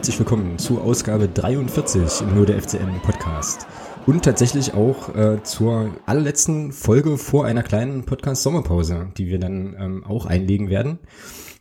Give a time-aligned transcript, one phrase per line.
[0.00, 3.66] Herzlich willkommen zu Ausgabe 43 im Nur der FCM Podcast.
[4.06, 10.04] Und tatsächlich auch äh, zur allerletzten Folge vor einer kleinen Podcast-Sommerpause, die wir dann ähm,
[10.06, 11.00] auch einlegen werden.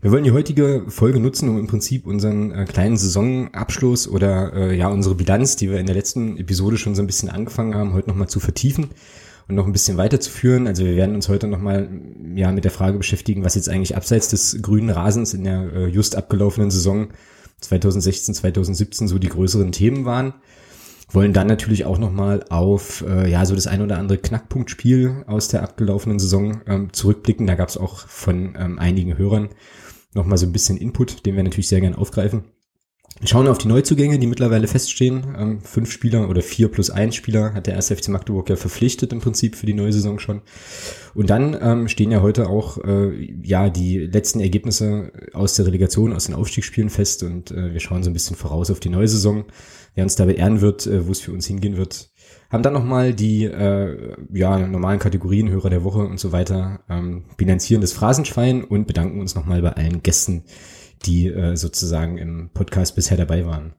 [0.01, 4.73] Wir wollen die heutige Folge nutzen, um im Prinzip unseren äh, kleinen Saisonabschluss oder äh,
[4.73, 7.91] ja unsere Bilanz, die wir in der letzten Episode schon so ein bisschen angefangen haben,
[7.91, 8.87] heute nochmal zu vertiefen
[9.49, 10.65] und noch ein bisschen weiterzuführen.
[10.65, 11.89] Also wir werden uns heute nochmal
[12.35, 15.87] ja, mit der Frage beschäftigen, was jetzt eigentlich abseits des grünen Rasens in der äh,
[15.87, 17.09] just abgelaufenen Saison
[17.61, 20.33] 2016, 2017 so die größeren Themen waren.
[21.11, 25.47] Wollen dann natürlich auch nochmal auf äh, ja so das ein oder andere Knackpunktspiel aus
[25.47, 27.47] der abgelaufenen Saison ähm, zurückblicken.
[27.47, 29.49] Da gab es auch von ähm, einigen Hörern
[30.13, 32.43] nochmal so ein bisschen Input, den wir natürlich sehr gern aufgreifen.
[33.25, 35.35] Schauen auf die Neuzugänge, die mittlerweile feststehen.
[35.37, 39.11] Ähm, fünf Spieler oder vier plus ein Spieler hat der erste FC Magdeburg ja verpflichtet
[39.11, 40.41] im Prinzip für die neue Saison schon.
[41.15, 43.11] Und dann ähm, stehen ja heute auch äh,
[43.43, 48.03] ja die letzten Ergebnisse aus der Relegation, aus den Aufstiegsspielen fest und äh, wir schauen
[48.03, 49.43] so ein bisschen voraus auf die neue Saison,
[49.95, 52.11] wer uns dabei ehren wird, äh, wo es für uns hingehen wird.
[52.49, 57.25] Haben dann nochmal die äh, ja, normalen Kategorien, Hörer der Woche und so weiter, ähm,
[57.35, 60.45] bilanzieren das Phrasenschwein und bedanken uns nochmal bei allen Gästen,
[61.03, 63.73] die äh, sozusagen im Podcast bisher dabei waren.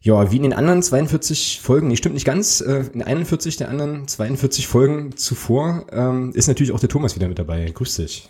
[0.00, 3.68] Ja, wie in den anderen 42 Folgen, nee, stimmt nicht ganz, äh, in 41 der
[3.68, 7.70] anderen 42 Folgen zuvor ähm, ist natürlich auch der Thomas wieder mit dabei.
[7.70, 8.28] Grüß dich.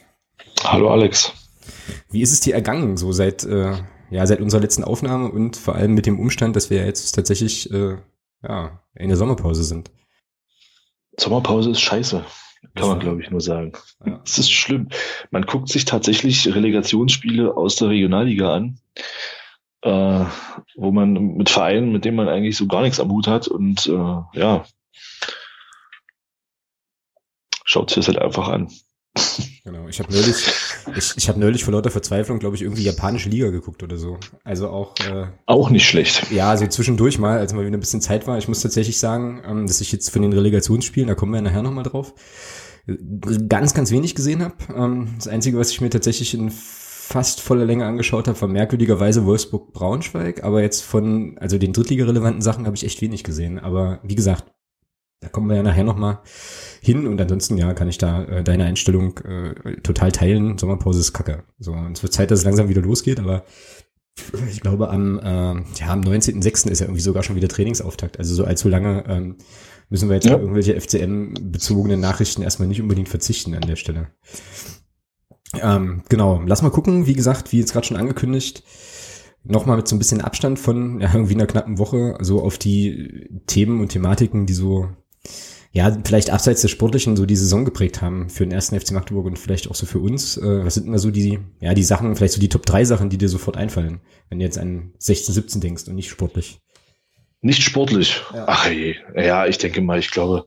[0.62, 1.32] Hallo Alex.
[2.10, 3.72] Wie ist es dir ergangen, so seit, äh,
[4.10, 7.72] ja, seit unserer letzten Aufnahme und vor allem mit dem Umstand, dass wir jetzt tatsächlich
[7.72, 7.96] äh,
[8.42, 9.90] ja, in der Sommerpause sind?
[11.16, 12.24] Sommerpause ist scheiße.
[12.74, 13.72] Kann man, glaube ich, nur sagen.
[14.04, 14.20] Ja.
[14.24, 14.88] Es ist schlimm.
[15.30, 18.78] Man guckt sich tatsächlich Relegationsspiele aus der Regionalliga an,
[19.82, 20.24] äh,
[20.76, 23.86] wo man mit Vereinen, mit denen man eigentlich so gar nichts am Hut hat und
[23.86, 24.64] äh, ja,
[27.64, 28.68] schaut sich das halt einfach an.
[29.64, 30.52] Genau, ich habe neulich,
[30.96, 34.18] ich, ich habe neulich vor lauter Verzweiflung, glaube ich, irgendwie japanische Liga geguckt oder so.
[34.42, 34.94] Also auch.
[34.98, 36.32] Äh, auch nicht schlecht.
[36.32, 38.38] Ja, so zwischendurch mal, als mal wieder ein bisschen Zeit war.
[38.38, 41.42] Ich muss tatsächlich sagen, ähm, dass ich jetzt von den Relegationsspielen, da kommen wir ja
[41.42, 42.12] nachher nochmal drauf,
[43.48, 44.56] ganz, ganz wenig gesehen habe.
[44.74, 49.24] Ähm, das Einzige, was ich mir tatsächlich in fast voller Länge angeschaut habe, war merkwürdigerweise
[49.26, 50.42] Wolfsburg-Braunschweig.
[50.42, 53.60] Aber jetzt von, also den Drittliga-relevanten Sachen habe ich echt wenig gesehen.
[53.60, 54.52] Aber wie gesagt,
[55.20, 56.18] da kommen wir ja nachher nochmal
[56.84, 60.58] hin und ansonsten ja, kann ich da äh, deine Einstellung äh, total teilen.
[60.58, 61.44] Sommerpause ist kacke.
[61.60, 63.44] So, und es wird Zeit, dass es langsam wieder losgeht, aber
[64.50, 66.68] ich glaube am, äh, ja, am 19.06.
[66.68, 68.18] ist ja irgendwie sogar schon wieder Trainingsauftakt.
[68.18, 69.36] Also so allzu lange ähm,
[69.90, 70.34] müssen wir jetzt ja.
[70.34, 74.08] auf irgendwelche FCM-bezogenen Nachrichten erstmal nicht unbedingt verzichten an der Stelle.
[75.60, 78.64] Ähm, genau, lass mal gucken, wie gesagt, wie jetzt gerade schon angekündigt,
[79.44, 83.28] nochmal mit so ein bisschen Abstand von ja, irgendwie einer knappen Woche so auf die
[83.46, 84.88] Themen und Thematiken, die so
[85.72, 89.24] ja, vielleicht abseits des Sportlichen so die Saison geprägt haben für den ersten FC Magdeburg
[89.24, 90.36] und vielleicht auch so für uns.
[90.36, 92.84] Äh, was sind denn da so die, ja, die Sachen, vielleicht so die Top 3
[92.84, 96.58] Sachen, die dir sofort einfallen, wenn du jetzt an 16, 17 denkst und nicht sportlich?
[97.40, 98.20] Nicht sportlich.
[98.34, 98.44] Ja.
[98.48, 98.96] Ach je.
[99.16, 100.46] Ja, ich denke mal, ich glaube,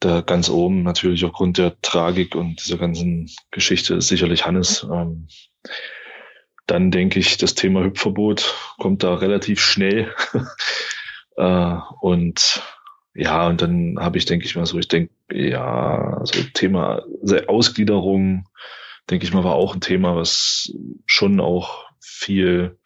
[0.00, 4.86] da ganz oben natürlich aufgrund der Tragik und dieser ganzen Geschichte ist sicherlich Hannes.
[4.92, 5.28] Ähm,
[6.66, 10.14] dann denke ich, das Thema Hüpfverbot kommt da relativ schnell.
[11.36, 12.62] äh, und
[13.14, 17.02] ja, und dann habe ich, denke ich mal so, ich denke, ja, so Thema
[17.48, 18.48] Ausgliederung,
[19.08, 20.72] denke ich mal, war auch ein Thema, was
[21.06, 22.78] schon auch viel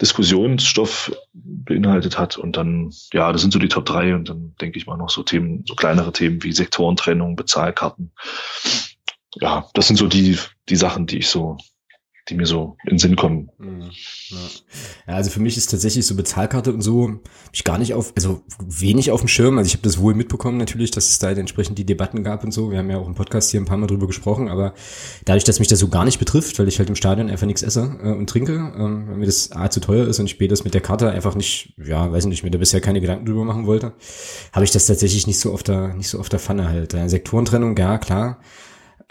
[0.00, 2.38] Diskussionsstoff beinhaltet hat.
[2.38, 5.10] Und dann, ja, das sind so die Top drei und dann denke ich mal noch
[5.10, 8.12] so Themen, so kleinere Themen wie Sektorentrennung, Bezahlkarten.
[9.36, 11.58] Ja, das sind so die, die Sachen, die ich so
[12.30, 13.50] die mir so in den Sinn kommen.
[13.58, 13.90] Mhm.
[15.06, 18.12] Ja, also für mich ist tatsächlich so Bezahlkarte und so hab ich gar nicht auf,
[18.16, 19.58] also wenig auf dem Schirm.
[19.58, 22.52] Also ich habe das wohl mitbekommen natürlich, dass es da entsprechend die Debatten gab und
[22.52, 22.70] so.
[22.70, 24.74] Wir haben ja auch im Podcast hier ein paar Mal drüber gesprochen, aber
[25.24, 27.62] dadurch, dass mich das so gar nicht betrifft, weil ich halt im Stadion einfach nichts
[27.62, 30.46] esse äh, und trinke, ähm, weil mir das A zu teuer ist und ich B
[30.46, 33.44] das mit der Karte einfach nicht, ja, weiß nicht, mir da bisher keine Gedanken drüber
[33.44, 33.92] machen wollte,
[34.52, 36.92] habe ich das tatsächlich nicht so auf der, nicht so auf der Pfanne halt.
[37.10, 38.38] Sektorentrennung, ja, klar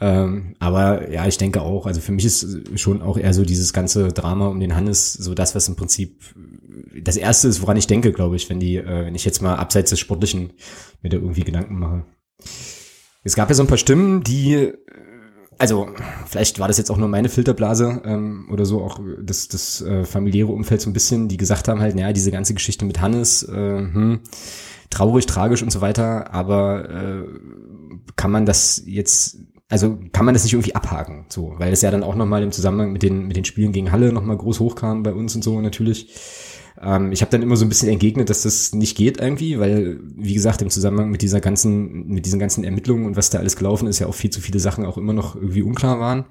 [0.01, 3.73] ähm, aber ja, ich denke auch, also für mich ist schon auch eher so dieses
[3.73, 6.21] ganze Drama um den Hannes so das, was im Prinzip
[7.01, 9.55] das erste ist, woran ich denke, glaube ich, wenn die, äh, wenn ich jetzt mal
[9.55, 10.53] abseits des Sportlichen
[11.01, 12.05] mir da irgendwie Gedanken mache.
[13.23, 14.71] Es gab ja so ein paar Stimmen, die,
[15.57, 15.89] also
[16.25, 20.05] vielleicht war das jetzt auch nur meine Filterblase ähm, oder so, auch das, das äh,
[20.05, 23.43] familiäre Umfeld so ein bisschen, die gesagt haben halt, naja, diese ganze Geschichte mit Hannes,
[23.43, 24.21] äh, hm,
[24.89, 27.23] traurig, tragisch und so weiter, aber äh,
[28.15, 29.37] kann man das jetzt
[29.69, 32.51] also kann man das nicht irgendwie abhaken, so, weil es ja dann auch nochmal im
[32.51, 35.61] Zusammenhang mit den, mit den Spielen gegen Halle nochmal groß hochkam bei uns und so
[35.61, 36.09] natürlich.
[36.81, 39.99] Ähm, ich habe dann immer so ein bisschen entgegnet, dass das nicht geht irgendwie, weil,
[40.15, 43.55] wie gesagt, im Zusammenhang mit dieser ganzen, mit diesen ganzen Ermittlungen und was da alles
[43.55, 46.25] gelaufen ist, ja auch viel zu viele Sachen auch immer noch irgendwie unklar waren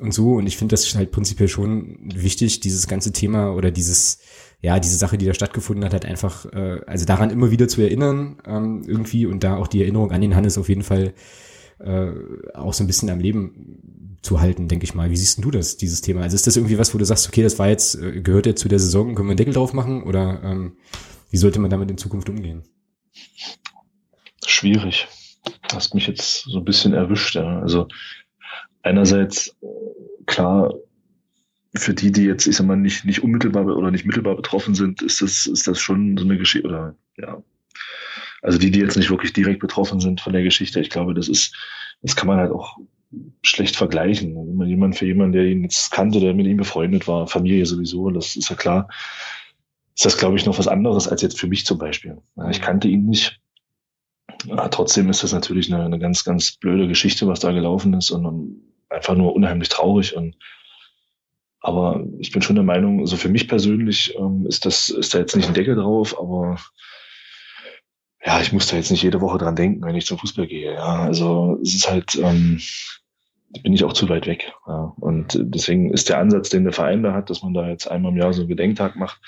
[0.00, 0.34] und so.
[0.34, 4.18] Und ich finde das halt prinzipiell schon wichtig, dieses ganze Thema oder dieses,
[4.60, 7.80] ja, diese Sache, die da stattgefunden hat, halt einfach, äh, also daran immer wieder zu
[7.80, 11.14] erinnern, ähm, irgendwie und da auch die Erinnerung an den Hannes auf jeden Fall
[11.78, 12.10] äh,
[12.54, 15.10] auch so ein bisschen am Leben zu halten, denke ich mal.
[15.10, 16.22] Wie siehst du das, dieses Thema?
[16.22, 18.60] Also ist das irgendwie was, wo du sagst, okay, das war jetzt, äh, gehört jetzt
[18.60, 20.76] zu der Saison, können wir einen Deckel drauf machen oder ähm,
[21.30, 22.62] wie sollte man damit in Zukunft umgehen?
[24.46, 25.08] Schwierig.
[25.68, 27.60] Du hast mich jetzt so ein bisschen erwischt, ja.
[27.60, 27.88] Also
[28.82, 29.56] einerseits,
[30.26, 30.72] klar,
[31.74, 35.02] für die, die jetzt, ich sag mal, nicht, nicht unmittelbar oder nicht mittelbar betroffen sind,
[35.02, 37.42] ist das, ist das schon so eine Geschichte, oder ja.
[38.44, 41.28] Also die, die jetzt nicht wirklich direkt betroffen sind von der Geschichte, ich glaube, das
[41.28, 41.56] ist,
[42.02, 42.76] das kann man halt auch
[43.42, 44.36] schlecht vergleichen.
[44.36, 47.64] Wenn man jemand für jemanden, der ihn jetzt kannte, der mit ihm befreundet war, Familie
[47.64, 48.88] sowieso, das ist ja klar,
[49.96, 52.18] ist das, glaube ich, noch was anderes als jetzt für mich zum Beispiel.
[52.50, 53.40] Ich kannte ihn nicht.
[54.44, 58.10] Ja, trotzdem ist das natürlich eine, eine ganz, ganz blöde Geschichte, was da gelaufen ist
[58.10, 58.60] und,
[58.90, 60.36] einfach nur unheimlich traurig und
[61.60, 65.18] aber ich bin schon der Meinung, also für mich persönlich ähm, ist das, ist da
[65.18, 66.58] jetzt nicht ein Deckel drauf, aber
[68.24, 70.72] ja, ich muss da jetzt nicht jede Woche dran denken, wenn ich zum Fußball gehe.
[70.72, 72.60] Ja, also es ist halt, ähm,
[73.62, 74.52] bin ich auch zu weit weg.
[74.66, 74.94] Ja.
[74.98, 78.12] Und deswegen ist der Ansatz, den der Verein da hat, dass man da jetzt einmal
[78.12, 79.20] im Jahr so einen Gedenktag macht,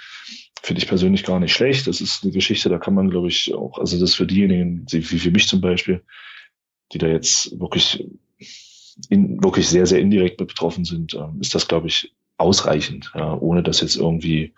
[0.62, 1.86] finde ich persönlich gar nicht schlecht.
[1.86, 5.02] Das ist eine Geschichte, da kann man, glaube ich, auch, also das für diejenigen, wie
[5.02, 6.02] für mich zum Beispiel,
[6.92, 8.08] die da jetzt wirklich
[9.10, 13.62] in, wirklich sehr, sehr indirekt betroffen sind, äh, ist das, glaube ich, ausreichend, ja, ohne
[13.62, 14.54] das jetzt irgendwie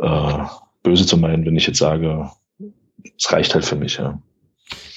[0.00, 0.44] äh,
[0.82, 2.30] böse zu meinen, wenn ich jetzt sage,
[3.18, 4.20] es reicht halt für mich, ja.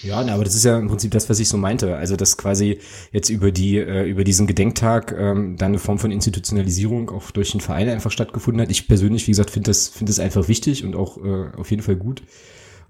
[0.01, 1.95] Ja, aber das ist ja im Prinzip das, was ich so meinte.
[1.95, 2.79] Also, dass quasi
[3.11, 7.51] jetzt über die, äh, über diesen Gedenktag ähm, dann eine Form von Institutionalisierung auch durch
[7.51, 8.69] den Verein einfach stattgefunden hat.
[8.69, 11.81] Ich persönlich, wie gesagt, finde das, finde das einfach wichtig und auch äh, auf jeden
[11.81, 12.21] Fall gut.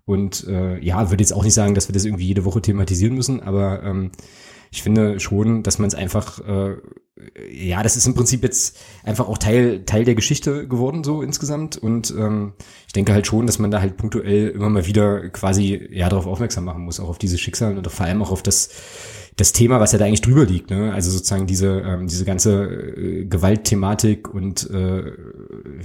[0.05, 3.15] Und äh, ja, würde jetzt auch nicht sagen, dass wir das irgendwie jede Woche thematisieren
[3.15, 4.11] müssen, aber ähm,
[4.73, 6.77] ich finde schon, dass man es einfach, äh,
[7.51, 11.77] ja, das ist im Prinzip jetzt einfach auch Teil, Teil der Geschichte geworden, so insgesamt.
[11.77, 12.53] Und ähm,
[12.87, 16.25] ich denke halt schon, dass man da halt punktuell immer mal wieder quasi ja darauf
[16.25, 18.69] aufmerksam machen muss, auch auf diese Schicksale und vor allem auch auf das
[19.35, 20.93] das Thema, was ja da eigentlich drüber liegt, ne?
[20.93, 25.11] Also sozusagen diese, ähm, diese ganze äh, Gewaltthematik und äh,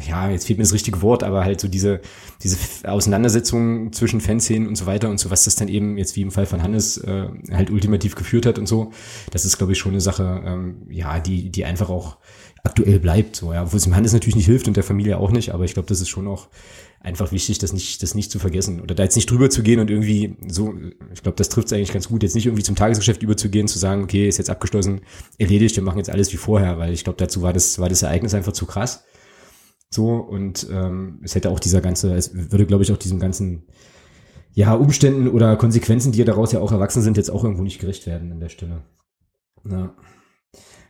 [0.07, 2.01] ja, jetzt fehlt mir das richtige Wort, aber halt so diese,
[2.43, 6.23] diese Auseinandersetzung zwischen Fanszenen und so weiter und so, was das dann eben jetzt wie
[6.23, 8.93] im Fall von Hannes äh, halt ultimativ geführt hat und so,
[9.31, 12.19] das ist, glaube ich, schon eine Sache, ähm, ja, die, die einfach auch
[12.65, 15.31] aktuell bleibt, so, ja, obwohl es dem Hannes natürlich nicht hilft und der Familie auch
[15.31, 16.49] nicht, aber ich glaube, das ist schon auch
[17.01, 19.81] einfach wichtig, das nicht, das nicht zu vergessen oder da jetzt nicht drüber zu gehen
[19.81, 20.75] und irgendwie so,
[21.13, 23.79] ich glaube, das trifft es eigentlich ganz gut, jetzt nicht irgendwie zum Tagesgeschäft überzugehen, zu
[23.79, 25.03] sagen, okay, ist jetzt abgeschlossen,
[25.39, 28.03] erledigt, wir machen jetzt alles wie vorher, weil ich glaube, dazu war das, war das
[28.03, 29.05] Ereignis einfach zu krass.
[29.91, 33.67] So, und ähm, es hätte auch dieser ganze, es würde, glaube ich, auch diesem ganzen,
[34.53, 37.79] ja, Umständen oder Konsequenzen, die ja daraus ja auch erwachsen sind, jetzt auch irgendwo nicht
[37.79, 38.83] gerecht werden an der Stelle.
[39.65, 39.95] Ja.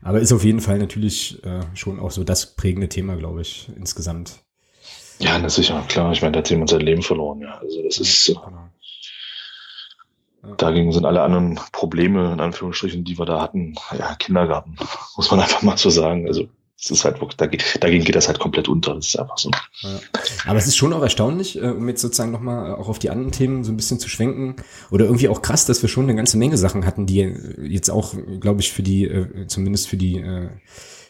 [0.00, 3.70] Aber ist auf jeden Fall natürlich äh, schon auch so das prägende Thema, glaube ich,
[3.76, 4.47] insgesamt.
[5.18, 6.12] Ja, das ist sicher, klar.
[6.12, 7.58] Ich meine, da hat jemand sein Leben verloren, ja.
[7.58, 8.26] Also das ist.
[8.26, 8.68] Genau.
[10.56, 14.76] Dagegen sind alle anderen Probleme, in Anführungsstrichen, die wir da hatten, ja, Kindergarten,
[15.16, 16.26] muss man einfach mal so sagen.
[16.26, 16.48] Also
[16.80, 17.36] es ist halt wirklich,
[17.80, 18.94] dagegen geht das halt komplett unter.
[18.94, 19.50] Das ist einfach so.
[19.82, 19.98] Ja.
[20.46, 23.32] Aber es ist schon auch erstaunlich, äh, um jetzt sozusagen nochmal auch auf die anderen
[23.32, 24.54] Themen so ein bisschen zu schwenken.
[24.92, 27.34] Oder irgendwie auch krass, dass wir schon eine ganze Menge Sachen hatten, die
[27.68, 30.18] jetzt auch, glaube ich, für die, äh, zumindest für die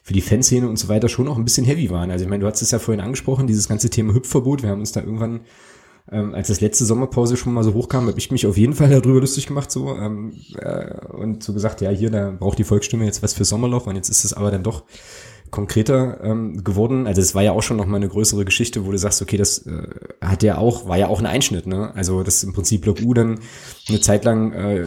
[0.09, 2.11] für die Fanszene und so weiter schon auch ein bisschen heavy waren.
[2.11, 4.63] Also ich meine, du hast es ja vorhin angesprochen, dieses ganze Thema Hüpfverbot.
[4.63, 5.41] Wir haben uns da irgendwann,
[6.11, 8.89] ähm, als das letzte Sommerpause schon mal so hochkam, habe ich mich auf jeden Fall
[8.89, 13.05] darüber lustig gemacht so ähm, äh, und so gesagt, ja hier, da braucht die Volksstimme
[13.05, 14.85] jetzt was für Sommerloch und jetzt ist es aber dann doch
[15.51, 17.07] konkreter ähm, geworden.
[17.07, 19.37] Also es war ja auch schon noch mal eine größere Geschichte, wo du sagst, okay,
[19.37, 19.89] das äh,
[20.23, 21.95] hat ja auch, war ja auch ein Einschnitt, ne?
[21.95, 23.41] Also das im Prinzip Block U dann
[23.91, 24.87] eine Zeit lang äh,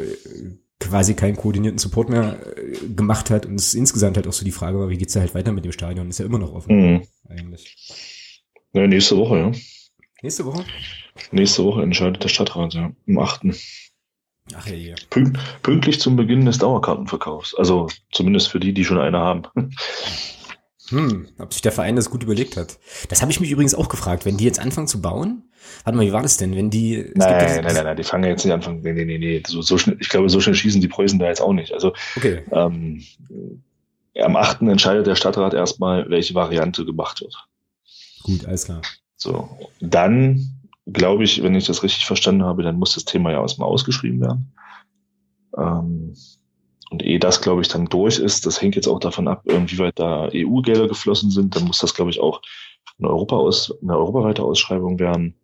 [0.81, 4.51] quasi keinen koordinierten Support mehr äh, gemacht hat und es insgesamt halt auch so die
[4.51, 6.09] Frage war, wie geht's da halt weiter mit dem Stadion?
[6.09, 7.01] Ist ja immer noch offen mhm.
[7.29, 8.43] eigentlich.
[8.73, 9.51] Ja, nächste Woche, ja.
[10.21, 10.65] Nächste Woche?
[11.31, 13.41] Nächste Woche entscheidet der Stadtrat, ja, am 8.
[14.53, 14.95] Ach ja, ja.
[15.09, 17.55] Pünkt, pünktlich zum Beginn des Dauerkartenverkaufs.
[17.55, 19.43] Also zumindest für die, die schon eine haben.
[20.91, 22.77] Hm, ob sich der Verein das gut überlegt hat.
[23.09, 24.25] Das habe ich mich übrigens auch gefragt.
[24.25, 25.43] Wenn die jetzt anfangen zu bauen,
[25.83, 26.55] warte mal, wie war das denn?
[26.55, 27.11] Wenn die.
[27.15, 28.81] Nein, nein, nein, nein, die fangen jetzt nicht an.
[28.81, 29.43] Nee, nee, nee, nee.
[29.47, 31.73] So, so schnell, ich glaube, so schnell schießen die Preußen da jetzt auch nicht.
[31.73, 32.43] Also okay.
[32.51, 33.03] ähm,
[34.19, 34.61] am 8.
[34.63, 37.35] entscheidet der Stadtrat erstmal, welche Variante gemacht wird.
[38.23, 38.81] Gut, alles klar.
[39.15, 43.41] So, dann glaube ich, wenn ich das richtig verstanden habe, dann muss das Thema ja
[43.41, 44.53] erstmal ausgeschrieben werden.
[45.57, 46.13] Ähm,
[46.91, 49.79] und ehe das, glaube ich, dann durch ist, das hängt jetzt auch davon ab, wie
[49.79, 52.41] weit da EU-Gelder geflossen sind, dann muss das, glaube ich, auch
[52.99, 55.35] eine, Europa -Aus eine europaweite Ausschreibung werden.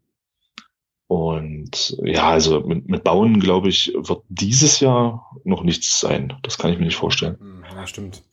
[1.07, 6.33] Und ja, also mit, mit Bauen, glaube ich, wird dieses Jahr noch nichts sein.
[6.43, 7.37] Das kann ich mir nicht vorstellen.
[7.39, 8.23] Hm, ja, stimmt.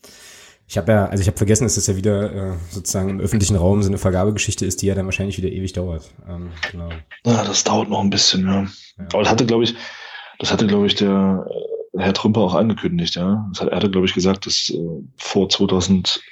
[0.67, 3.55] Ich habe ja, also ich habe vergessen, dass das ja wieder äh, sozusagen im öffentlichen
[3.55, 6.11] Raum so eine Vergabegeschichte ist, die ja dann wahrscheinlich wieder ewig dauert.
[6.29, 6.89] Ähm, genau.
[7.25, 8.63] Ja, das dauert noch ein bisschen, ja.
[8.63, 9.05] ja.
[9.13, 9.77] Aber das hatte, glaube ich,
[10.41, 11.47] das hatte, glaube ich, der
[11.97, 13.49] Herr Trümper auch angekündigt, ja.
[13.53, 14.79] Das hat, er hatte, glaube ich, gesagt, dass äh,
[15.17, 16.23] vor 2018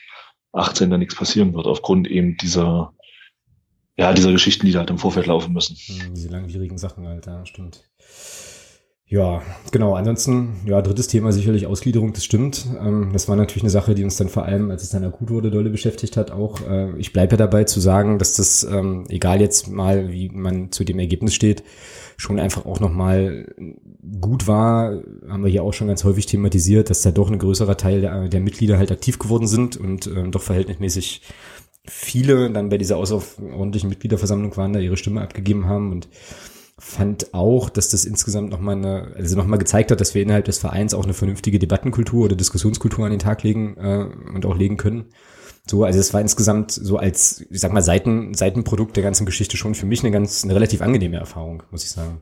[0.91, 2.95] da nichts passieren wird, aufgrund eben dieser,
[3.97, 5.77] ja, dieser Geschichten, die da halt im Vorfeld laufen müssen.
[5.77, 7.85] Hm, diese langwierigen Sachen halt, ja, stimmt.
[9.13, 9.43] Ja,
[9.73, 9.95] genau.
[9.95, 12.65] Ansonsten, ja, drittes Thema sicherlich Ausgliederung, das stimmt.
[12.81, 15.29] Ähm, das war natürlich eine Sache, die uns dann vor allem, als es dann akut
[15.29, 16.31] wurde, dolle beschäftigt hat.
[16.31, 20.31] Auch äh, ich bleibe ja dabei zu sagen, dass das, ähm, egal jetzt mal, wie
[20.31, 21.63] man zu dem Ergebnis steht,
[22.17, 23.55] schon einfach auch nochmal
[24.19, 27.77] gut war, haben wir hier auch schon ganz häufig thematisiert, dass da doch ein größerer
[27.77, 31.21] Teil der, der Mitglieder halt aktiv geworden sind und äh, doch verhältnismäßig
[31.85, 36.09] viele dann bei dieser außerordentlichen Mitgliederversammlung waren, da ihre Stimme abgegeben haben und
[36.79, 40.59] fand auch, dass das insgesamt nochmal eine, also nochmal gezeigt hat, dass wir innerhalb des
[40.59, 44.77] Vereins auch eine vernünftige Debattenkultur oder Diskussionskultur an den Tag legen äh, und auch legen
[44.77, 45.07] können.
[45.67, 49.57] So, also es war insgesamt so als, ich sag mal, Seiten, Seitenprodukt der ganzen Geschichte
[49.57, 52.21] schon für mich eine ganz, eine relativ angenehme Erfahrung, muss ich sagen.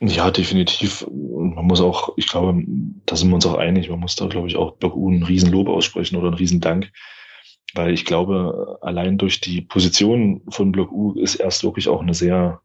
[0.00, 1.02] Ja, definitiv.
[1.02, 2.62] Und man muss auch, ich glaube,
[3.06, 5.24] da sind wir uns auch einig, man muss da, glaube ich, auch Block U einen
[5.24, 6.92] Riesenlob aussprechen oder einen Riesendank.
[7.74, 12.14] Weil ich glaube, allein durch die Position von Block U ist erst wirklich auch eine
[12.14, 12.60] sehr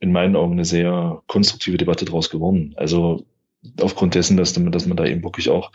[0.00, 2.74] in meinen Augen eine sehr konstruktive Debatte daraus geworden.
[2.76, 3.24] Also
[3.80, 5.70] aufgrund dessen, dass, dass man da eben wirklich auch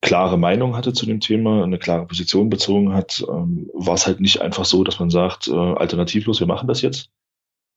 [0.00, 4.20] klare Meinung hatte zu dem Thema, eine klare Position bezogen hat, ähm, war es halt
[4.20, 7.10] nicht einfach so, dass man sagt, äh, alternativlos, wir machen das jetzt,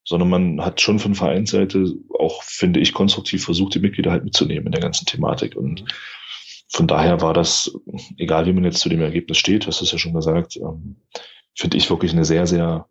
[0.03, 4.67] sondern man hat schon von Vereinsseite auch, finde ich, konstruktiv versucht, die Mitglieder halt mitzunehmen
[4.67, 5.55] in der ganzen Thematik.
[5.55, 5.85] Und
[6.69, 7.75] von daher war das,
[8.17, 10.97] egal wie man jetzt zu dem Ergebnis steht, hast du es ja schon gesagt, ähm,
[11.55, 12.87] finde ich wirklich eine sehr, sehr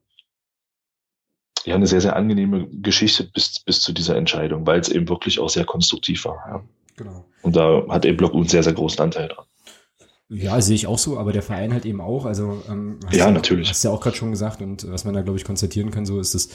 [1.64, 5.38] ja, eine sehr, sehr angenehme Geschichte bis, bis zu dieser Entscheidung, weil es eben wirklich
[5.38, 6.37] auch sehr konstruktiv war.
[6.49, 6.62] Ja.
[6.97, 7.25] Genau.
[7.43, 9.45] Und da hat eben Block einen sehr, sehr großen Anteil dran.
[10.33, 12.25] Ja, sehe ich auch so, aber der Verein halt eben auch.
[12.25, 13.69] Also ähm, ja, ja, natürlich.
[13.69, 16.07] Hast du ja auch gerade schon gesagt und was man da glaube ich konstatieren kann,
[16.07, 16.49] so ist das.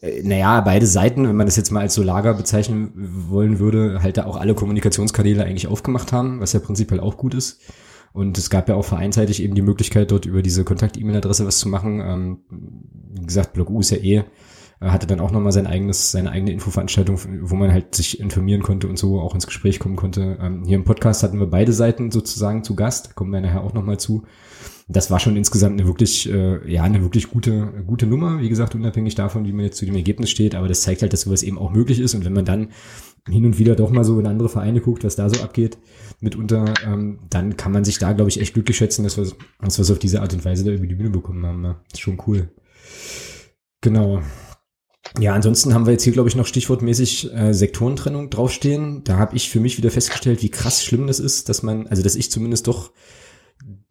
[0.00, 2.92] Äh, naja, beide Seiten, wenn man das jetzt mal als so Lager bezeichnen
[3.28, 7.34] wollen würde, halt da auch alle Kommunikationskanäle eigentlich aufgemacht haben, was ja prinzipiell auch gut
[7.34, 7.60] ist.
[8.12, 11.68] Und es gab ja auch vereinseitig eben die Möglichkeit, dort über diese Kontakt-E-Mail-Adresse was zu
[11.68, 12.00] machen.
[12.00, 12.38] Ähm,
[13.14, 14.24] wie gesagt, Blog U ist ja eh,
[14.82, 18.62] äh, hatte dann auch nochmal sein eigenes, seine eigene Infoveranstaltung, wo man halt sich informieren
[18.62, 20.38] konnte und so auch ins Gespräch kommen konnte.
[20.40, 23.72] Ähm, hier im Podcast hatten wir beide Seiten sozusagen zu Gast, kommen wir nachher auch
[23.72, 24.24] nochmal zu.
[24.88, 28.74] Das war schon insgesamt eine wirklich, äh, ja, eine wirklich gute, gute Nummer, wie gesagt,
[28.74, 31.42] unabhängig davon, wie man jetzt zu dem Ergebnis steht, aber das zeigt halt, dass sowas
[31.42, 32.14] eben auch möglich ist.
[32.14, 32.68] Und wenn man dann
[33.28, 35.78] hin und wieder doch mal so in andere Vereine guckt, was da so abgeht,
[36.20, 39.24] mitunter, ähm, dann kann man sich da, glaube ich, echt glücklich schätzen, dass wir,
[39.60, 41.60] dass wir es auf diese Art und Weise da über die Bühne bekommen haben.
[41.60, 41.76] Ne?
[41.92, 42.50] ist schon cool.
[43.80, 44.22] Genau.
[45.18, 49.04] Ja, ansonsten haben wir jetzt hier, glaube ich, noch stichwortmäßig äh, Sektorentrennung draufstehen.
[49.04, 52.02] Da habe ich für mich wieder festgestellt, wie krass schlimm das ist, dass man, also
[52.02, 52.92] dass ich zumindest doch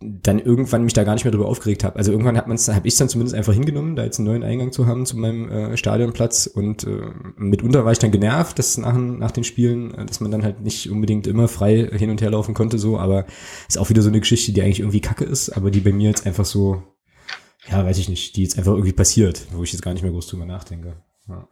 [0.02, 1.96] dann irgendwann mich da gar nicht mehr drüber aufgeregt habe.
[1.96, 4.44] Also irgendwann hat man es, habe ich dann zumindest einfach hingenommen, da jetzt einen neuen
[4.44, 7.02] Eingang zu haben zu meinem äh, Stadionplatz und äh,
[7.38, 10.62] mitunter war ich dann genervt, dass nach, nach den Spielen, äh, dass man dann halt
[10.62, 13.26] nicht unbedingt immer frei hin und her laufen konnte, so, aber
[13.68, 16.10] ist auch wieder so eine Geschichte, die eigentlich irgendwie kacke ist, aber die bei mir
[16.10, 16.84] jetzt einfach so,
[17.70, 20.12] ja, weiß ich nicht, die jetzt einfach irgendwie passiert, wo ich jetzt gar nicht mehr
[20.12, 20.96] groß drüber nachdenke.
[21.28, 21.48] Ja.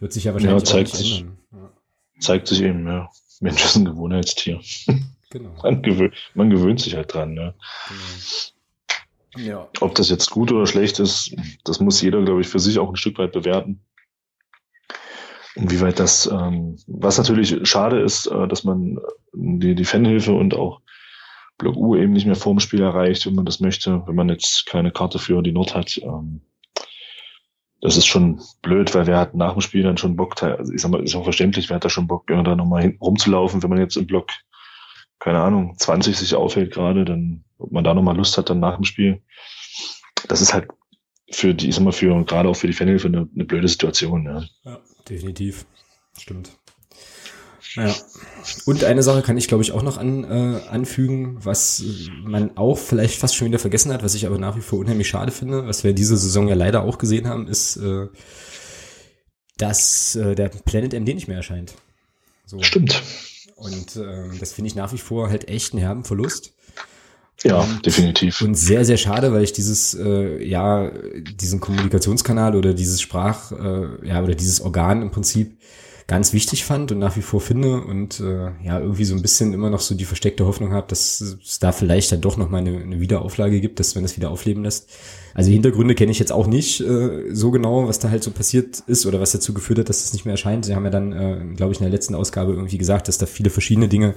[0.00, 1.38] Wird sich ja wahrscheinlich ja, zeigt sich, ändern.
[1.52, 1.70] Ja.
[2.18, 3.08] Zeigt sich eben, ja.
[3.40, 4.60] Mensch ist ein Gewohnheitstier.
[5.32, 5.54] Genau.
[5.62, 7.32] Man, gewö man gewöhnt sich halt dran.
[7.32, 7.54] Ne?
[7.88, 9.48] Genau.
[9.48, 9.68] Ja.
[9.80, 11.34] Ob das jetzt gut oder schlecht ist,
[11.64, 13.80] das muss jeder, glaube ich, für sich auch ein Stück weit bewerten.
[15.54, 18.98] Inwieweit das, ähm, was natürlich schade ist, äh, dass man
[19.32, 20.80] die, die Fanhilfe und auch
[21.56, 24.66] Block U eben nicht mehr vorm Spiel erreicht, wenn man das möchte, wenn man jetzt
[24.66, 25.98] keine Karte für die Nord hat.
[26.02, 26.42] Ähm,
[27.80, 30.80] das ist schon blöd, weil wer hat nach dem Spiel dann schon Bock, also ich
[30.80, 33.80] sag mal, ist auch verständlich, wer hat da schon Bock, da nochmal rumzulaufen, wenn man
[33.80, 34.28] jetzt im Block
[35.22, 38.74] keine Ahnung, 20 sich aufhält gerade, dann, ob man da nochmal Lust hat, dann nach
[38.74, 39.22] dem Spiel.
[40.26, 40.68] Das ist halt
[41.30, 44.24] für die, ich sag mal, für, gerade auch für die Fanhilfe eine, eine blöde Situation,
[44.24, 44.44] ja.
[44.64, 45.64] Ja, definitiv.
[46.18, 46.50] Stimmt.
[47.76, 47.94] Ja.
[48.66, 51.84] Und eine Sache kann ich, glaube ich, auch noch an, äh, anfügen, was
[52.24, 55.08] man auch vielleicht fast schon wieder vergessen hat, was ich aber nach wie vor unheimlich
[55.08, 58.08] schade finde, was wir diese Saison ja leider auch gesehen haben, ist, äh,
[59.56, 61.74] dass äh, der Planet MD nicht mehr erscheint.
[62.44, 62.60] So.
[62.60, 63.00] Stimmt.
[63.62, 66.52] Und äh, das finde ich nach wie vor halt echt einen herben Verlust.
[67.44, 68.40] Ja, und, definitiv.
[68.42, 74.06] Und sehr, sehr schade, weil ich dieses, äh, ja, diesen Kommunikationskanal oder dieses Sprach, äh,
[74.06, 75.58] ja, oder dieses Organ im Prinzip
[76.06, 79.52] ganz wichtig fand und nach wie vor finde und äh, ja, irgendwie so ein bisschen
[79.52, 82.58] immer noch so die versteckte Hoffnung habe, dass es da vielleicht dann doch noch mal
[82.58, 84.90] eine, eine Wiederauflage gibt, dass man das wieder aufleben lässt.
[85.34, 88.80] Also Hintergründe kenne ich jetzt auch nicht äh, so genau, was da halt so passiert
[88.86, 90.64] ist oder was dazu geführt hat, dass das nicht mehr erscheint.
[90.64, 93.26] Sie haben ja dann, äh, glaube ich, in der letzten Ausgabe irgendwie gesagt, dass da
[93.26, 94.14] viele verschiedene Dinge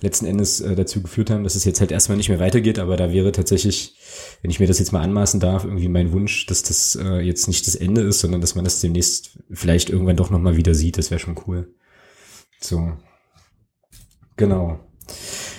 [0.00, 2.96] letzten Endes äh, dazu geführt haben, dass es jetzt halt erstmal nicht mehr weitergeht, aber
[2.96, 3.96] da wäre tatsächlich,
[4.42, 7.48] wenn ich mir das jetzt mal anmaßen darf, irgendwie mein Wunsch, dass das äh, jetzt
[7.48, 10.98] nicht das Ende ist, sondern dass man das demnächst vielleicht irgendwann doch nochmal wieder sieht.
[10.98, 11.74] Das wäre schon cool.
[12.60, 12.92] So.
[14.36, 14.80] Genau.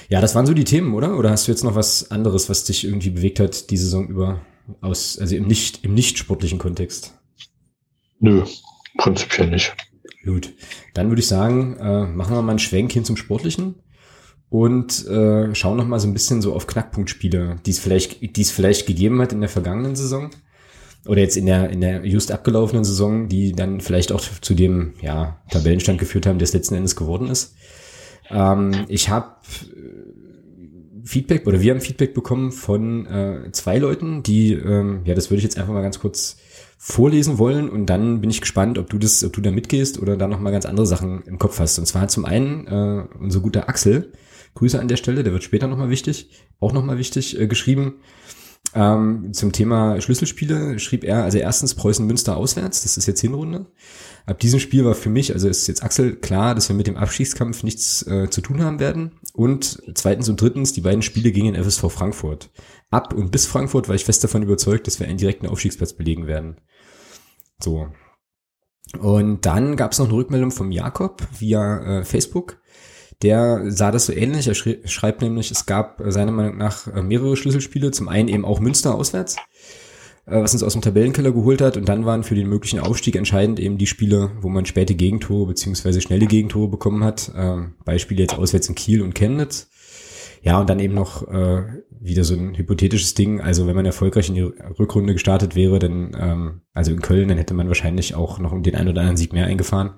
[0.10, 1.18] Ja, das waren so die Themen, oder?
[1.18, 4.42] Oder hast du jetzt noch was anderes, was dich irgendwie bewegt hat, die Saison über,
[4.82, 7.14] aus, also im nicht, im nicht sportlichen Kontext?
[8.20, 8.44] Nö,
[8.98, 9.76] prinzipiell nicht.
[10.24, 10.54] Gut,
[10.94, 13.76] dann würde ich sagen, äh, machen wir mal einen Schwenk hin zum Sportlichen
[14.52, 18.42] und äh, schauen noch mal so ein bisschen so auf Knackpunktspiele, die es vielleicht, die
[18.42, 20.30] es vielleicht gegeben hat in der vergangenen Saison
[21.08, 24.94] oder jetzt in der in der just abgelaufenen Saison, die dann vielleicht auch zu dem
[25.02, 27.56] ja Tabellenstand geführt haben, der es letzten Endes geworden ist.
[28.30, 29.38] Ähm, ich habe
[29.74, 35.30] äh, Feedback oder wir haben Feedback bekommen von äh, zwei Leuten, die ähm, ja das
[35.30, 36.36] würde ich jetzt einfach mal ganz kurz
[36.78, 40.18] vorlesen wollen und dann bin ich gespannt, ob du das, ob du da mitgehst oder
[40.18, 41.80] da noch mal ganz andere Sachen im Kopf hast.
[41.80, 44.12] Und zwar zum einen äh, unser guter Axel,
[44.54, 46.30] Grüße an der Stelle, der wird später nochmal wichtig,
[46.60, 47.96] auch nochmal wichtig äh, geschrieben.
[48.74, 53.66] Ähm, zum Thema Schlüsselspiele schrieb er, also erstens Preußen Münster auswärts, das ist jetzt Hinrunde.
[54.26, 56.96] Ab diesem Spiel war für mich, also ist jetzt Axel klar, dass wir mit dem
[56.96, 59.20] Abstiegskampf nichts äh, zu tun haben werden.
[59.34, 62.50] Und zweitens und drittens, die beiden Spiele gingen in FSV Frankfurt.
[62.92, 66.28] Ab und bis Frankfurt war ich fest davon überzeugt, dass wir einen direkten Aufstiegsplatz belegen
[66.28, 66.58] werden.
[67.62, 67.88] So.
[69.00, 72.61] Und dann gab es noch eine Rückmeldung vom Jakob via äh, Facebook
[73.22, 74.48] der sah das so ähnlich.
[74.48, 78.60] Er schreibt nämlich, es gab seiner Meinung nach äh, mehrere Schlüsselspiele, zum einen eben auch
[78.60, 79.36] Münster auswärts,
[80.26, 81.78] äh, was uns aus dem Tabellenkeller geholt hat.
[81.78, 85.48] Und dann waren für den möglichen Aufstieg entscheidend eben die Spiele, wo man späte Gegentore
[85.48, 87.32] beziehungsweise schnelle Gegentore bekommen hat.
[87.36, 89.70] Ähm, Beispiele jetzt auswärts in Kiel und Chemnitz.
[90.44, 91.64] Ja, und dann eben noch äh,
[92.00, 93.42] wieder so ein hypothetisches Ding.
[93.42, 94.42] Also wenn man erfolgreich in die
[94.80, 98.76] Rückrunde gestartet wäre, dann, ähm, also in Köln, dann hätte man wahrscheinlich auch noch den
[98.76, 99.92] einen oder anderen Sieg mehr eingefahren.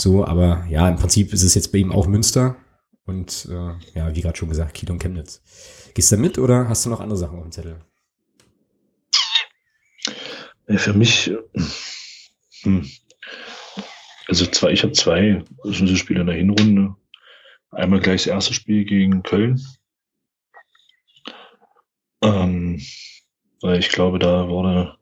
[0.00, 2.56] So, aber ja, im Prinzip ist es jetzt bei ihm auch Münster
[3.04, 5.42] und äh, ja, wie gerade schon gesagt, Kiel und Chemnitz.
[5.92, 7.80] Gehst du da mit oder hast du noch andere Sachen auf dem Zettel?
[10.76, 11.32] für mich,
[12.62, 12.88] hm,
[14.28, 16.94] also zwei, ich habe zwei Spiele in der Hinrunde.
[17.70, 19.60] Einmal gleich das erste Spiel gegen Köln.
[22.22, 22.82] Ähm,
[23.62, 24.97] weil ich glaube, da wurde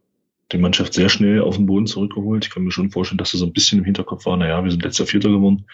[0.53, 2.45] die Mannschaft sehr schnell auf den Boden zurückgeholt.
[2.45, 4.71] Ich kann mir schon vorstellen, dass das so ein bisschen im Hinterkopf war, naja, wir
[4.71, 5.67] sind letzter Vierter geworden.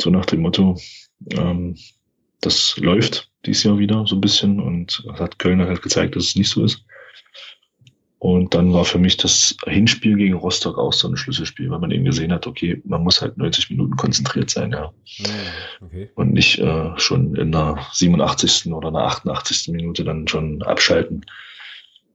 [0.00, 0.76] So nach dem Motto,
[1.30, 1.76] ähm,
[2.40, 6.24] das läuft dieses Jahr wieder so ein bisschen und das hat Köln halt gezeigt, dass
[6.24, 6.84] es nicht so ist.
[8.18, 11.90] Und dann war für mich das Hinspiel gegen Rostock auch so ein Schlüsselspiel, weil man
[11.90, 14.94] eben gesehen hat, okay, man muss halt 90 Minuten konzentriert sein, ja.
[15.24, 15.28] Ah,
[15.82, 16.08] okay.
[16.14, 18.72] Und nicht äh, schon in der 87.
[18.72, 19.68] oder einer 88.
[19.68, 21.26] Minute dann schon abschalten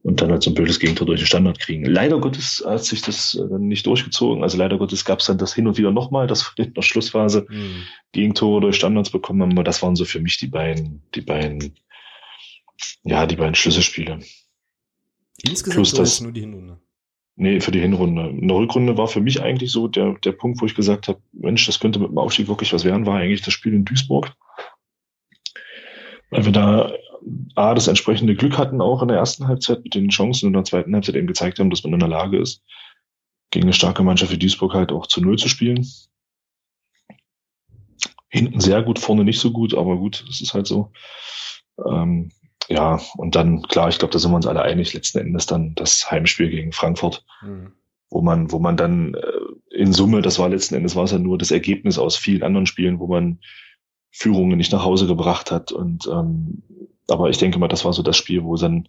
[0.02, 1.84] und dann halt so ein blödes Gegentor durch den Standard kriegen.
[1.84, 4.42] Leider Gottes hat sich das äh, dann nicht durchgezogen.
[4.42, 6.82] Also leider Gottes gab es dann das hin und wieder nochmal, dass wir in der
[6.82, 7.82] Schlussphase mhm.
[8.12, 9.52] Gegentore durch Standards bekommen haben.
[9.52, 11.74] Aber das waren so für mich die beiden, die beiden,
[13.04, 14.20] ja, die beiden Schlüsselspiele.
[15.42, 16.78] Insgesamt Plus das, nur die Hinrunde?
[17.36, 18.28] Nee, für die Hinrunde.
[18.28, 21.20] In der Rückrunde war für mich eigentlich so der, der Punkt, wo ich gesagt habe,
[21.32, 24.32] Mensch, das könnte mit dem Aufstieg wirklich was werden, war eigentlich das Spiel in Duisburg.
[26.30, 26.92] Weil wir da
[27.54, 30.58] A, das entsprechende Glück hatten auch in der ersten Halbzeit mit den Chancen und in
[30.58, 32.62] der zweiten Halbzeit eben gezeigt haben, dass man in der Lage ist,
[33.50, 35.86] gegen eine starke Mannschaft wie Duisburg halt auch zu Null zu spielen.
[38.28, 40.92] Hinten sehr gut, vorne nicht so gut, aber gut, es ist halt so.
[41.84, 42.30] Ähm,
[42.68, 45.74] ja, und dann, klar, ich glaube, da sind wir uns alle einig, letzten Endes dann
[45.74, 47.72] das Heimspiel gegen Frankfurt, mhm.
[48.08, 51.18] wo man, wo man dann äh, in Summe, das war letzten Endes war es ja
[51.18, 53.40] nur das Ergebnis aus vielen anderen Spielen, wo man
[54.10, 56.62] Führungen nicht nach Hause gebracht hat und ähm,
[57.08, 58.88] aber ich denke mal, das war so das Spiel, wo dann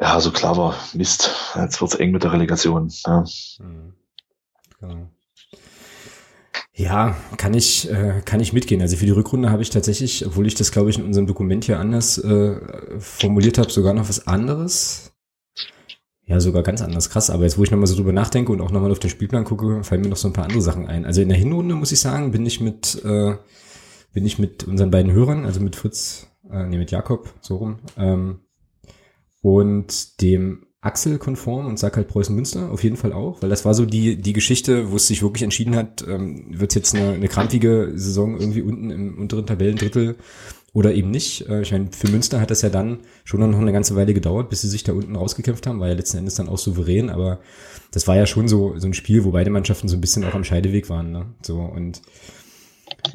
[0.00, 2.92] ja so klar war, Mist, jetzt wird's eng mit der Relegation.
[3.06, 3.24] Ja.
[3.58, 3.94] Mhm.
[4.80, 5.08] Genau.
[6.74, 8.80] Ja, kann ich, äh, kann ich mitgehen.
[8.80, 11.64] Also für die Rückrunde habe ich tatsächlich, obwohl ich das, glaube ich, in unserem Dokument
[11.64, 12.58] hier anders äh,
[12.98, 15.11] formuliert habe, sogar noch was anderes.
[16.32, 17.10] Ja, sogar ganz anders.
[17.10, 17.28] Krass.
[17.28, 19.84] Aber jetzt, wo ich nochmal so drüber nachdenke und auch nochmal auf den Spielplan gucke,
[19.84, 21.04] fallen mir noch so ein paar andere Sachen ein.
[21.04, 23.34] Also in der Hinrunde, muss ich sagen, bin ich mit, äh,
[24.14, 27.78] bin ich mit unseren beiden Hörern, also mit Fritz äh, nee, mit Jakob, so rum,
[27.98, 28.40] ähm,
[29.42, 33.64] und dem Axel konform und sag halt Preußen Münster auf jeden Fall auch, weil das
[33.64, 37.12] war so die die Geschichte, wo es sich wirklich entschieden hat, ähm, wird jetzt eine,
[37.12, 40.16] eine krampfige Saison irgendwie unten im unteren Tabellendrittel
[40.72, 41.48] oder eben nicht.
[41.48, 44.50] Äh, ich meine, für Münster hat das ja dann schon noch eine ganze Weile gedauert,
[44.50, 47.40] bis sie sich da unten rausgekämpft haben, war ja letzten Endes dann auch souverän, aber
[47.90, 50.34] das war ja schon so, so ein Spiel, wo beide Mannschaften so ein bisschen auch
[50.34, 51.12] am Scheideweg waren.
[51.12, 51.26] Ne?
[51.42, 52.02] So und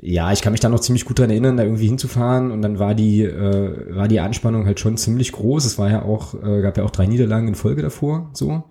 [0.02, 2.80] ja, ich kann mich da noch ziemlich gut dran erinnern, da irgendwie hinzufahren und dann
[2.80, 5.65] war die, äh, war die Anspannung halt schon ziemlich groß.
[5.65, 8.63] Es war ja auch, äh, gab ja auch drei Niederlagen in Folge davor, so.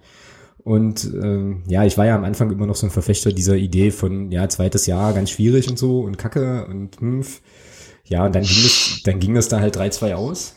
[0.58, 3.92] Und ähm, ja, ich war ja am Anfang immer noch so ein Verfechter dieser Idee
[3.92, 7.24] von, ja, zweites Jahr, ganz schwierig und so und Kacke und hm,
[8.08, 10.56] ja, und dann ging es, dann ging das da halt 3-2 aus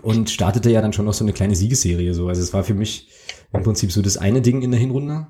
[0.00, 2.14] und startete ja dann schon noch so eine kleine Siegesserie.
[2.14, 2.28] So.
[2.28, 3.08] Also es war für mich
[3.52, 5.26] im Prinzip so das eine Ding in der Hinrunde.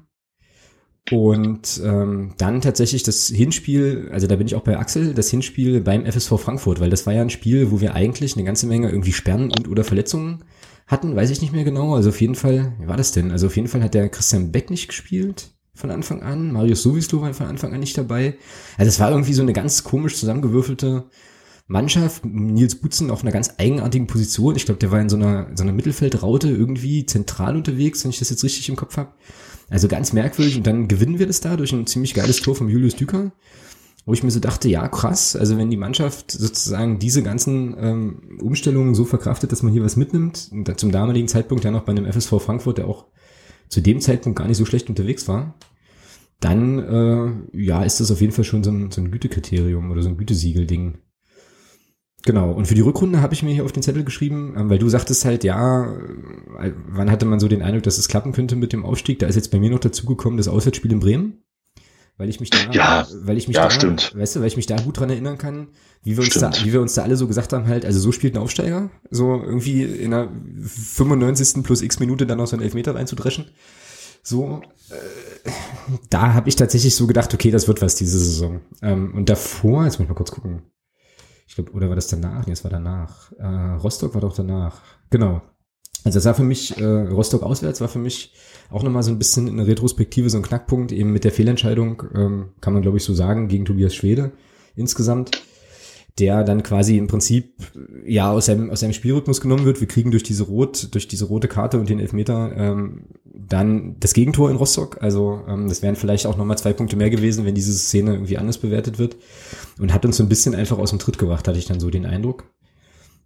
[1.10, 5.80] Und ähm, dann tatsächlich das Hinspiel, also da bin ich auch bei Axel, das Hinspiel
[5.80, 8.88] beim FSV Frankfurt, weil das war ja ein Spiel, wo wir eigentlich eine ganze Menge
[8.88, 10.44] irgendwie Sperren und oder Verletzungen
[10.86, 11.96] hatten, weiß ich nicht mehr genau.
[11.96, 13.32] Also auf jeden Fall, wie war das denn?
[13.32, 16.52] Also auf jeden Fall hat der Christian Beck nicht gespielt von Anfang an.
[16.52, 18.36] Marius Sowislo war von Anfang an nicht dabei.
[18.76, 21.04] Also es war irgendwie so eine ganz komisch zusammengewürfelte
[21.66, 22.24] Mannschaft.
[22.24, 24.56] Nils Butzen auf einer ganz eigenartigen Position.
[24.56, 28.18] Ich glaube, der war in so einer, so einer Mittelfeldraute irgendwie zentral unterwegs, wenn ich
[28.18, 29.12] das jetzt richtig im Kopf habe.
[29.70, 30.56] Also ganz merkwürdig.
[30.56, 33.32] Und dann gewinnen wir das da durch ein ziemlich geiles Tor von Julius Düker.
[34.04, 38.38] Wo ich mir so dachte, ja, krass, also wenn die Mannschaft sozusagen diese ganzen ähm,
[38.42, 41.92] Umstellungen so verkraftet, dass man hier was mitnimmt, und zum damaligen Zeitpunkt ja noch bei
[41.92, 43.06] einem FSV Frankfurt, der auch
[43.72, 45.54] zu dem Zeitpunkt gar nicht so schlecht unterwegs war,
[46.40, 50.02] dann äh, ja, ist das auf jeden Fall schon so ein, so ein Gütekriterium oder
[50.02, 50.98] so ein Gütesiegel-Ding.
[52.24, 54.78] Genau, und für die Rückrunde habe ich mir hier auf den Zettel geschrieben, ähm, weil
[54.78, 55.90] du sagtest halt, ja,
[56.60, 59.18] äh, wann hatte man so den Eindruck, dass es klappen könnte mit dem Aufstieg?
[59.20, 61.41] Da ist jetzt bei mir noch dazugekommen das Auswärtsspiel in Bremen,
[62.18, 64.14] weil ich mich da, ja, weil ich mich ja, da, stimmt.
[64.16, 65.68] weißt du, weil ich mich da gut dran erinnern kann,
[66.02, 68.12] wie wir uns da, wie wir uns da alle so gesagt haben, halt, also so
[68.12, 70.28] spielt ein Aufsteiger, so irgendwie in der
[70.60, 71.62] 95.
[71.62, 73.46] plus x Minute dann noch so einen Elfmeter reinzudreschen.
[74.22, 75.50] So, äh,
[76.10, 78.60] da habe ich tatsächlich so gedacht, okay, das wird was diese Saison.
[78.80, 80.62] Ähm, und davor, jetzt muss ich mal kurz gucken.
[81.48, 82.46] Ich glaube, oder war das danach?
[82.46, 83.32] Nee, es war danach.
[83.32, 84.80] Äh, Rostock war doch danach.
[85.10, 85.42] Genau.
[86.04, 88.32] Also das war für mich, äh, Rostock auswärts war für mich
[88.72, 92.02] auch nochmal so ein bisschen in der Retrospektive so ein Knackpunkt, eben mit der Fehlentscheidung,
[92.14, 94.32] ähm, kann man glaube ich so sagen, gegen Tobias Schwede
[94.74, 95.30] insgesamt
[96.18, 97.54] der dann quasi im Prinzip
[98.04, 99.80] ja aus seinem, aus seinem Spielrhythmus genommen wird.
[99.80, 104.12] Wir kriegen durch diese rot, durch diese rote Karte und den Elfmeter ähm, dann das
[104.12, 105.02] Gegentor in Rostock.
[105.02, 108.36] Also ähm, das wären vielleicht auch nochmal zwei Punkte mehr gewesen, wenn diese Szene irgendwie
[108.36, 109.16] anders bewertet wird.
[109.78, 111.88] Und hat uns so ein bisschen einfach aus dem Tritt gebracht, hatte ich dann so
[111.88, 112.44] den Eindruck.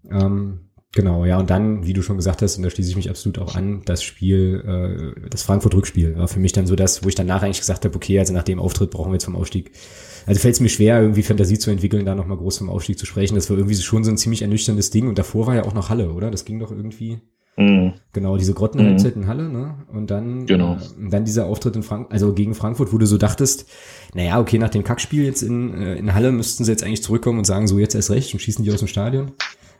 [0.08, 0.60] Ähm,
[0.92, 3.38] Genau, ja, und dann, wie du schon gesagt hast, und da schließe ich mich absolut
[3.38, 7.14] auch an, das Spiel, äh, das Frankfurt-Rückspiel war für mich dann so das, wo ich
[7.14, 9.72] danach eigentlich gesagt habe, okay, also nach dem Auftritt brauchen wir jetzt vom Aufstieg
[10.26, 13.06] also fällt es mir schwer, irgendwie Fantasie zu entwickeln, da nochmal groß vom Aufstieg zu
[13.06, 13.36] sprechen.
[13.36, 15.06] Das war irgendwie schon so ein ziemlich ernüchterndes Ding.
[15.08, 16.32] Und davor war ja auch noch Halle, oder?
[16.32, 17.20] Das ging doch irgendwie.
[17.56, 17.94] Mhm.
[18.12, 19.22] Genau, diese Grottenhalbzeit mhm.
[19.22, 19.76] in Halle, ne?
[19.90, 20.74] Und dann, genau.
[20.74, 23.66] äh, dann dieser Auftritt in Frank also gegen Frankfurt, wo du so dachtest,
[24.14, 27.38] naja, okay, nach dem Kackspiel jetzt in, äh, in Halle müssten sie jetzt eigentlich zurückkommen
[27.38, 29.32] und sagen, so jetzt erst recht und schießen die aus dem Stadion.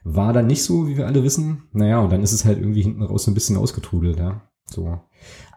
[0.09, 1.65] War dann nicht so, wie wir alle wissen.
[1.73, 4.49] Naja, und dann ist es halt irgendwie hinten raus so ein bisschen ausgetrudelt, ja.
[4.67, 5.01] So.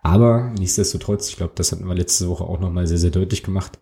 [0.02, 3.80] Aber nichtsdestotrotz, ich glaube, das hatten wir letzte Woche auch nochmal sehr, sehr deutlich gemacht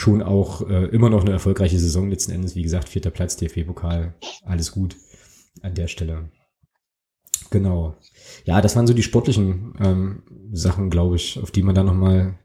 [0.00, 2.56] schon auch äh, immer noch eine erfolgreiche Saison letzten Endes.
[2.56, 4.96] Wie gesagt, vierter Platz, DFB-Pokal, alles gut
[5.62, 6.30] an der Stelle.
[7.50, 7.96] Genau.
[8.44, 12.38] Ja, das waren so die sportlichen ähm, Sachen, glaube ich, auf die man da nochmal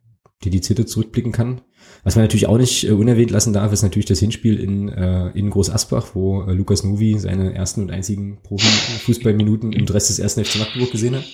[0.44, 1.62] dedizierter zurückblicken kann.
[2.06, 5.30] Was man natürlich auch nicht äh, unerwähnt lassen darf, ist natürlich das Hinspiel in, äh,
[5.30, 10.20] in Groß Asbach, wo äh, Lukas Novi seine ersten und einzigen Profi-Fußballminuten im Dress des
[10.20, 11.26] ersten FC Magdeburg gesehen hat.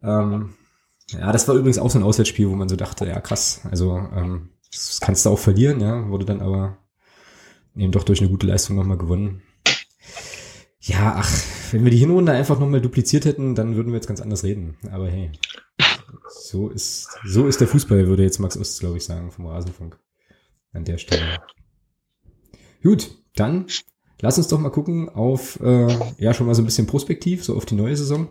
[0.00, 0.50] Ähm,
[1.10, 3.96] ja, das war übrigens auch so ein Auswärtsspiel, wo man so dachte, ja krass, also
[4.14, 6.78] ähm, das kannst du auch verlieren, ja, wurde dann aber
[7.74, 9.42] eben doch durch eine gute Leistung nochmal gewonnen.
[10.82, 11.30] Ja, ach,
[11.72, 14.76] wenn wir die Hinrunde einfach nochmal dupliziert hätten, dann würden wir jetzt ganz anders reden.
[14.92, 15.32] Aber hey,
[16.28, 19.98] so ist, so ist der Fußball, würde jetzt Max Ost, glaube ich, sagen, vom Rasenfunk.
[20.72, 21.38] An der Stelle.
[22.82, 23.66] Gut, dann
[24.20, 27.56] lass uns doch mal gucken auf, äh, ja, schon mal so ein bisschen Prospektiv, so
[27.56, 28.28] auf die neue Saison.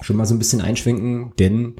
[0.00, 1.76] Schon mal so ein bisschen einschwenken, denn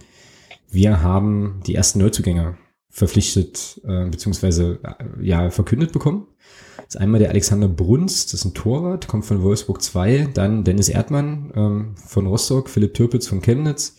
[0.69, 2.59] wir haben die ersten Neuzugänge
[2.91, 6.27] verpflichtet äh, beziehungsweise äh, ja verkündet bekommen.
[6.77, 10.65] Das ist einmal der Alexander Bruns, das ist ein Torwart, kommt von Wolfsburg 2, dann
[10.65, 13.97] Dennis Erdmann ähm, von Rostock, Philipp Türpitz von Chemnitz,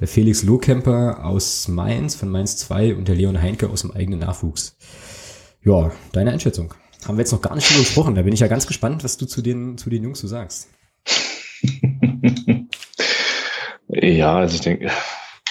[0.00, 4.20] der Felix Lohkemper aus Mainz von Mainz 2 und der Leon Heinke aus dem eigenen
[4.20, 4.76] Nachwuchs.
[5.64, 6.74] Ja, deine Einschätzung.
[7.06, 8.14] Haben wir jetzt noch gar nicht drüber gesprochen.
[8.14, 10.70] Da bin ich ja ganz gespannt, was du zu den, zu den Jungs so sagst.
[13.88, 14.90] ja, also ich denke,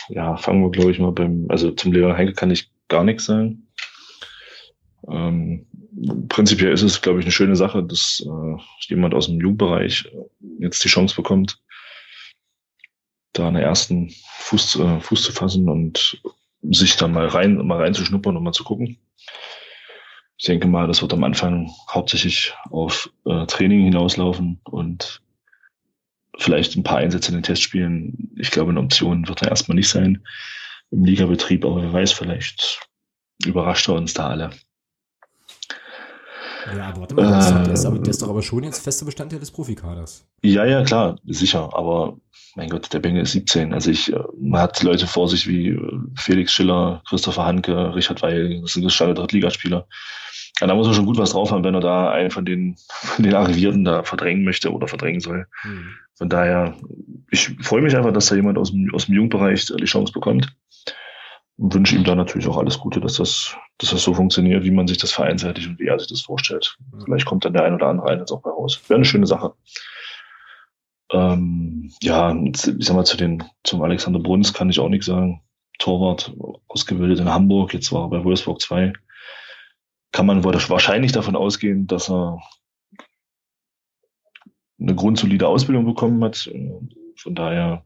[0.09, 3.25] ja, fangen wir, glaube ich, mal beim, also zum Leon Heinke kann ich gar nichts
[3.25, 3.67] sagen.
[5.09, 5.67] Ähm,
[6.29, 10.11] prinzipiell ist es, glaube ich, eine schöne Sache, dass äh, jemand aus dem Jugendbereich
[10.59, 11.61] jetzt die Chance bekommt,
[13.33, 16.21] da einen ersten Fuß, äh, Fuß zu fassen und
[16.63, 18.97] sich dann mal rein, mal reinzuschnuppern und mal zu gucken.
[20.37, 25.21] Ich denke mal, das wird am Anfang hauptsächlich auf äh, Training hinauslaufen und
[26.37, 28.31] vielleicht ein paar Einsätze in den Testspielen.
[28.37, 30.23] Ich glaube, eine Option wird er erstmal nicht sein
[30.89, 32.79] im Ligabetrieb, aber wer weiß, vielleicht
[33.45, 34.51] überrascht er uns da alle.
[36.65, 39.05] Ja, aber warte mal, äh, der, ist aber, der ist doch aber schon jetzt fester
[39.05, 40.25] Bestandteil des Profikaders.
[40.43, 41.69] Ja, ja, klar, sicher.
[41.73, 42.17] Aber
[42.55, 43.73] mein Gott, der Bengel ist 17.
[43.73, 48.21] Also ich, äh, man hat Leute vor sich wie äh, Felix Schiller, Christopher Hanke, Richard
[48.21, 49.87] Weil, das sind gestandene Drittligaspieler.
[50.59, 52.75] Ja, da muss er schon gut was drauf haben, wenn er da einen von den,
[52.89, 55.47] von den Arrivierten da verdrängen möchte oder verdrängen soll.
[55.61, 55.89] Hm.
[56.15, 56.75] Von daher,
[57.31, 60.53] ich freue mich einfach, dass da jemand aus dem, aus dem Jugendbereich die Chance bekommt
[61.61, 64.71] und wünsche ihm da natürlich auch alles Gute, dass das, dass das so funktioniert, wie
[64.71, 66.75] man sich das vereinseitig und wie er sich das vorstellt.
[67.03, 68.81] Vielleicht kommt dann der ein oder andere ein jetzt auch bei raus.
[68.87, 69.53] Wäre eine schöne Sache.
[71.11, 75.43] Ähm, ja, ich sag mal, zu den, zum Alexander Bruns kann ich auch nichts sagen.
[75.77, 76.33] Torwart,
[76.67, 78.93] ausgebildet in Hamburg, jetzt war er bei Wolfsburg 2.
[80.11, 82.41] Kann man wahrscheinlich davon ausgehen, dass er
[84.79, 86.49] eine grundsolide Ausbildung bekommen hat.
[87.17, 87.85] Von daher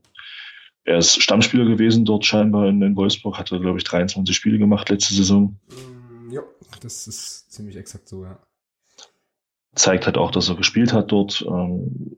[0.86, 4.90] er ist Stammspieler gewesen dort scheinbar in, in Wolfsburg, hatte, glaube ich, 23 Spiele gemacht
[4.90, 5.60] letzte Saison.
[5.68, 6.42] Mm, ja,
[6.80, 8.40] das ist ziemlich exakt so, ja.
[9.74, 11.44] Zeigt halt auch, dass er gespielt hat dort.
[11.48, 12.16] Ähm,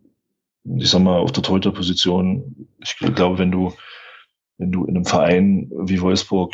[0.75, 2.67] ich sag mal, auf der Torhüter-Position.
[2.83, 3.73] Ich glaube, wenn du,
[4.57, 6.53] wenn du in einem Verein wie Wolfsburg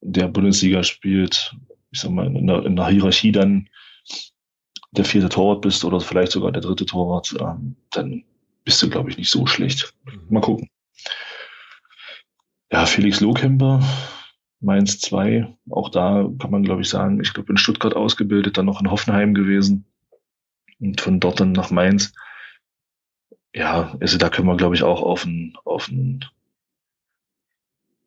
[0.00, 1.54] der Bundesliga spielt,
[1.92, 3.68] ich sag mal, in der, in der Hierarchie dann
[4.92, 8.24] der vierte Torwart bist oder vielleicht sogar der dritte Torwart, ähm, dann
[8.64, 9.94] bist du, glaube ich, nicht so schlecht.
[10.06, 10.20] Mhm.
[10.30, 10.70] Mal gucken.
[12.74, 13.80] Ja, Felix Lohkemper,
[14.58, 18.66] Mainz 2, auch da kann man, glaube ich, sagen, ich glaube in Stuttgart ausgebildet, dann
[18.66, 19.84] noch in Hoffenheim gewesen
[20.80, 22.14] und von dort dann nach Mainz.
[23.54, 26.24] Ja, also da können wir, glaube ich, auch auf einen, auf einen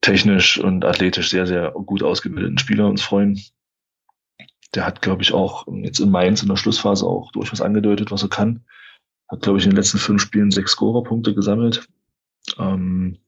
[0.02, 3.42] technisch und athletisch sehr, sehr gut ausgebildeten Spieler uns freuen.
[4.76, 8.24] Der hat, glaube ich, auch jetzt in Mainz in der Schlussphase auch durchaus angedeutet, was
[8.24, 8.66] er kann.
[9.30, 11.88] Hat, glaube ich, in den letzten fünf Spielen sechs Scorerpunkte gesammelt.
[12.60, 13.20] Ähm,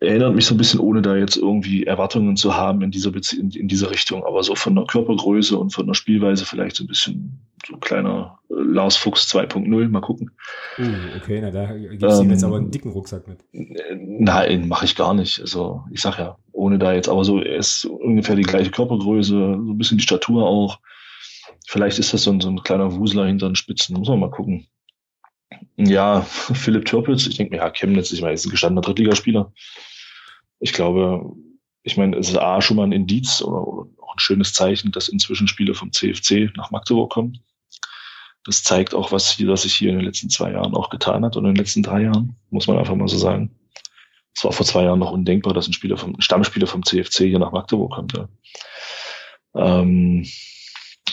[0.00, 3.40] erinnert mich so ein bisschen, ohne da jetzt irgendwie Erwartungen zu haben in dieser Bezie
[3.40, 6.84] in, in dieser Richtung, aber so von der Körpergröße und von der Spielweise vielleicht so
[6.84, 10.30] ein bisschen so ein kleiner äh, Lars Fuchs 2.0, mal gucken.
[10.78, 13.38] Uh, okay, na da gibt's ähm, jetzt aber einen dicken Rucksack mit.
[13.52, 15.40] Nein, mache ich gar nicht.
[15.40, 19.32] Also ich sag ja, ohne da jetzt, aber so, er ist ungefähr die gleiche Körpergröße,
[19.32, 20.78] so ein bisschen die Statur auch.
[21.66, 24.30] Vielleicht ist das so ein, so ein kleiner Wusler hinter den Spitzen, muss man mal
[24.30, 24.66] gucken.
[25.76, 26.20] Ja,
[26.54, 29.52] Philipp Türpitz, ich denke mir, ja, Chemnitz, ich meine, ist ein gestandener Drittligaspieler.
[30.60, 31.32] Ich glaube,
[31.82, 34.92] ich meine, es ist A schon mal ein Indiz oder, oder auch ein schönes Zeichen,
[34.92, 37.40] dass inzwischen Spieler vom CFC nach Magdeburg kommen.
[38.44, 41.24] Das zeigt auch, was hier, was sich hier in den letzten zwei Jahren auch getan
[41.24, 43.50] hat und in den letzten drei Jahren, muss man einfach mal so sagen.
[44.34, 47.20] Es war vor zwei Jahren noch undenkbar, dass ein Spieler vom, ein Stammspieler vom CFC
[47.20, 48.14] hier nach Magdeburg kommt.
[48.16, 48.28] Ja.
[49.54, 50.26] Ähm,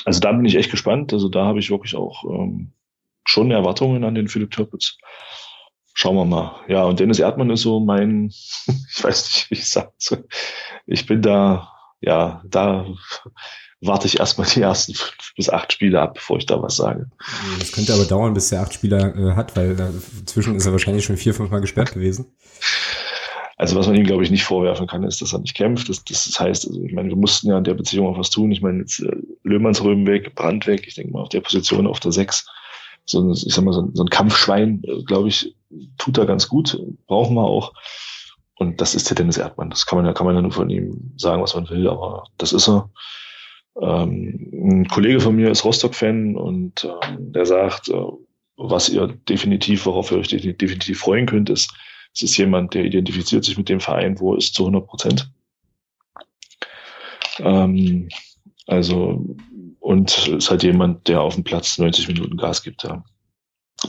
[0.06, 1.13] also da bin ich echt gespannt.
[1.13, 2.73] Also da habe ich wirklich auch ähm,
[3.25, 4.97] schon Erwartungen an den Philipp Türpitz.
[5.93, 6.55] Schauen wir mal.
[6.67, 8.27] Ja, und Dennis Erdmann ist so mein,
[8.67, 10.25] ich weiß nicht, wie ich sagen soll.
[10.88, 12.86] Ich bin da, ja, da
[13.81, 17.10] warte ich erstmal die ersten fünf bis acht Spiele ab, bevor ich da was sage.
[17.60, 21.03] Das könnte aber dauern, bis er acht Spieler äh, hat, weil dazwischen ist er wahrscheinlich
[21.03, 22.31] schon vier, fünf Mal gesperrt gewesen.
[23.57, 25.88] Also was man ihm, glaube ich, nicht vorwerfen kann, ist, dass er nicht kämpft.
[25.88, 28.51] Das, das heißt, also, ich meine, wir mussten ja in der Beziehung auch was tun.
[28.51, 30.86] Ich meine, jetzt äh, Löhmannsröben weg, Brand weg.
[30.88, 32.47] Ich denke mal, auf der Position, auf der sechs
[33.05, 35.55] so ein, ich sag mal, so ein, so ein Kampfschwein, äh, glaube ich,
[35.97, 37.73] tut da ganz gut, brauchen wir auch.
[38.55, 39.69] Und das ist der Dennis Erdmann.
[39.71, 42.25] Das kann man ja, kann man ja nur von ihm sagen, was man will, aber
[42.37, 42.89] das ist er.
[43.81, 48.03] Ähm, ein Kollege von mir ist Rostock-Fan und ähm, der sagt, äh,
[48.57, 51.73] was ihr definitiv, worauf ihr euch definitiv freuen könnt, ist,
[52.13, 55.31] es ist jemand, der identifiziert sich mit dem Verein, wo ist, zu 100 Prozent.
[57.39, 58.09] Ähm,
[58.67, 59.25] also
[59.81, 62.83] und ist halt jemand, der auf dem Platz 90 Minuten Gas gibt.
[62.83, 63.03] Ja.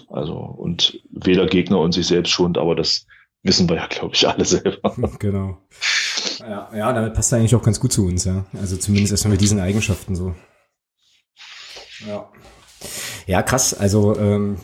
[0.08, 3.06] Also und weder Gegner und sich selbst schont, aber das
[3.42, 4.96] wissen wir ja, glaube ich, alle selber.
[5.18, 5.58] Genau.
[6.40, 8.46] Ja, ja, damit passt er eigentlich auch ganz gut zu uns, ja.
[8.54, 10.34] Also zumindest erstmal mit diesen Eigenschaften so.
[12.06, 12.28] Ja.
[13.26, 13.74] Ja, krass.
[13.74, 14.56] Also ähm,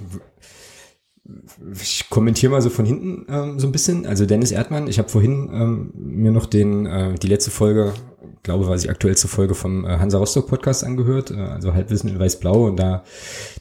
[1.81, 4.07] ich kommentiere mal so von hinten ähm, so ein bisschen.
[4.07, 7.95] Also Dennis Erdmann, ich habe vorhin ähm, mir noch den äh, die letzte Folge
[8.43, 12.19] glaube, war die aktuellste Folge vom äh, Hansa Rostock Podcast angehört, äh, also Halbwissen in
[12.19, 12.67] Weiß-Blau.
[12.67, 13.05] Und da,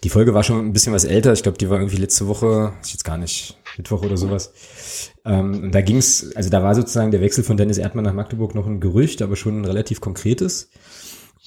[0.03, 1.34] die Folge war schon ein bisschen was älter.
[1.34, 4.53] Ich glaube, die war irgendwie letzte Woche, ich jetzt gar nicht, Mittwoch oder sowas.
[5.25, 8.56] Ähm, und da ging's, also da war sozusagen der Wechsel von Dennis Erdmann nach Magdeburg
[8.56, 10.69] noch ein Gerücht, aber schon ein relativ konkretes.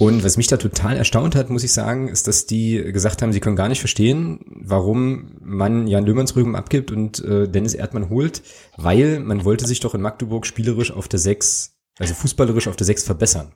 [0.00, 3.34] Und was mich da total erstaunt hat, muss ich sagen, ist, dass die gesagt haben,
[3.34, 8.42] sie können gar nicht verstehen, warum man Jan Löhmannsrüben abgibt und äh, Dennis Erdmann holt,
[8.78, 12.86] weil man wollte sich doch in Magdeburg spielerisch auf der 6 also fußballerisch auf der
[12.86, 13.52] 6 verbessern.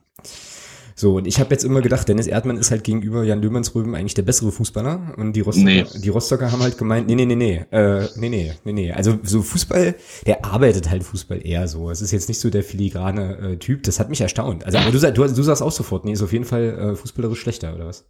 [0.97, 4.13] So, und ich habe jetzt immer gedacht, Dennis Erdmann ist halt gegenüber Jan Löhmannsröben eigentlich
[4.13, 5.15] der bessere Fußballer.
[5.17, 5.85] Und die Rostocker, nee.
[5.95, 8.93] die Rostocker haben halt gemeint, nee, nee, nee, nee, äh, nee, nee, nee, nee.
[8.93, 11.91] Also so Fußball, der arbeitet halt Fußball eher so.
[11.91, 13.83] Es ist jetzt nicht so der filigrane äh, Typ.
[13.83, 14.65] Das hat mich erstaunt.
[14.65, 17.41] Also, aber du, du, du sagst auch sofort, nee, ist auf jeden Fall äh, fußballerisch
[17.41, 18.05] schlechter, oder was?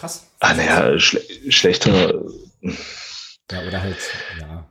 [0.00, 0.26] Krass.
[0.40, 2.24] Ah, naja, schle schlechter.
[3.52, 3.98] Ja, oder halt,
[4.40, 4.66] ja.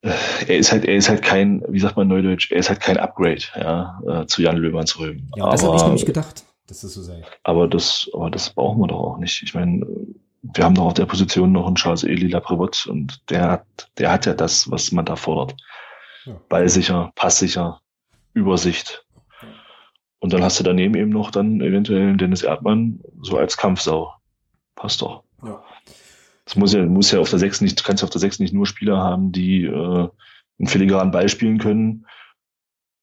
[0.00, 2.98] Er ist halt, er ist halt kein, wie sagt man neudeutsch, er ist halt kein
[2.98, 5.30] Upgrade, ja, äh, zu Jan Löhmannsröben.
[5.34, 7.22] Ja, das habe ich nämlich gedacht dass das so sei.
[7.42, 9.42] Aber das, aber das brauchen wir doch auch nicht.
[9.42, 9.86] Ich meine,
[10.42, 14.12] wir haben doch auf der Position noch einen Charles Eli Laprevot und der hat, der
[14.12, 15.56] hat ja das, was man da fordert.
[16.24, 16.38] Ja.
[16.48, 17.80] Ballsicher, passsicher,
[18.34, 19.04] Übersicht.
[20.20, 24.12] Und dann hast du daneben eben noch dann eventuell Dennis Erdmann so als Kampfsau.
[24.74, 25.24] Passt doch.
[26.48, 28.38] Es muss ja, muss ja auf der Sechs nicht, du kannst ja auf der Sechs
[28.38, 30.08] nicht nur Spieler haben, die äh,
[30.58, 32.06] einen filigranen Ball spielen können,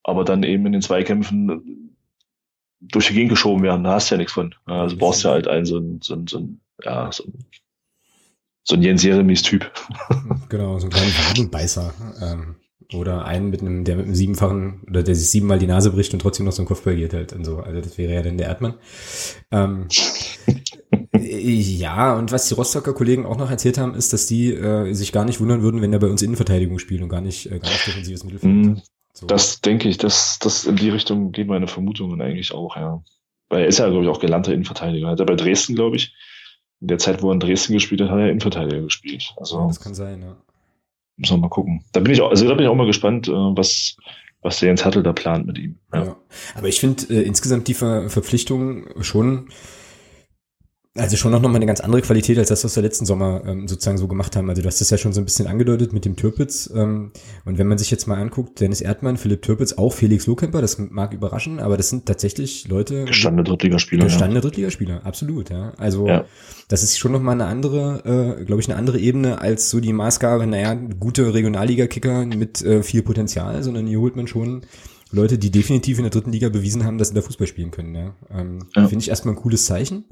[0.03, 1.95] aber dann eben in den Zweikämpfen
[2.81, 4.55] durch die Gegend geschoben werden, da hast du ja nichts von.
[4.65, 7.45] Also brauchst ja halt einen so ein, so ein, so ein ja, so ein,
[8.63, 9.71] so ein Jens Jeremies-Typ.
[10.49, 11.93] Genau, so ein kleiner Wadenbeißer.
[12.21, 12.55] Ähm,
[12.93, 16.13] oder einen mit einem, der mit einem siebenfachen, oder der sich siebenmal die Nase bricht
[16.13, 17.59] und trotzdem noch so ein Kopfball geht halt und so.
[17.59, 18.75] Also das wäre ja dann der Erdmann.
[19.51, 19.87] Ähm,
[21.19, 25.11] ja, und was die Rostocker Kollegen auch noch erzählt haben, ist, dass die äh, sich
[25.11, 27.69] gar nicht wundern würden, wenn er bei uns Innenverteidigung spielt und gar nicht, äh, gar
[27.69, 28.53] nicht defensives Mittelfeld.
[28.53, 28.73] Mm,
[29.13, 29.27] so.
[29.27, 33.01] Das denke ich, das, das in die Richtung gehen meine Vermutungen eigentlich auch, ja.
[33.49, 35.07] Weil er ist ja, glaube ich, auch gelernter Innenverteidiger.
[35.07, 36.13] Hat er bei Dresden, glaube ich,
[36.81, 39.33] in der Zeit, wo er in Dresden gespielt hat, hat er Innenverteidiger gespielt.
[39.37, 40.35] Also, das kann sein, ja.
[41.17, 41.83] Müssen wir mal gucken.
[41.93, 43.95] Da bin ich auch, also da bin ich auch mal gespannt, äh, was,
[44.41, 45.77] was der Jens Hattel da plant mit ihm.
[45.93, 46.05] Ja.
[46.05, 46.15] ja.
[46.55, 49.49] Aber ich finde äh, insgesamt die Ver Verpflichtung schon
[50.97, 53.67] also schon noch mal eine ganz andere Qualität als das, was wir letzten Sommer ähm,
[53.67, 54.49] sozusagen so gemacht haben.
[54.49, 56.71] Also du hast das ja schon so ein bisschen angedeutet mit dem Türpitz.
[56.73, 57.11] Ähm,
[57.43, 60.77] und wenn man sich jetzt mal anguckt, Dennis Erdmann, Philipp Türpitz, auch Felix Lohkemper, das
[60.77, 63.03] mag überraschen, aber das sind tatsächlich Leute.
[63.03, 64.05] Gestandene Drittligaspieler.
[64.05, 64.41] Gestandene ja.
[64.41, 65.73] Drittligaspieler, absolut, ja.
[65.77, 66.23] Also ja.
[66.69, 69.81] das ist schon noch mal eine andere, äh, glaube ich, eine andere Ebene als so
[69.81, 74.61] die Maßgabe, naja, gute Regionalliga-Kicker mit äh, viel Potenzial, sondern hier holt man schon
[75.11, 77.95] Leute, die definitiv in der dritten Liga bewiesen haben, dass sie da Fußball spielen können.
[77.95, 78.13] Ja.
[78.31, 78.87] Ähm, ja.
[78.87, 80.05] Finde ich erstmal ein cooles Zeichen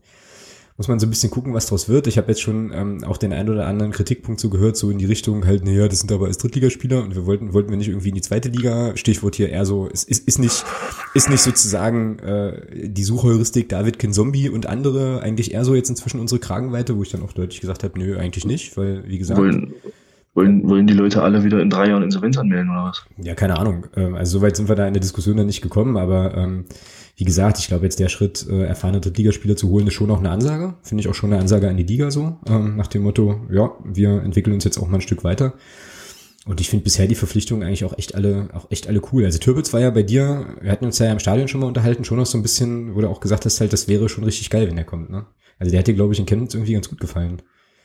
[0.78, 2.08] muss man so ein bisschen gucken, was daraus wird.
[2.08, 4.98] Ich habe jetzt schon ähm, auch den einen oder anderen Kritikpunkt so gehört, so in
[4.98, 7.90] die Richtung halt, naja, das sind aber als Drittligaspieler und wir wollten, wollten wir nicht
[7.90, 10.66] irgendwie in die zweite Liga, Stichwort hier eher so, es ist, ist nicht,
[11.14, 16.20] ist nicht sozusagen äh, die Suchheuristik David Zombie und andere eigentlich eher so jetzt inzwischen
[16.20, 19.40] unsere Kragenweite, wo ich dann auch deutlich gesagt habe, nö, eigentlich nicht, weil, wie gesagt.
[19.40, 19.74] Wollen,
[20.34, 23.06] wollen, wollen die Leute alle wieder in drei Jahren Insolvenz anmelden oder was?
[23.24, 23.86] Ja, keine Ahnung.
[23.96, 26.66] Ähm, also soweit sind wir da in der Diskussion dann nicht gekommen, aber ähm,
[27.16, 30.20] wie gesagt, ich glaube jetzt der Schritt, äh, erfahrene Drittligaspieler zu holen, ist schon auch
[30.20, 30.76] eine Ansage.
[30.82, 33.72] Finde ich auch schon eine Ansage an die Liga so, ähm, nach dem Motto, ja,
[33.84, 35.54] wir entwickeln uns jetzt auch mal ein Stück weiter.
[36.46, 39.24] Und ich finde bisher die Verpflichtungen eigentlich auch echt alle, auch echt alle cool.
[39.24, 42.04] Also Türbitz war ja bei dir, wir hatten uns ja im Stadion schon mal unterhalten,
[42.04, 44.50] schon noch so ein bisschen, wo du auch gesagt hast, halt, das wäre schon richtig
[44.50, 45.26] geil, wenn er kommt, ne?
[45.60, 47.42] Also der hat dir, glaube ich, in Chemnitz irgendwie ganz gut gefallen.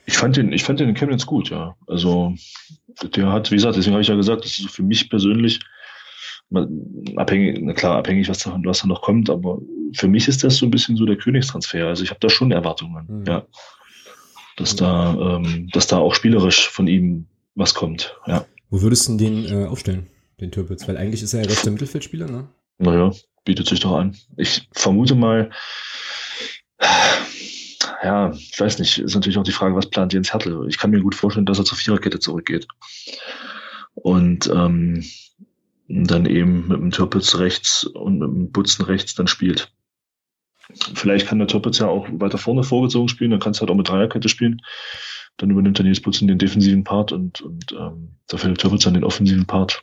[0.06, 1.76] Ich fand den, ich fand den in Chemnitz gut, ja.
[1.86, 2.34] Also
[3.14, 5.60] der hat, wie gesagt, deswegen habe ich ja gesagt, das ist für mich persönlich
[7.16, 9.60] abhängig, klar, abhängig, was da, was da noch kommt, aber
[9.92, 11.86] für mich ist das so ein bisschen so der Königstransfer.
[11.86, 13.24] Also ich habe da schon Erwartungen, mhm.
[13.26, 13.46] ja.
[14.56, 18.44] Dass da, ähm, dass da auch spielerisch von ihm was kommt, ja.
[18.70, 20.06] Wo würdest du den äh, aufstellen,
[20.40, 20.86] den Türpitz?
[20.86, 22.48] Weil eigentlich ist er ja rechter Mittelfeldspieler, ne?
[22.78, 23.12] Naja,
[23.44, 24.14] bietet sich doch an.
[24.36, 25.50] Ich vermute mal,
[28.02, 30.66] ja, ich weiß nicht, ist natürlich auch die Frage, was plant Jens Hertel?
[30.68, 32.68] Ich kann mir gut vorstellen, dass er zur Viererkette zurückgeht.
[33.94, 35.04] Und ähm,
[35.88, 39.72] dann eben mit dem Türpitz rechts und mit dem Butzen rechts dann spielt.
[40.94, 43.76] Vielleicht kann der Türpitz ja auch weiter vorne vorgezogen spielen, dann kannst du halt auch
[43.76, 44.60] mit Dreierkette spielen.
[45.38, 48.94] Dann übernimmt der Nils Butzen den defensiven Part und, und ähm, der Philipp Türpitz dann
[48.94, 49.82] den offensiven Part.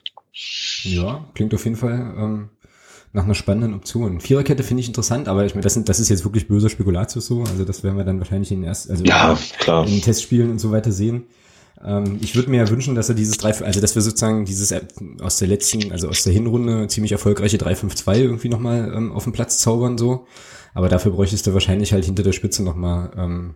[0.83, 2.49] Ja, klingt auf jeden Fall ähm,
[3.13, 4.19] nach einer spannenden Option.
[4.19, 7.25] Viererkette finde ich interessant, aber ich meine, das, sind, das ist jetzt wirklich böser Spekulatius
[7.25, 7.43] so.
[7.43, 9.85] Also das werden wir dann wahrscheinlich in den ersten, also ja, klar.
[9.85, 11.23] in den Testspielen und so weiter sehen.
[11.85, 14.73] Ähm, ich würde mir ja wünschen, dass er dieses 3, also dass wir sozusagen dieses
[15.21, 19.33] aus der letzten, also aus der Hinrunde ziemlich erfolgreiche 3-5-2 irgendwie nochmal ähm, auf den
[19.33, 20.25] Platz zaubern so.
[20.73, 23.55] Aber dafür bräuchtest du wahrscheinlich halt hinter der Spitze nochmal ähm,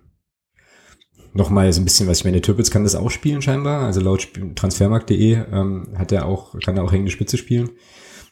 [1.33, 2.19] noch mal so ein bisschen was.
[2.19, 3.83] Ich meine, Türpitz kann das auch spielen scheinbar.
[3.83, 7.71] Also laut transfermarkt.de ähm, hat er auch, kann er auch hängende Spitze spielen.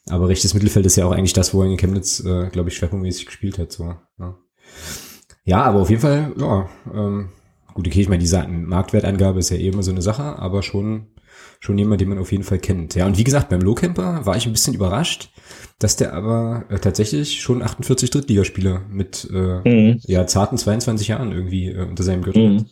[0.09, 2.75] Aber rechtes Mittelfeld ist ja auch eigentlich das, wo er in Chemnitz, äh, glaube ich,
[2.75, 3.71] schwerpunktmäßig gespielt hat.
[3.71, 3.95] So.
[4.19, 4.37] Ja.
[5.43, 7.29] ja, aber auf jeden Fall, ja, ähm,
[7.77, 11.05] Gut, okay, ich meine, diese Marktwertangabe ist ja eh immer so eine Sache, aber schon,
[11.59, 12.95] schon jemand, den man auf jeden Fall kennt.
[12.95, 15.29] Ja, und wie gesagt, beim Lowcamper war ich ein bisschen überrascht,
[15.77, 19.99] dass der aber äh, tatsächlich schon 48 Drittligaspieler mit äh, mhm.
[20.07, 22.57] ja, zarten 22 Jahren irgendwie äh, unter seinem Gürtel mhm.
[22.61, 22.65] hat.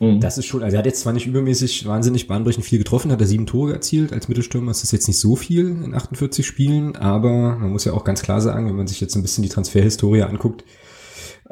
[0.00, 0.20] Mhm.
[0.20, 3.20] Das ist schon, also er hat jetzt zwar nicht übermäßig wahnsinnig bahnbrechend viel getroffen, hat
[3.20, 4.70] er sieben Tore erzielt als Mittelstürmer.
[4.70, 8.22] Das ist jetzt nicht so viel in 48 Spielen, aber man muss ja auch ganz
[8.22, 10.64] klar sagen, wenn man sich jetzt ein bisschen die Transferhistorie anguckt,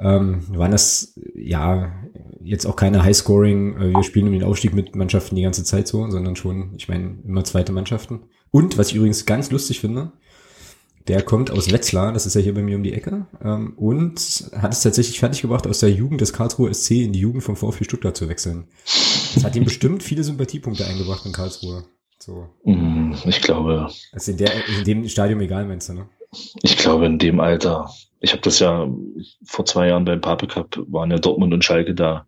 [0.00, 1.92] ähm, waren das ja
[2.42, 5.88] jetzt auch keine Highscoring, äh, wir spielen um den Aufstieg mit Mannschaften die ganze Zeit
[5.88, 8.20] so, sondern schon, ich meine, immer zweite Mannschaften.
[8.50, 10.12] Und was ich übrigens ganz lustig finde,
[11.08, 14.50] der kommt aus Wetzlar, das ist ja hier bei mir um die Ecke, ähm, und
[14.56, 17.84] hat es tatsächlich fertiggebracht, aus der Jugend des Karlsruher SC in die Jugend vom VfB
[17.84, 18.68] Stuttgart zu wechseln.
[19.34, 21.84] Das hat ihm bestimmt viele Sympathiepunkte eingebracht in Karlsruhe.
[22.18, 22.48] So.
[22.64, 23.88] Mm, ich glaube.
[24.12, 26.08] Das ist in, der, in dem Stadium egal, meinst du, ne?
[26.62, 27.90] Ich glaube, in dem Alter.
[28.20, 28.88] Ich habe das ja
[29.44, 32.26] vor zwei Jahren beim Pape Cup, waren ja Dortmund und Schalke da.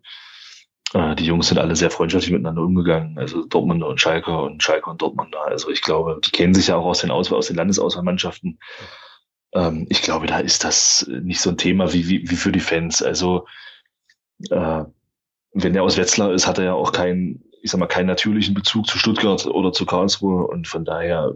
[0.93, 3.17] Äh, die Jungs sind alle sehr freundschaftlich miteinander umgegangen.
[3.17, 5.45] Also Dortmunder und Schalke und Schalke und Dortmunder.
[5.45, 8.59] Also ich glaube, die kennen sich ja auch aus den, Auswahl, aus den Landesauswahlmannschaften.
[9.53, 12.59] Ähm, ich glaube, da ist das nicht so ein Thema wie, wie, wie für die
[12.59, 13.01] Fans.
[13.01, 13.45] Also
[14.49, 14.83] äh,
[15.53, 18.55] wenn er aus Wetzlar ist, hat er ja auch keinen, ich sag mal, keinen natürlichen
[18.55, 21.35] Bezug zu Stuttgart oder zu Karlsruhe und von daher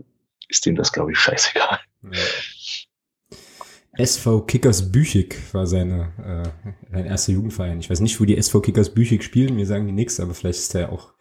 [0.50, 1.80] ist dem das, glaube ich, scheißegal.
[2.04, 2.20] Ja.
[3.98, 7.80] SV Kickers Büchig war seine, äh, sein erster Jugendverein.
[7.80, 10.60] Ich weiß nicht, wo die SV Kickers Büchig spielen, mir sagen die nichts, aber vielleicht
[10.60, 11.14] ist er auch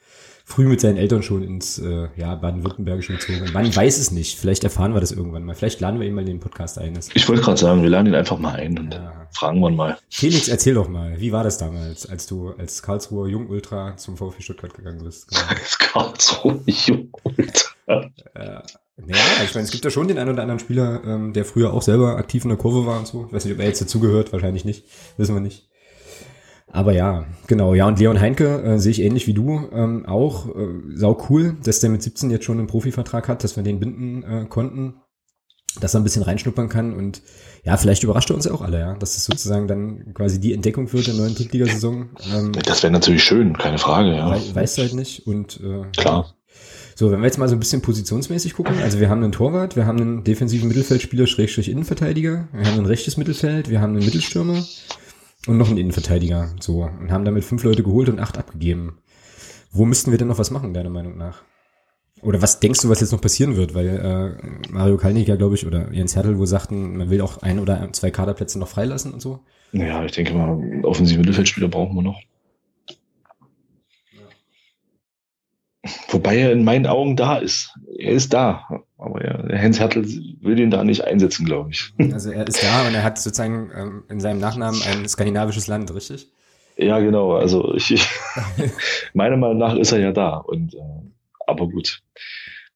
[0.44, 3.50] früh mit seinen Eltern schon ins äh, ja, Baden-Württembergische gezogen.
[3.52, 4.38] Man weiß es nicht.
[4.38, 5.56] Vielleicht erfahren wir das irgendwann mal.
[5.56, 6.96] Vielleicht laden wir ihn mal in den Podcast ein.
[7.14, 9.26] Ich wollte gerade sagen, wir laden ihn einfach mal ein und ja.
[9.32, 9.98] fragen wir mal.
[10.08, 14.42] Felix, erzähl doch mal, wie war das damals, als du als Karlsruher Jungultra zum VfB
[14.42, 15.28] Stuttgart gegangen bist?
[15.36, 15.48] Genau.
[15.48, 18.10] als Karlsruher Jungultra.
[18.36, 18.62] Ja.
[18.96, 21.72] Naja, ich meine, es gibt ja schon den einen oder anderen Spieler, ähm, der früher
[21.72, 23.26] auch selber aktiv in der Kurve war und so.
[23.26, 24.86] Ich weiß nicht, ob er jetzt dazugehört, wahrscheinlich nicht.
[25.18, 25.68] Wissen wir nicht.
[26.68, 30.48] Aber ja, genau, ja, und Leon Heinke äh, sehe ich ähnlich wie du ähm, auch.
[30.48, 33.80] Äh, sau cool, dass der mit 17 jetzt schon einen Profivertrag hat, dass wir den
[33.80, 34.94] binden äh, konnten,
[35.80, 37.22] dass er ein bisschen reinschnuppern kann und
[37.64, 40.54] ja, vielleicht überrascht er uns ja auch alle, ja, dass es sozusagen dann quasi die
[40.54, 42.10] Entdeckung wird der neuen Drittligasaison.
[42.34, 44.30] Ähm, das wäre natürlich schön, keine Frage, ja.
[44.30, 46.35] We weißt du halt nicht und äh, klar.
[46.98, 49.76] So, wenn wir jetzt mal so ein bisschen positionsmäßig gucken, also wir haben einen Torwart,
[49.76, 54.02] wir haben einen defensiven Mittelfeldspieler, Schrägstrich Innenverteidiger, wir haben ein rechtes Mittelfeld, wir haben einen
[54.06, 54.64] Mittelstürmer
[55.46, 58.96] und noch einen Innenverteidiger, so, und haben damit fünf Leute geholt und acht abgegeben.
[59.72, 61.42] Wo müssten wir denn noch was machen, deiner Meinung nach?
[62.22, 63.74] Oder was denkst du, was jetzt noch passieren wird?
[63.74, 67.42] Weil äh, Mario Kalnick ja, glaube ich, oder Jens Hertel wo sagten, man will auch
[67.42, 69.40] ein oder zwei Kaderplätze noch freilassen und so.
[69.72, 72.22] Naja, ich denke mal, offensive Mittelfeldspieler brauchen wir noch.
[76.08, 77.76] Wobei er in meinen Augen da ist.
[77.98, 78.66] Er ist da.
[78.98, 80.04] Aber ja, Hens Hertel
[80.40, 81.92] will den da nicht einsetzen, glaube ich.
[82.12, 85.94] Also er ist da und er hat sozusagen ähm, in seinem Nachnamen ein skandinavisches Land,
[85.94, 86.28] richtig?
[86.76, 87.36] Ja, genau.
[87.36, 88.08] Also ich, ich
[89.14, 90.36] meiner Meinung nach ist er ja da.
[90.36, 90.78] Und äh,
[91.46, 92.02] aber gut.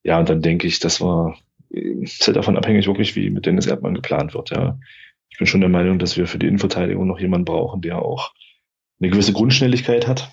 [0.03, 1.37] Ja, und dann denke ich, das war
[1.71, 4.51] ist halt davon abhängig, wirklich, wie mit Dennis Erdmann geplant wird.
[4.51, 4.79] Ja,
[5.29, 8.33] ich bin schon der Meinung, dass wir für die Innenverteidigung noch jemanden brauchen, der auch
[9.01, 10.33] eine gewisse Grundschnelligkeit hat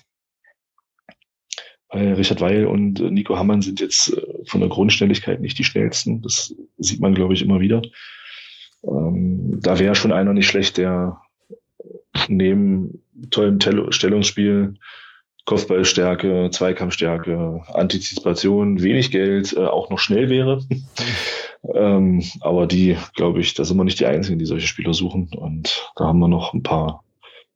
[1.90, 6.22] weil Richard Weil und Nico Hammann sind jetzt äh, von der Grundständigkeit nicht die schnellsten.
[6.22, 7.82] Das sieht man, glaube ich, immer wieder.
[8.86, 11.20] Ähm, da wäre schon einer nicht schlecht, der
[12.28, 14.74] neben tollem Stellungsspiel,
[15.44, 20.62] Kopfballstärke, Zweikampfstärke, Antizipation, wenig Geld, äh, auch noch schnell wäre.
[21.74, 25.30] ähm, aber die, glaube ich, da sind wir nicht die Einzigen, die solche Spieler suchen.
[25.34, 27.02] Und da haben wir noch ein paar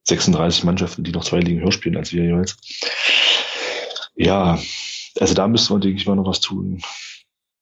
[0.04, 2.56] 36 Mannschaften, die noch zwei Ligen höher spielen als wir jeweils.
[4.22, 4.56] Ja,
[5.18, 6.80] also da müssen wir, denke ich, mal noch was tun.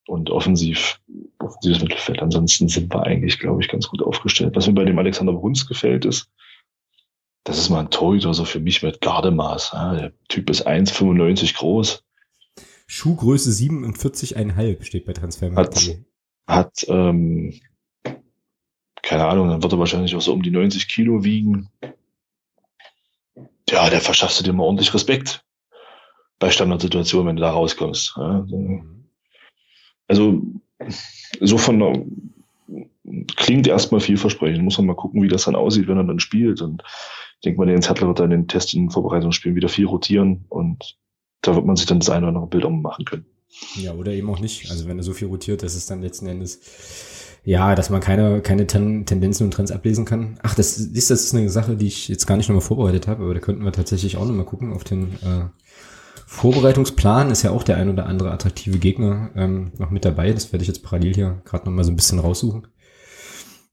[0.07, 1.01] Und offensiv,
[1.39, 2.21] offensives Mittelfeld.
[2.21, 4.57] Ansonsten sind wir eigentlich, glaube ich, ganz gut aufgestellt.
[4.57, 6.29] Was mir bei dem Alexander Bruns gefällt, ist,
[7.45, 9.71] das ist mal ein Torhüter, so für mich mit Gardemaß.
[9.73, 12.05] Ja, der Typ ist 1,95 groß.
[12.87, 15.77] Schuhgröße 47,5 steht bei Transfermarkt.
[16.47, 17.59] Hat, hat ähm,
[19.03, 21.71] keine Ahnung, dann wird er wahrscheinlich auch so um die 90 Kilo wiegen.
[23.71, 25.45] Ja, der verschaffst du dir mal ordentlich Respekt
[26.41, 28.19] bei Standardsituationen, wenn du da rauskommst.
[30.09, 30.43] Also
[31.41, 32.33] so von
[33.37, 34.65] klingt erstmal vielversprechend.
[34.65, 36.61] Muss man mal gucken, wie das dann aussieht, wenn er dann spielt.
[36.63, 36.83] Und
[37.35, 39.87] ich denke mal, der Jens Hattler wird dann in den Test- und Vorbereitungsspielen wieder viel
[39.87, 40.97] rotieren und
[41.43, 43.27] da wird man sich dann das eine oder andere Bild machen können.
[43.77, 44.71] Ja, oder eben auch nicht.
[44.71, 46.61] Also wenn er so viel rotiert, dass es dann letzten Endes
[47.43, 50.39] ja, dass man keine, keine Ten Tendenzen und Trends ablesen kann.
[50.43, 53.25] Ach, das ist, das ist eine Sache, die ich jetzt gar nicht nochmal vorbereitet habe,
[53.25, 55.47] aber da könnten wir tatsächlich auch nochmal gucken auf den äh,
[56.33, 60.33] Vorbereitungsplan ist ja auch der ein oder andere attraktive Gegner ähm, noch mit dabei.
[60.33, 62.69] Das werde ich jetzt parallel hier gerade noch mal so ein bisschen raussuchen.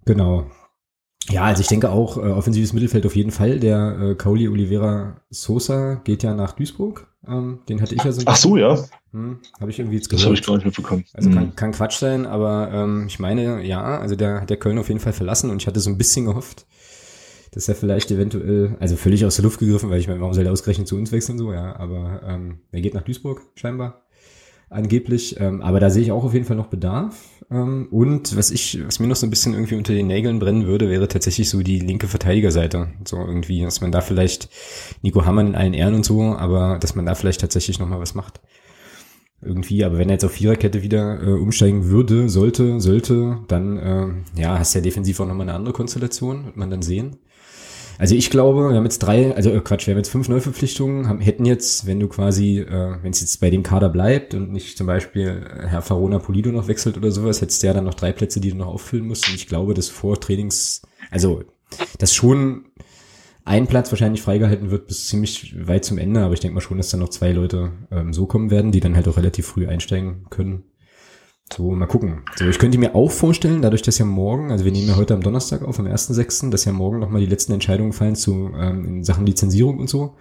[0.05, 0.49] Genau.
[1.30, 3.60] Ja, also ich denke auch, äh, offensives Mittelfeld auf jeden Fall.
[3.60, 7.08] Der äh, Kauli Oliveira Sosa geht ja nach Duisburg.
[7.28, 8.24] Ähm, den hatte ich ja so.
[8.26, 8.84] Ach so, ja.
[9.12, 10.22] Hm, habe ich irgendwie jetzt gehört.
[10.22, 11.05] Das habe ich gar nicht mitbekommen.
[11.14, 11.55] Also kann, hm.
[11.55, 14.99] kann Quatsch sein, aber ähm, ich meine, ja, also der hat der Köln auf jeden
[14.99, 16.66] Fall verlassen und ich hatte so ein bisschen gehofft,
[17.58, 20.45] dass er vielleicht eventuell, also völlig aus der Luft gegriffen, weil ich meine, warum soll
[20.45, 24.03] er ausgerechnet zu uns wechseln so, ja, aber ähm, er geht nach Duisburg scheinbar
[24.70, 27.16] angeblich, ähm, aber da sehe ich auch auf jeden Fall noch Bedarf.
[27.49, 30.68] Ähm, und was ich, was mir noch so ein bisschen irgendwie unter den Nägeln brennen
[30.68, 34.49] würde, wäre tatsächlich so die linke Verteidigerseite, so irgendwie, dass man da vielleicht
[35.01, 37.99] Nico Hammann in allen Ehren und so, aber dass man da vielleicht tatsächlich noch mal
[37.99, 38.39] was macht
[39.41, 44.41] irgendwie, aber wenn er jetzt auf Viererkette wieder äh, umsteigen würde, sollte, sollte, dann äh,
[44.41, 47.18] ja, hast du ja defensiv auch nochmal eine andere Konstellation, wird man dann sehen.
[47.99, 51.07] Also ich glaube, wir haben jetzt drei, also äh, Quatsch, wir haben jetzt fünf Neuverpflichtungen,
[51.07, 54.51] haben, hätten jetzt, wenn du quasi, äh, wenn es jetzt bei dem Kader bleibt und
[54.51, 57.95] nicht zum Beispiel Herr Farona Polido noch wechselt oder sowas, hättest du ja dann noch
[57.95, 59.27] drei Plätze, die du noch auffüllen musst.
[59.27, 61.43] Und ich glaube, dass vor Trainings, also
[61.97, 62.65] das schon
[63.45, 66.77] ein Platz wahrscheinlich freigehalten wird bis ziemlich weit zum Ende, aber ich denke mal schon,
[66.77, 69.67] dass dann noch zwei Leute ähm, so kommen werden, die dann halt auch relativ früh
[69.67, 70.63] einsteigen können.
[71.53, 72.23] So, mal gucken.
[72.35, 75.13] So, ich könnte mir auch vorstellen, dadurch, dass ja morgen, also wir nehmen ja heute
[75.13, 78.85] am Donnerstag auf, am 1.6., dass ja morgen nochmal die letzten Entscheidungen fallen zu ähm,
[78.85, 80.17] in Sachen Lizenzierung und so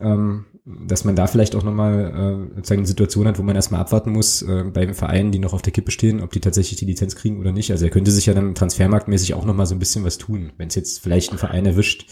[0.00, 3.80] ähm, dass man da vielleicht auch nochmal äh, sozusagen eine Situation hat, wo man erstmal
[3.80, 6.84] abwarten muss äh, bei Vereinen, die noch auf der Kippe stehen, ob die tatsächlich die
[6.84, 7.70] Lizenz kriegen oder nicht.
[7.70, 10.68] Also er könnte sich ja dann transfermarktmäßig auch nochmal so ein bisschen was tun, wenn
[10.68, 12.06] es jetzt vielleicht einen Verein erwischt,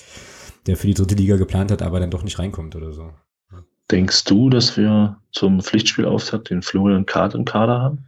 [0.66, 3.10] der für die dritte Liga geplant hat, aber dann doch nicht reinkommt oder so.
[3.90, 8.06] Denkst du, dass wir zum Pflichtspielauftakt den Florian Kart im Kader haben?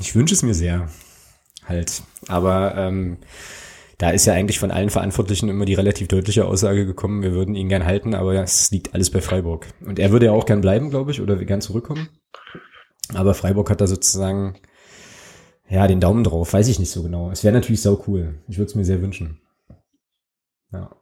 [0.00, 0.88] Ich wünsche es mir sehr.
[1.64, 2.02] Halt.
[2.28, 3.18] Aber ähm,
[3.98, 7.54] da ist ja eigentlich von allen Verantwortlichen immer die relativ deutliche Aussage gekommen, wir würden
[7.54, 9.66] ihn gern halten, aber es liegt alles bei Freiburg.
[9.84, 12.08] Und er würde ja auch gern bleiben, glaube ich, oder gern zurückkommen.
[13.14, 14.58] Aber Freiburg hat da sozusagen,
[15.68, 17.30] ja, den Daumen drauf, weiß ich nicht so genau.
[17.30, 18.42] Es wäre natürlich sau cool.
[18.48, 19.40] Ich würde es mir sehr wünschen.
[20.72, 20.94] Ja.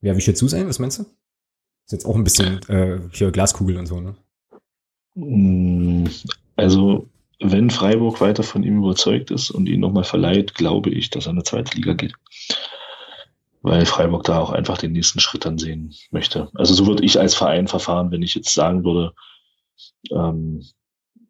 [0.00, 0.68] Ja, wie schätzt du es ein?
[0.68, 1.02] Was meinst du?
[1.02, 4.16] Ist jetzt auch ein bisschen äh, hier Glaskugel und so, ne?
[6.56, 7.08] Also
[7.40, 11.30] wenn Freiburg weiter von ihm überzeugt ist und ihn nochmal verleiht, glaube ich, dass er
[11.30, 12.14] in eine zweite Liga geht.
[13.62, 16.48] Weil Freiburg da auch einfach den nächsten Schritt dann sehen möchte.
[16.54, 19.14] Also so würde ich als Verein verfahren, wenn ich jetzt sagen würde,
[20.10, 20.62] ähm,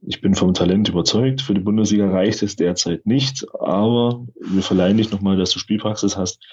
[0.07, 4.99] ich bin vom Talent überzeugt, für die Bundesliga reicht es derzeit nicht, aber wir verleihen
[4.99, 6.45] dich nochmal, dass du Spielpraxis hast,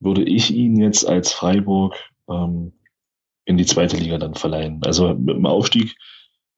[0.00, 1.94] würde ich ihn jetzt als Freiburg
[2.28, 2.72] ähm,
[3.44, 4.80] in die zweite Liga dann verleihen.
[4.84, 5.96] Also mit dem Aufstieg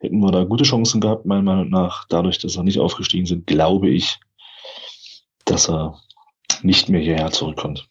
[0.01, 2.07] hätten wir da gute Chancen gehabt, meiner Meinung nach.
[2.09, 4.19] Dadurch, dass wir nicht aufgestiegen sind, glaube ich,
[5.45, 6.01] dass er
[6.63, 7.87] nicht mehr hierher zurückkommt.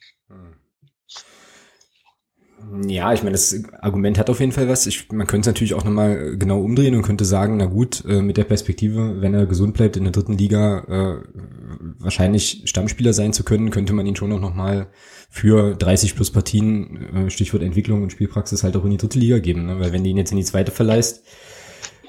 [2.88, 4.86] Ja, ich meine, das Argument hat auf jeden Fall was.
[4.86, 8.22] Ich, man könnte es natürlich auch nochmal genau umdrehen und könnte sagen, na gut, äh,
[8.22, 11.24] mit der Perspektive, wenn er gesund bleibt in der dritten Liga, äh,
[11.98, 14.88] wahrscheinlich Stammspieler sein zu können, könnte man ihn schon auch nochmal
[15.30, 19.40] für 30 plus Partien, äh, Stichwort Entwicklung und Spielpraxis, halt auch in die dritte Liga
[19.40, 19.66] geben.
[19.66, 19.80] Ne?
[19.80, 21.24] Weil wenn du ihn jetzt in die zweite verleihst,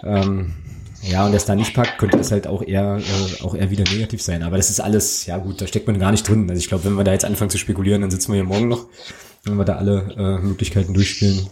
[0.05, 0.55] ähm,
[1.03, 3.85] ja, und das da nicht packt, könnte das halt auch eher, äh, auch eher wieder
[3.85, 4.43] negativ sein.
[4.43, 6.49] Aber das ist alles, ja gut, da steckt man gar nicht drin.
[6.51, 8.69] Also ich glaube, wenn wir da jetzt anfangen zu spekulieren, dann sitzen wir hier morgen
[8.69, 8.87] noch,
[9.45, 11.49] wenn wir da alle äh, Möglichkeiten durchspielen.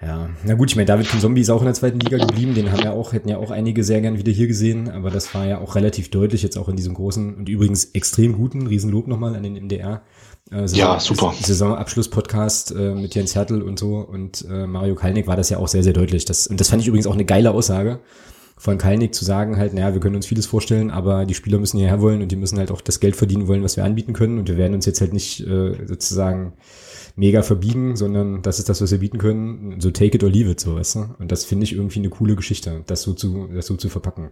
[0.00, 2.72] Ja, na gut, ich meine, David Zombie ist auch in der zweiten Liga geblieben, den
[2.72, 5.46] haben ja auch, hätten ja auch einige sehr gern wieder hier gesehen, aber das war
[5.46, 9.36] ja auch relativ deutlich jetzt auch in diesem großen und übrigens extrem guten, Riesenlob nochmal
[9.36, 10.02] an den MDR,
[10.60, 11.34] Saison, ja, super.
[11.40, 15.68] Saisonabschluss-Podcast äh, mit Jens Hertel und so und äh, Mario Kalnick war das ja auch
[15.68, 16.24] sehr, sehr deutlich.
[16.24, 18.00] Das, und das fand ich übrigens auch eine geile Aussage
[18.58, 21.78] von Kalnick zu sagen halt, naja, wir können uns vieles vorstellen, aber die Spieler müssen
[21.78, 24.38] hierher wollen und die müssen halt auch das Geld verdienen wollen, was wir anbieten können
[24.38, 26.52] und wir werden uns jetzt halt nicht äh, sozusagen
[27.16, 29.80] mega verbiegen, sondern das ist das, was wir bieten können.
[29.80, 31.14] So take it or leave it, so, weißt du?
[31.18, 34.30] Und das finde ich irgendwie eine coole Geschichte, das so zu, das so zu verpacken.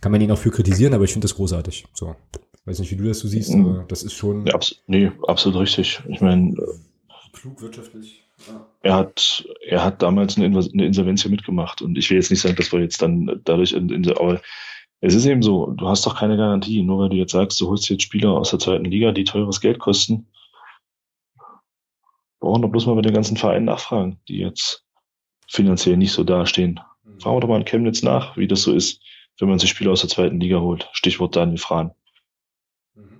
[0.00, 1.86] Kann man ihn auch für kritisieren, aber ich finde das großartig.
[1.94, 2.16] So.
[2.64, 4.46] Weiß nicht, wie du das so siehst, aber das ist schon.
[4.46, 6.00] Ja, abs nee, absolut richtig.
[6.08, 6.54] Ich meine.
[7.32, 8.22] Klug wirtschaftlich.
[8.46, 8.66] Ja.
[8.82, 12.40] Er hat, er hat damals eine, eine Insolvenz hier mitgemacht und ich will jetzt nicht
[12.40, 14.40] sagen, dass wir jetzt dann dadurch in, in aber
[15.00, 17.68] es ist eben so, du hast doch keine Garantie, nur weil du jetzt sagst, du
[17.68, 20.28] holst jetzt Spieler aus der zweiten Liga, die teures Geld kosten.
[22.42, 24.84] Brauchen wir bloß mal bei den ganzen Vereinen nachfragen, die jetzt
[25.48, 26.80] finanziell nicht so dastehen.
[27.04, 27.20] Mhm.
[27.20, 29.00] Fragen wir doch mal in Chemnitz nach, wie das so ist,
[29.38, 30.88] wenn man sich Spieler aus der zweiten Liga holt.
[30.92, 31.92] Stichwort Daniel Frahn.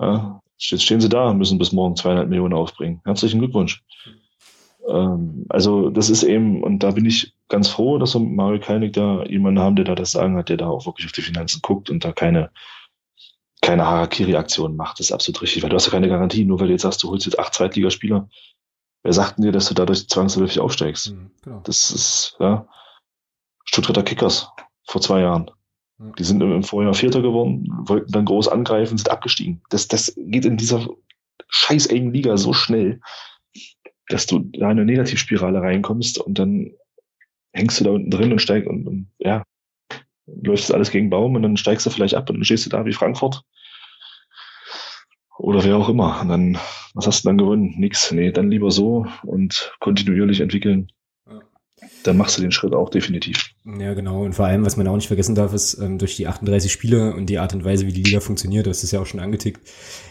[0.00, 3.00] Ja, jetzt stehen sie da, müssen bis morgen zweieinhalb Millionen aufbringen.
[3.04, 3.84] Herzlichen Glückwunsch.
[4.88, 8.58] Ähm, also das ist eben, und da bin ich ganz froh, dass wir mit Mario
[8.58, 11.22] Kalnick da jemanden haben, der da das Sagen hat, der da auch wirklich auf die
[11.22, 12.50] Finanzen guckt und da keine,
[13.60, 14.98] keine Harakiri-Aktion macht.
[14.98, 17.04] Das ist absolut richtig, weil du hast ja keine Garantie, nur weil du jetzt sagst,
[17.04, 18.28] du holst jetzt acht Zweitligaspieler.
[19.02, 21.12] Wer sagt denn dir, dass du dadurch zwangsläufig aufsteigst?
[21.12, 21.60] Mhm, genau.
[21.64, 22.68] Das ist, ja,
[23.64, 24.50] Stuttgarter Kickers
[24.84, 25.50] vor zwei Jahren.
[26.18, 29.62] Die sind im Vorjahr Vierter geworden, wollten dann groß angreifen, sind abgestiegen.
[29.70, 30.88] Das, das geht in dieser
[31.48, 33.00] scheiß engen Liga so schnell,
[34.08, 36.72] dass du da in eine Negativspirale reinkommst und dann
[37.52, 39.44] hängst du da unten drin und steigst und, und ja,
[40.26, 42.84] läufst alles gegen Baum und dann steigst du vielleicht ab und dann stehst du da
[42.84, 43.44] wie Frankfurt
[45.42, 46.20] oder wer auch immer.
[46.22, 46.58] Und dann,
[46.94, 47.74] was hast du dann gewonnen?
[47.76, 48.12] Nix.
[48.12, 50.88] Nee, dann lieber so und kontinuierlich entwickeln.
[52.04, 53.50] Dann machst du den Schritt auch definitiv.
[53.64, 54.22] Ja, genau.
[54.22, 57.14] Und vor allem, was man auch nicht vergessen darf, ist, ähm, durch die 38 Spiele
[57.14, 59.60] und die Art und Weise, wie die Liga funktioniert, das ist ja auch schon angetickt,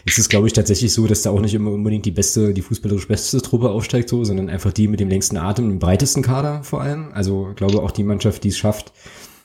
[0.04, 2.62] ist es, glaube ich, tatsächlich so, dass da auch nicht immer unbedingt die beste, die
[2.62, 6.62] fußballerisch beste Truppe aufsteigt, so, sondern einfach die mit dem längsten Atem, dem breitesten Kader
[6.62, 7.10] vor allem.
[7.12, 8.92] Also, glaube auch die Mannschaft, die es schafft,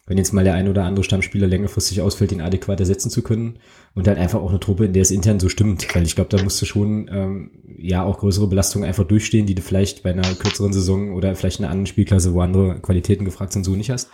[0.07, 3.59] wenn jetzt mal der ein oder andere Stammspieler längerfristig ausfällt, den adäquat ersetzen zu können
[3.93, 6.35] und dann einfach auch eine Truppe, in der es intern so stimmt, weil ich glaube,
[6.35, 10.11] da musst du schon ähm, ja auch größere Belastungen einfach durchstehen, die du vielleicht bei
[10.11, 13.75] einer kürzeren Saison oder vielleicht in einer anderen Spielklasse, wo andere Qualitäten gefragt sind, so
[13.75, 14.09] nicht hast.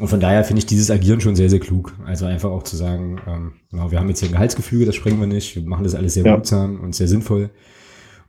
[0.00, 1.94] Und von daher finde ich dieses Agieren schon sehr, sehr klug.
[2.04, 5.20] Also einfach auch zu sagen, ähm, ja, wir haben jetzt hier ein Gehaltsgefüge, das sprengen
[5.20, 6.32] wir nicht, wir machen das alles sehr ja.
[6.32, 7.50] behutsam und sehr sinnvoll.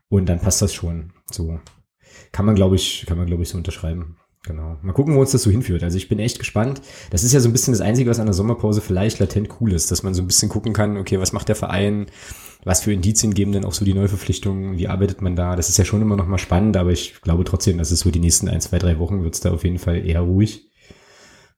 [0.07, 1.13] Und dann passt das schon.
[1.31, 1.59] So
[2.31, 4.17] kann man, glaube ich, kann man, glaube ich, so unterschreiben.
[4.45, 4.77] Genau.
[4.83, 5.83] Mal gucken, wo uns das so hinführt.
[5.83, 6.81] Also ich bin echt gespannt.
[7.09, 9.73] Das ist ja so ein bisschen das Einzige, was an der Sommerpause vielleicht latent cool
[9.73, 12.07] ist, dass man so ein bisschen gucken kann, okay, was macht der Verein?
[12.63, 14.77] Was für Indizien geben denn auch so die Neuverpflichtungen?
[14.77, 15.55] Wie arbeitet man da?
[15.55, 18.11] Das ist ja schon immer noch mal spannend, aber ich glaube trotzdem, dass es so
[18.11, 20.71] die nächsten ein, zwei, drei Wochen wird es da auf jeden Fall eher ruhig.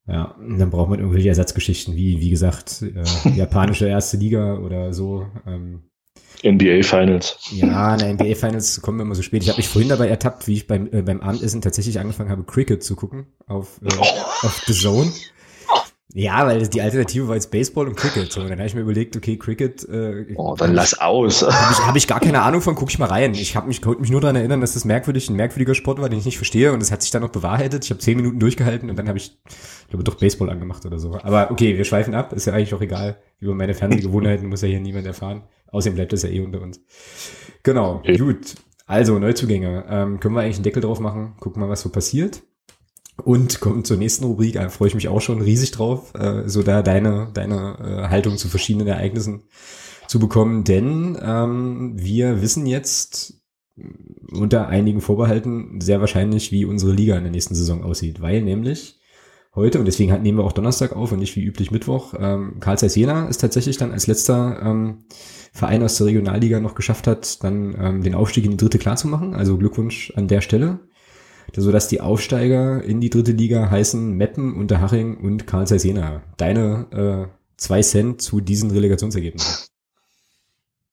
[0.08, 4.94] Ja, und dann braucht man irgendwelche Ersatzgeschichten, wie, wie gesagt, äh, japanische erste Liga oder
[4.94, 5.28] so.
[5.46, 5.84] Ähm,
[6.44, 7.38] NBA Finals.
[7.52, 9.44] Ja, in der NBA Finals kommen wir immer so spät.
[9.44, 12.44] Ich habe mich vorhin dabei ertappt, wie ich beim, äh, beim Abendessen tatsächlich angefangen habe,
[12.44, 14.46] Cricket zu gucken auf, äh, oh.
[14.46, 15.12] auf The Zone.
[16.14, 18.32] Ja, weil die Alternative war jetzt Baseball und Cricket.
[18.32, 19.88] So, und dann habe ich mir überlegt, okay, Cricket.
[19.88, 21.44] Äh, oh, dann lass aus.
[21.44, 23.34] Habe ich, hab ich gar keine Ahnung von, guck ich mal rein.
[23.34, 26.10] Ich habe mich, konnte mich nur daran erinnern, dass das merkwürdig, ein merkwürdiger Sport war,
[26.10, 26.72] den ich nicht verstehe.
[26.72, 27.84] Und es hat sich dann noch bewahrheitet.
[27.84, 30.98] Ich habe zehn Minuten durchgehalten und dann habe ich, ich glaube, doch Baseball angemacht oder
[30.98, 31.20] so.
[31.22, 32.32] Aber okay, wir schweifen ab.
[32.34, 33.18] Ist ja eigentlich auch egal.
[33.40, 35.44] Über meine Fernsehgewohnheiten muss ja hier niemand erfahren.
[35.72, 36.82] Außerdem bleibt das ja eh unter uns.
[37.64, 38.18] Genau, okay.
[38.18, 38.56] gut.
[38.86, 39.86] Also, Neuzugänge.
[39.90, 41.36] Ähm, können wir eigentlich einen Deckel drauf machen?
[41.40, 42.44] Gucken mal, was so passiert.
[43.24, 46.62] Und kommen zur nächsten Rubrik, da freue ich mich auch schon riesig drauf, äh, so
[46.62, 49.44] da deine, deine äh, Haltung zu verschiedenen Ereignissen
[50.08, 50.64] zu bekommen.
[50.64, 53.42] Denn ähm, wir wissen jetzt
[54.32, 58.22] unter einigen Vorbehalten sehr wahrscheinlich, wie unsere Liga in der nächsten Saison aussieht.
[58.22, 59.00] Weil nämlich
[59.56, 62.78] heute, und deswegen nehmen wir auch Donnerstag auf und nicht wie üblich Mittwoch, ähm, Karl
[62.78, 65.06] Zeiss Jena ist tatsächlich dann als letzter ähm,
[65.58, 68.96] Verein aus der Regionalliga noch geschafft hat, dann ähm, den Aufstieg in die dritte klar
[68.96, 69.34] zu machen.
[69.34, 70.80] Also Glückwunsch an der Stelle
[71.56, 76.22] so dass die Aufsteiger in die dritte Liga heißen Meppen, Unterhaching und Karl Zeiss Jena.
[76.38, 79.68] Deine äh, zwei Cent zu diesen Relegationsergebnissen.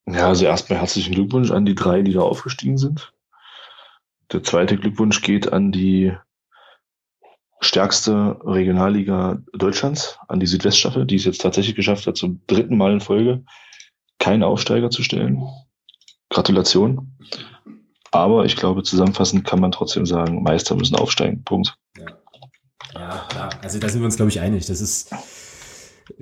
[0.07, 3.13] Ja, also erstmal herzlichen Glückwunsch an die drei, die da aufgestiegen sind.
[4.33, 6.13] Der zweite Glückwunsch geht an die
[7.61, 12.93] stärkste Regionalliga Deutschlands, an die Südweststaffel, die es jetzt tatsächlich geschafft hat, zum dritten Mal
[12.93, 13.45] in Folge
[14.25, 15.43] keinen Aufsteiger zu stellen.
[16.31, 17.13] Gratulation.
[18.11, 21.45] Aber ich glaube, zusammenfassend kann man trotzdem sagen, Meister müssen aufsteigen.
[21.45, 21.77] Punkt.
[21.99, 22.07] Ja,
[22.95, 23.51] ja klar.
[23.63, 24.65] Also da sind wir uns, glaube ich, einig.
[24.65, 25.15] Das ist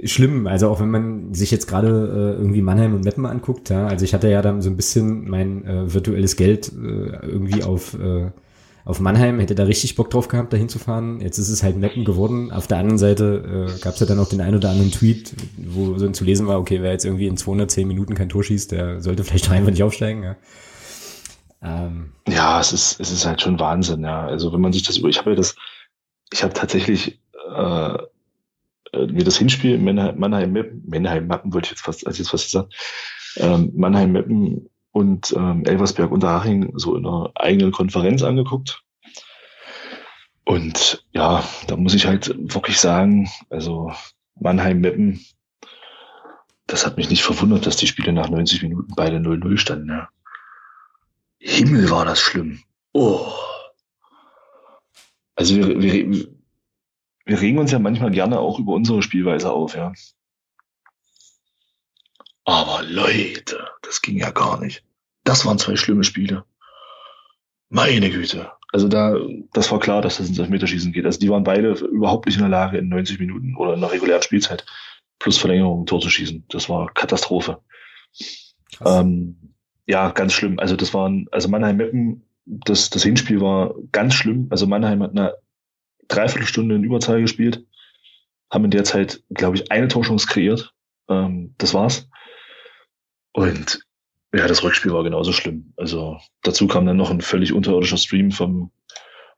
[0.02, 0.48] schlimm.
[0.48, 3.70] Also auch wenn man sich jetzt gerade äh, irgendwie Mannheim und Meppen anguckt.
[3.70, 7.62] Ja, also ich hatte ja dann so ein bisschen mein äh, virtuelles Geld äh, irgendwie
[7.62, 8.32] auf äh,
[8.84, 11.20] auf Mannheim, hätte da richtig Bock drauf gehabt, da hinzufahren.
[11.20, 12.50] Jetzt ist es halt Meppen geworden.
[12.50, 15.34] Auf der anderen Seite äh, gab es ja dann auch den ein oder anderen Tweet,
[15.56, 18.72] wo so zu lesen war, okay, wer jetzt irgendwie in 210 Minuten kein Tor schießt,
[18.72, 20.24] der sollte vielleicht einfach nicht aufsteigen.
[20.24, 20.36] Ja.
[21.62, 24.26] Ähm, ja, es ist, es ist halt schon Wahnsinn, ja.
[24.26, 25.54] Also wenn man sich das über, ich habe ja das,
[26.32, 27.20] ich habe tatsächlich
[27.54, 27.94] äh,
[28.92, 32.46] äh mir das Hinspiel Mannheim, Mannheim, Mannheim Mappen wollte ich jetzt fast, als jetzt fast
[32.46, 32.74] gesagt,
[33.36, 38.82] ähm, Mannheim Meppen und ähm, Elversberg Unterhaching so in einer eigenen Konferenz angeguckt.
[40.44, 43.92] Und ja, da muss ich halt wirklich sagen, also
[44.38, 45.24] Mannheim Meppen,
[46.66, 50.08] das hat mich nicht verwundert, dass die Spiele nach 90 Minuten beide 0-0 standen, ja.
[51.38, 52.60] Himmel war das schlimm.
[52.92, 53.32] Oh.
[55.34, 56.28] Also wir, wir,
[57.24, 59.92] wir regen uns ja manchmal gerne auch über unsere Spielweise auf, ja.
[62.44, 64.84] Aber Leute, das ging ja gar nicht.
[65.24, 66.44] Das waren zwei schlimme Spiele.
[67.68, 68.50] Meine Güte.
[68.72, 69.16] Also da,
[69.52, 71.04] das war klar, dass das ins Elfmeterschießen geht.
[71.04, 73.92] Also die waren beide überhaupt nicht in der Lage, in 90 Minuten oder in der
[73.92, 74.64] regulären Spielzeit
[75.18, 76.44] plus Verlängerung ein Tor zu schießen.
[76.48, 77.60] Das war Katastrophe.
[78.84, 79.54] Ähm,
[79.86, 80.58] ja, ganz schlimm.
[80.58, 84.48] Also das waren, also Mannheim-Meppen, das, das Hinspiel war ganz schlimm.
[84.50, 85.34] Also Mannheim hat eine
[86.08, 87.64] Dreiviertelstunde in Überzahl gespielt,
[88.50, 90.74] haben in der Zeit, glaube ich, eine Torchance kreiert.
[91.08, 92.08] Ähm, das war's.
[93.32, 93.84] Und
[94.34, 95.72] ja, das Rückspiel war genauso schlimm.
[95.76, 98.70] Also dazu kam dann noch ein völlig unterirdischer Stream vom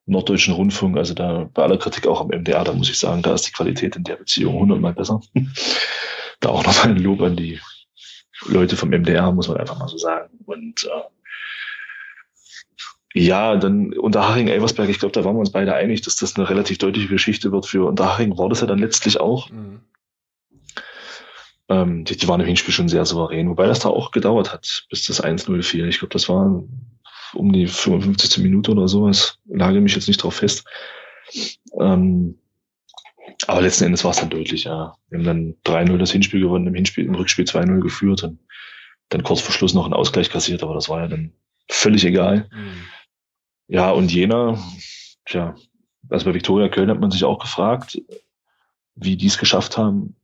[0.06, 0.96] Norddeutschen Rundfunk.
[0.96, 3.52] Also da bei aller Kritik auch am MDR, da muss ich sagen, da ist die
[3.52, 5.20] Qualität in der Beziehung hundertmal besser.
[6.40, 7.60] da auch nochmal ein Lob an die
[8.46, 10.30] Leute vom MDR, muss man einfach mal so sagen.
[10.44, 11.14] Und äh,
[13.16, 16.50] ja, dann Unterhaching, Elversberg, ich glaube, da waren wir uns beide einig, dass das eine
[16.50, 19.50] relativ deutliche Geschichte wird für Unterhaching, war das ja dann letztlich auch.
[19.50, 19.80] Mhm.
[21.68, 24.86] Ähm, die, die waren im Hinspiel schon sehr souverän, wobei das da auch gedauert hat,
[24.90, 25.88] bis das 1-0 fiel.
[25.88, 26.62] Ich glaube, das war
[27.34, 28.42] um die 55.
[28.42, 29.38] Minute oder sowas.
[29.46, 30.64] Lage mich jetzt nicht drauf fest.
[31.80, 32.38] Ähm,
[33.46, 34.94] aber letzten Endes war es dann deutlich, ja.
[35.08, 38.38] Wir haben dann 3-0 das Hinspiel gewonnen, im Hinspiel, im Rückspiel 2-0 geführt und
[39.08, 41.32] dann kurz vor Schluss noch einen Ausgleich kassiert, aber das war ja dann
[41.68, 42.48] völlig egal.
[42.52, 42.84] Mhm.
[43.68, 44.58] Ja, und Jena,
[45.24, 45.54] tja,
[46.10, 48.00] also bei Viktoria Köln hat man sich auch gefragt,
[48.94, 50.16] wie die es geschafft haben,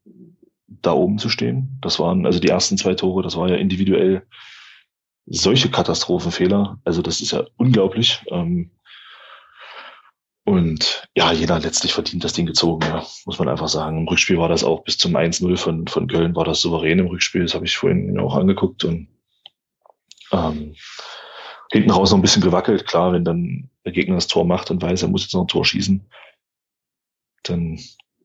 [0.71, 1.79] da oben zu stehen.
[1.81, 4.27] Das waren also die ersten zwei Tore, das war ja individuell
[5.27, 6.79] solche Katastrophenfehler.
[6.85, 8.23] Also das ist ja unglaublich.
[8.29, 8.71] Ähm,
[10.45, 13.99] und ja, jeder letztlich verdient das Ding gezogen, ja, muss man einfach sagen.
[13.99, 17.07] Im Rückspiel war das auch bis zum 1-0 von, von Köln war das souverän im
[17.07, 17.43] Rückspiel.
[17.43, 19.09] Das habe ich vorhin auch angeguckt und
[20.33, 20.75] ähm,
[21.71, 22.87] hinten raus noch ein bisschen gewackelt.
[22.87, 25.49] Klar, wenn dann der Gegner das Tor macht und weiß, er muss jetzt noch ein
[25.49, 26.05] Tor schießen,
[27.45, 27.79] dann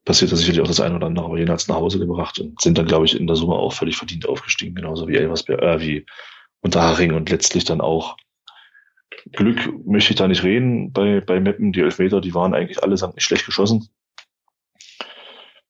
[0.06, 1.26] passiert da sicherlich auch das eine oder andere.
[1.26, 3.74] Aber jeder hat nach Hause gebracht und sind dann, glaube ich, in der Summe auch
[3.74, 6.06] völlig verdient aufgestiegen, genauso wie Elversberg, äh, wie
[6.62, 8.16] Unterhaching und letztlich dann auch
[9.32, 11.72] Glück möchte ich da nicht reden bei, bei Meppen.
[11.72, 13.89] Die Elfmeter, die waren eigentlich allesamt nicht schlecht geschossen.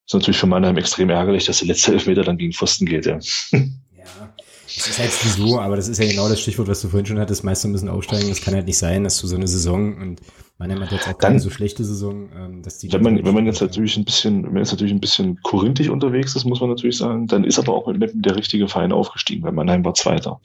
[0.05, 3.19] ist natürlich für Mannheim extrem ärgerlich, dass der letzte Elfmeter dann gegen Pfosten geht, ja.
[3.51, 4.33] Ja,
[4.65, 7.19] das ist halt so, aber das ist ja genau das Stichwort, was du vorhin schon
[7.19, 7.43] hattest.
[7.43, 8.29] Meister müssen aufsteigen.
[8.29, 10.21] Das kann halt nicht sein, dass du so eine Saison und
[10.57, 12.91] Mannheim hat jetzt auch keine so schlechte Saison, ähm, dass die.
[12.91, 15.89] Wenn man, wenn man jetzt natürlich ein bisschen, wenn man jetzt natürlich ein bisschen korinthisch
[15.89, 18.93] unterwegs ist, muss man natürlich sagen, dann ist aber auch mit Meppen der richtige Verein
[18.93, 20.39] aufgestiegen, weil Mannheim war Zweiter.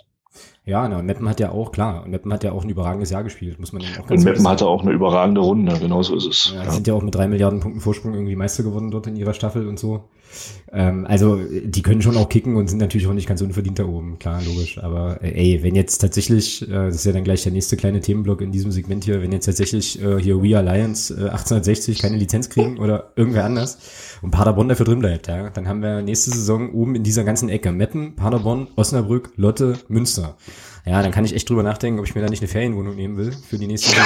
[0.64, 3.10] Ja, na, und Meppen hat ja auch, klar, und Meppen hat ja auch ein überragendes
[3.10, 6.14] Jahr gespielt, muss man auch ganz Und Meppen hatte auch eine überragende Runde, genau so
[6.16, 6.52] ist es.
[6.54, 6.70] Ja, ja.
[6.70, 9.66] sind ja auch mit drei Milliarden Punkten Vorsprung irgendwie Meister geworden dort in ihrer Staffel
[9.66, 10.04] und so.
[10.72, 13.84] Ähm, also, die können schon auch kicken und sind natürlich auch nicht ganz unverdient da
[13.84, 14.78] oben, klar, logisch.
[14.78, 18.00] Aber äh, ey, wenn jetzt tatsächlich, äh, das ist ja dann gleich der nächste kleine
[18.00, 22.16] Themenblock in diesem Segment hier, wenn jetzt tatsächlich äh, hier We Alliance äh, 1860 keine
[22.16, 23.78] Lizenz kriegen oder irgendwer anders
[24.22, 27.48] und Paderborn dafür drin bleibt, ja, dann haben wir nächste Saison oben in dieser ganzen
[27.48, 30.36] Ecke Meppen, Paderborn, Osnabrück, Lotte, Münster.
[30.86, 33.16] Ja, dann kann ich echt drüber nachdenken, ob ich mir da nicht eine Ferienwohnung nehmen
[33.16, 34.04] will für die nächste Saison.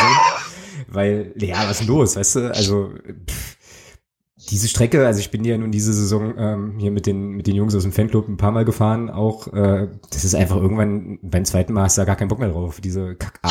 [0.88, 2.54] Weil, ja, was ist denn los, weißt du?
[2.54, 2.90] Also,
[3.28, 3.56] pff,
[4.50, 7.54] diese Strecke, also ich bin ja nun diese Saison ähm, hier mit den mit den
[7.54, 11.44] Jungs aus dem Fanclub ein paar Mal gefahren, auch äh, das ist einfach irgendwann beim
[11.44, 12.80] zweiten Mal hast du da gar keinen Bock mehr drauf.
[12.80, 13.50] Diese Kack A,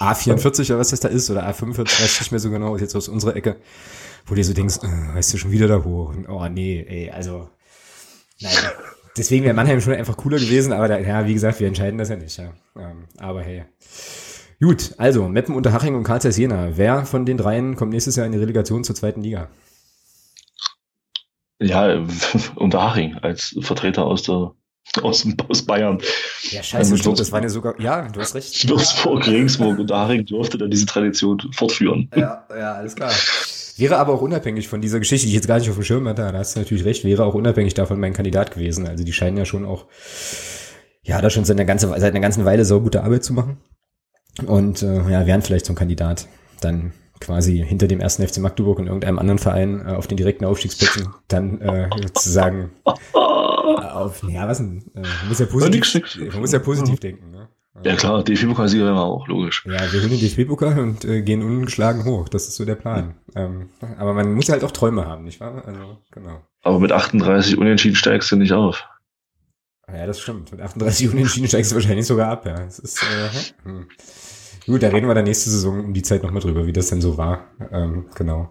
[0.00, 2.74] A, A44 oder was das da ist oder A45, weiß ich nicht mehr so genau,
[2.74, 3.56] ist jetzt aus unserer Ecke,
[4.26, 7.10] wo du so denkst, äh, weißt du schon wieder da hoch und oh nee, ey,
[7.10, 7.48] also
[8.40, 8.52] nein.
[9.16, 12.08] Deswegen wäre Mannheim schon einfach cooler gewesen, aber da, ja, wie gesagt, wir entscheiden das
[12.08, 12.52] ja nicht, ja.
[12.76, 13.64] Ähm, aber hey.
[14.60, 16.76] Gut, also Meppen, Unterhaching und Karlsruhe Jena.
[16.76, 19.48] Wer von den dreien kommt nächstes Jahr in die Relegation zur zweiten Liga?
[21.60, 22.04] Ja,
[22.54, 24.52] Unterhaching als Vertreter aus der
[25.02, 25.98] aus, aus Bayern.
[26.50, 28.68] Ja, scheiße, also, stimmt, das war ja sogar, ja, du hast recht.
[28.68, 32.10] Würzburg, Regensburg und Haching durfte dann diese Tradition fortführen.
[32.16, 33.12] Ja, ja, alles klar.
[33.76, 36.08] Wäre aber auch unabhängig von dieser Geschichte, die ich jetzt gar nicht auf dem Schirm
[36.08, 38.88] hatte, da hast du natürlich recht, wäre auch unabhängig davon mein Kandidat gewesen.
[38.88, 39.86] Also die scheinen ja schon auch,
[41.02, 43.58] ja, da schon seit einer, ganzen, seit einer ganzen Weile so gute Arbeit zu machen.
[44.46, 46.26] Und äh, ja, wären vielleicht so ein Kandidat
[46.60, 50.44] dann quasi hinter dem ersten FC Magdeburg und irgendeinem anderen Verein äh, auf den direkten
[50.44, 52.70] Aufstiegsplätzen dann äh, sozusagen
[53.14, 54.84] auf, ja, was denn?
[54.94, 57.30] Äh, man muss ja positiv, man muss ja positiv denken.
[57.30, 57.48] Ne?
[57.84, 59.64] Ja klar, DFB-Pokalsieger wären wir auch, logisch.
[59.66, 62.28] Ja, wir holen den DFB-Pokal und äh, gehen ungeschlagen hoch.
[62.28, 63.14] Das ist so der Plan.
[63.36, 65.62] Ähm, aber man muss halt auch Träume haben, nicht wahr?
[65.64, 66.42] Also, genau.
[66.62, 68.84] Aber mit 38 Unentschieden steigst du nicht auf.
[69.92, 70.50] Ja, das stimmt.
[70.50, 72.54] Mit 38 Unentschieden steigst du wahrscheinlich sogar ab, ja.
[72.54, 73.88] Das ist, äh, hm.
[74.68, 77.00] Gut, da reden wir dann nächste Saison um die Zeit nochmal drüber, wie das denn
[77.00, 77.46] so war.
[77.72, 78.50] Ähm, genau.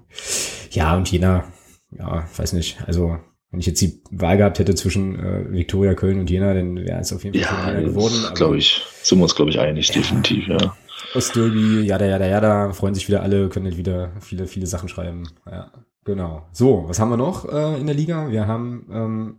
[0.71, 1.45] Ja, und Jena,
[1.91, 2.79] ja, weiß nicht.
[2.87, 3.17] Also
[3.51, 6.99] wenn ich jetzt die Wahl gehabt hätte zwischen äh, Viktoria Köln und Jena, dann wäre
[6.99, 8.15] es auf jeden Fall ja, geworden.
[8.33, 9.93] glaube ich, sind wir uns, glaube ich, einig, ja.
[9.95, 10.75] definitiv, ja.
[11.13, 15.29] Ostderby, jada, jada, jada, freuen sich wieder alle, können halt wieder viele, viele Sachen schreiben.
[15.45, 15.71] Ja,
[16.03, 16.47] genau.
[16.51, 18.29] So, was haben wir noch äh, in der Liga?
[18.29, 19.35] Wir haben ähm,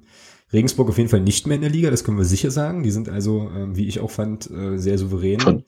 [0.53, 2.83] Regensburg auf jeden Fall nicht mehr in der Liga, das können wir sicher sagen.
[2.83, 5.41] Die sind also, ähm, wie ich auch fand, äh, sehr souverän.
[5.41, 5.65] Von,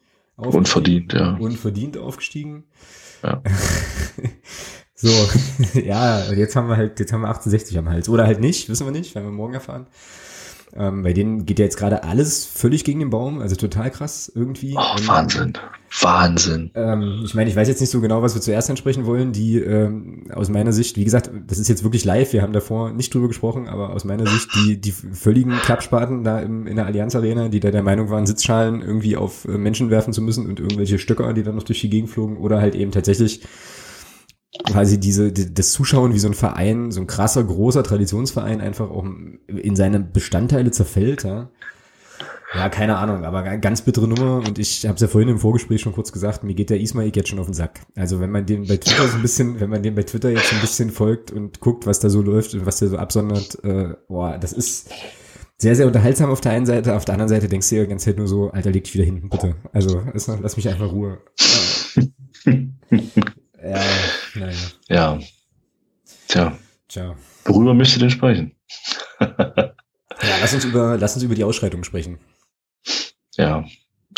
[0.46, 1.36] unverdient, ja.
[1.36, 2.64] Unverdient aufgestiegen.
[3.22, 3.42] Ja.
[5.02, 5.08] So,
[5.80, 8.10] ja, jetzt haben wir halt, jetzt haben wir 68 am Hals.
[8.10, 9.86] Oder halt nicht, wissen wir nicht, werden wir morgen erfahren.
[10.76, 14.30] Ähm, bei denen geht ja jetzt gerade alles völlig gegen den Baum, also total krass
[14.34, 14.74] irgendwie.
[14.76, 15.54] Oh, Wahnsinn.
[16.00, 16.70] Wahnsinn.
[16.74, 19.32] Ähm, ich meine, ich weiß jetzt nicht so genau, was wir zuerst ansprechen wollen.
[19.32, 22.92] Die ähm, aus meiner Sicht, wie gesagt, das ist jetzt wirklich live, wir haben davor
[22.92, 26.86] nicht drüber gesprochen, aber aus meiner Sicht die, die völligen Klappspaten da im, in der
[26.86, 30.46] Allianz Arena, die da der Meinung waren, Sitzschalen irgendwie auf äh, Menschen werfen zu müssen
[30.46, 33.42] und irgendwelche Stöcker, die dann noch durch die Gegend flogen oder halt eben tatsächlich
[34.66, 38.90] quasi diese, die, das Zuschauen, wie so ein Verein, so ein krasser, großer Traditionsverein einfach
[38.90, 39.04] auch
[39.46, 41.50] in seine Bestandteile zerfällt, ja.
[42.52, 45.80] Ja, keine Ahnung, aber ganz bittere Nummer und ich habe es ja vorhin im Vorgespräch
[45.80, 47.82] schon kurz gesagt, mir geht der Ismail jetzt schon auf den Sack.
[47.94, 50.52] Also wenn man den bei Twitter so ein bisschen, wenn man den bei Twitter jetzt
[50.52, 53.94] ein bisschen folgt und guckt, was da so läuft und was der so absondert, äh,
[54.08, 54.90] boah, das ist
[55.58, 58.06] sehr, sehr unterhaltsam auf der einen Seite, auf der anderen Seite denkst du dir ganze
[58.06, 59.54] Zeit nur so, Alter, leg dich wieder hinten, bitte.
[59.72, 61.18] Also lass mich einfach Ruhe.
[63.62, 63.80] ja,
[64.34, 64.56] naja.
[64.88, 65.18] Ja.
[66.28, 66.58] Tja.
[66.88, 67.16] Tja.
[67.44, 68.52] Worüber möchtest du denn sprechen?
[69.20, 69.74] ja,
[70.40, 72.18] lass uns über, lass uns über die Ausschreitung sprechen.
[73.36, 73.64] Ja,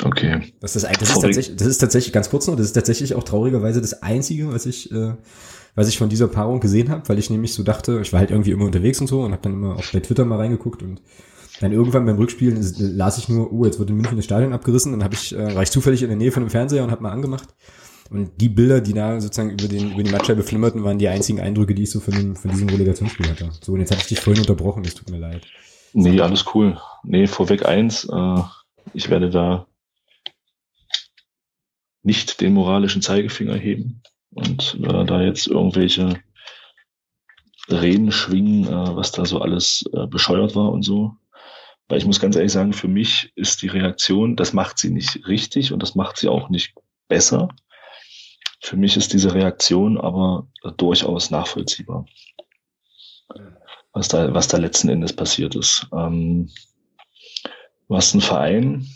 [0.02, 0.52] okay.
[0.60, 3.24] Das ist, das ist, tatsächlich, das ist tatsächlich ganz kurz noch, das ist tatsächlich auch
[3.24, 5.14] traurigerweise das Einzige, was ich, äh,
[5.74, 8.30] was ich von dieser Paarung gesehen habe, weil ich nämlich so dachte, ich war halt
[8.30, 11.02] irgendwie immer unterwegs und so und habe dann immer auch bei Twitter mal reingeguckt und
[11.60, 12.60] dann irgendwann beim Rückspielen
[12.96, 14.92] las ich nur, oh, jetzt wird in München das Stadion abgerissen.
[14.92, 17.02] Dann habe ich, äh, war ich zufällig in der Nähe von dem Fernseher und habe
[17.02, 17.48] mal angemacht.
[18.12, 21.40] Und die Bilder, die da sozusagen über den über die Matchscheibe flimmerten, waren die einzigen
[21.40, 23.50] Eindrücke, die ich so von, dem, von diesem Relegationsspiel hatte.
[23.62, 25.46] So, und jetzt hatte ich dich vorhin unterbrochen, es tut mir leid.
[25.94, 26.78] Nee, alles cool.
[27.04, 28.42] Nee, vorweg eins, äh,
[28.92, 29.66] ich werde da
[32.02, 36.20] nicht den moralischen Zeigefinger heben und äh, da jetzt irgendwelche
[37.70, 41.16] Reden schwingen, äh, was da so alles äh, bescheuert war und so.
[41.88, 45.26] Weil ich muss ganz ehrlich sagen, für mich ist die Reaktion, das macht sie nicht
[45.26, 46.74] richtig und das macht sie auch nicht
[47.08, 47.48] besser.
[48.62, 50.46] Für mich ist diese Reaktion aber
[50.76, 52.06] durchaus nachvollziehbar,
[53.92, 55.88] was da, was da letzten Endes passiert ist.
[55.92, 56.48] Ähm,
[57.88, 58.86] du hast einen Verein,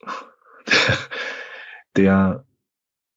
[1.96, 2.44] der,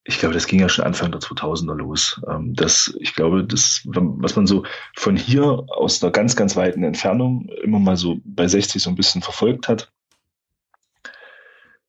[0.06, 2.22] ich glaube, das ging ja schon Anfang der 2000er los.
[2.30, 4.64] Ähm, das, ich glaube, das, was man so
[4.96, 8.96] von hier aus einer ganz, ganz weiten Entfernung immer mal so bei 60 so ein
[8.96, 9.92] bisschen verfolgt hat,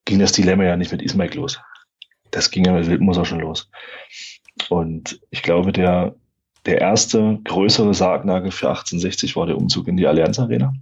[0.03, 1.61] ging das Dilemma ja nicht mit Ismail los
[2.31, 3.69] das ging ja mit Wildmoser schon los.
[4.69, 6.15] Und ich glaube, der,
[6.65, 10.73] der erste größere Sargnagel für 1860 war der Umzug in die Allianz Arena.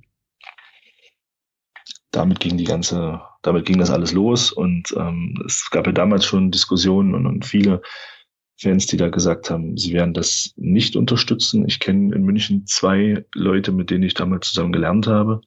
[2.12, 6.26] Damit ging die ganze, damit ging das alles los und ähm, es gab ja damals
[6.26, 7.82] schon Diskussionen und, und viele
[8.60, 11.68] Fans, die da gesagt haben, sie werden das nicht unterstützen.
[11.68, 15.42] Ich kenne in München zwei Leute, mit denen ich damals zusammen gelernt habe.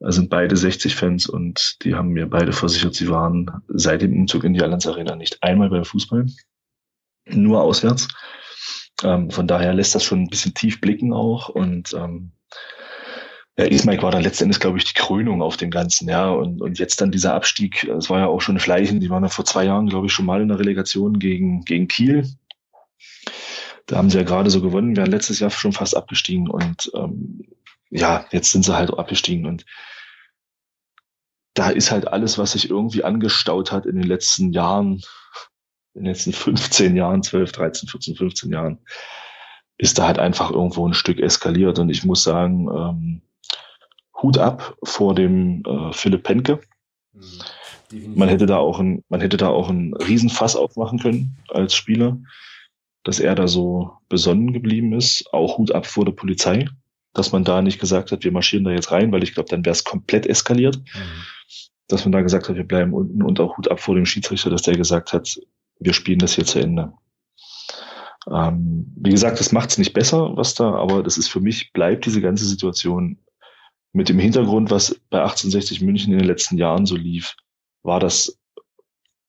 [0.00, 4.52] Sind beide 60-Fans und die haben mir beide versichert, sie waren seit dem Umzug in
[4.52, 6.26] die Allianz Arena nicht einmal beim Fußball,
[7.26, 8.08] nur auswärts.
[9.02, 12.32] Ähm, von daher lässt das schon ein bisschen tief blicken auch und ähm,
[13.58, 16.28] ja, Ismaik war dann letztendlich, glaube ich, die Krönung auf dem Ganzen, ja.
[16.28, 19.30] Und, und jetzt dann dieser Abstieg, es war ja auch schon Fleichen, die waren ja
[19.30, 22.28] vor zwei Jahren, glaube ich, schon mal in der Relegation gegen, gegen Kiel.
[23.86, 27.46] Da haben sie ja gerade so gewonnen, wären letztes Jahr schon fast abgestiegen und ähm,
[27.90, 29.64] ja, jetzt sind sie halt abgestiegen und
[31.54, 35.02] da ist halt alles, was sich irgendwie angestaut hat in den letzten Jahren,
[35.94, 38.78] in den letzten 15 Jahren, 12, 13, 14, 15 Jahren,
[39.78, 41.78] ist da halt einfach irgendwo ein Stück eskaliert.
[41.78, 43.22] Und ich muss sagen, ähm,
[44.22, 46.60] Hut ab vor dem äh, Philipp Penke.
[47.12, 51.74] Mhm, man hätte da auch ein, man hätte da auch ein Riesenfass aufmachen können als
[51.74, 52.18] Spieler,
[53.04, 55.32] dass er da so besonnen geblieben ist.
[55.32, 56.68] Auch Hut ab vor der Polizei
[57.16, 59.64] dass man da nicht gesagt hat, wir marschieren da jetzt rein, weil ich glaube, dann
[59.64, 60.78] wäre es komplett eskaliert.
[60.78, 61.22] Mhm.
[61.88, 64.50] Dass man da gesagt hat, wir bleiben unten und auch Hut ab vor dem Schiedsrichter,
[64.50, 65.38] dass der gesagt hat,
[65.78, 66.92] wir spielen das hier zu Ende.
[68.28, 71.72] Ähm, wie gesagt, das macht es nicht besser, was da, aber das ist für mich,
[71.72, 73.18] bleibt diese ganze Situation
[73.92, 77.36] mit dem Hintergrund, was bei 1860 München in den letzten Jahren so lief,
[77.82, 78.38] war das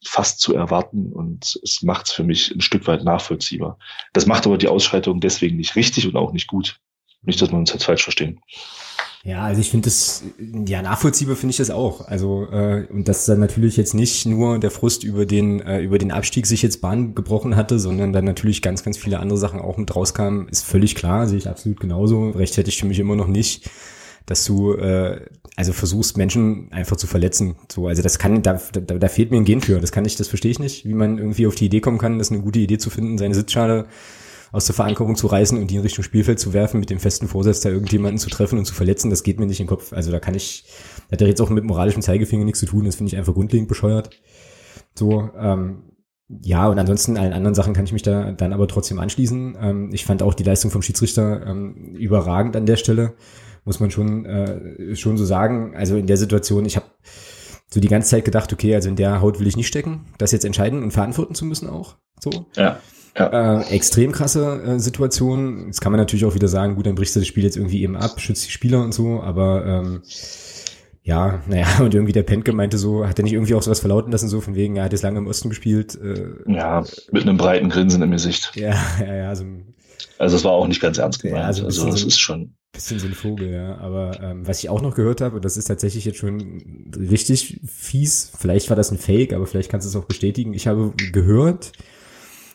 [0.04, 3.78] fast zu erwarten und es macht es für mich ein Stück weit nachvollziehbar.
[4.14, 6.80] Das macht aber die Ausschreitung deswegen nicht richtig und auch nicht gut.
[7.28, 8.40] Nicht, dass wir uns jetzt falsch verstehen.
[9.26, 10.24] Ja, also ich finde das,
[10.66, 12.08] ja, nachvollziehbar finde ich das auch.
[12.08, 15.98] Also, äh, und dass dann natürlich jetzt nicht nur der Frust über den, äh, über
[15.98, 19.60] den Abstieg sich jetzt Bahn gebrochen hatte, sondern dann natürlich ganz, ganz viele andere Sachen
[19.60, 22.30] auch mit rauskamen, ist völlig klar, sehe ich absolut genauso.
[22.30, 23.70] Rechtfertigt für mich immer noch nicht,
[24.26, 25.20] dass du, äh,
[25.58, 27.58] also versuchst, Menschen einfach zu verletzen.
[27.70, 29.82] So, also das kann, da, da, da fehlt mir ein Gen für.
[29.82, 32.18] Das kann ich, das verstehe ich nicht, wie man irgendwie auf die Idee kommen kann,
[32.18, 33.88] das eine gute Idee zu finden, seine Sitzschale
[34.52, 37.28] aus der Verankerung zu reißen und die in Richtung Spielfeld zu werfen, mit dem festen
[37.28, 39.94] Vorsatz, da irgendjemanden zu treffen und zu verletzen, das geht mir nicht in den Kopf.
[39.94, 40.66] Also da kann ich,
[41.10, 43.34] da hat er jetzt auch mit moralischem Zeigefinger nichts zu tun, das finde ich einfach
[43.34, 44.10] grundlegend bescheuert.
[44.96, 45.84] So, ähm,
[46.30, 49.58] ja, und ansonsten allen anderen Sachen kann ich mich da dann aber trotzdem anschließen.
[49.62, 53.14] Ähm, ich fand auch die Leistung vom Schiedsrichter ähm, überragend an der Stelle,
[53.64, 55.74] muss man schon, äh, schon so sagen.
[55.76, 56.88] Also in der Situation, ich habe
[57.70, 60.32] so die ganze Zeit gedacht, okay, also in der Haut will ich nicht stecken, das
[60.32, 61.96] jetzt entscheiden und verantworten zu müssen auch.
[62.20, 62.48] So.
[62.56, 62.80] Ja.
[63.18, 63.62] Ja.
[63.62, 65.66] Äh, extrem krasse äh, Situation.
[65.68, 67.82] Jetzt kann man natürlich auch wieder sagen, gut, dann brichst du das Spiel jetzt irgendwie
[67.82, 70.04] eben ab, schützt die Spieler und so, aber ähm,
[71.02, 74.12] ja, naja, und irgendwie der Penke meinte so, hat er nicht irgendwie auch sowas verlauten
[74.12, 75.98] lassen, so von wegen, er hat jetzt lange im Osten gespielt.
[76.00, 78.52] Äh, ja, mit einem breiten Grinsen im Gesicht.
[78.56, 79.30] Ja, ja, ja.
[79.30, 79.46] Also,
[80.20, 81.42] also es war auch nicht ganz ernst gemeint.
[81.42, 82.54] Ja, also, also das so, ist schon.
[82.74, 83.78] Bisschen so ein Vogel, ja.
[83.78, 87.62] Aber ähm, was ich auch noch gehört habe, und das ist tatsächlich jetzt schon richtig
[87.66, 90.54] fies, vielleicht war das ein Fake, aber vielleicht kannst du es auch bestätigen.
[90.54, 91.72] Ich habe gehört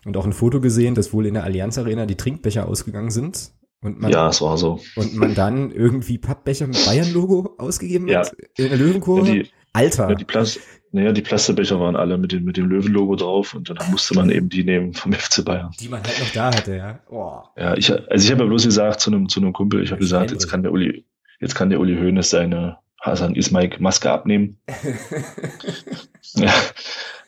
[0.05, 3.53] und auch ein Foto gesehen, dass wohl in der Allianz Arena die Trinkbecher ausgegangen sind.
[3.81, 4.81] Und man, ja, es war so.
[4.95, 8.21] Und man dann irgendwie Pappbecher mit Bayern-Logo ausgegeben ja.
[8.21, 9.27] hat in der Löwenkurve.
[9.27, 10.09] Ja, die, Alter.
[10.11, 10.61] Ja, die, Plast
[10.93, 14.29] naja, die Plastebecher waren alle mit dem, mit dem Löwenlogo drauf und dann musste man
[14.31, 15.75] eben die nehmen vom FC Bayern.
[15.81, 17.01] Die man halt noch da hatte, ja.
[17.09, 17.41] Oh.
[17.57, 20.01] Ja, ich, also ich habe ja bloß gesagt zu einem, zu einem Kumpel, ich habe
[20.01, 21.07] gesagt, jetzt kann der Uli,
[21.41, 24.61] jetzt kann der Uli Hoeneß seine Hasan Ismaik Maske abnehmen.
[26.35, 26.53] ja,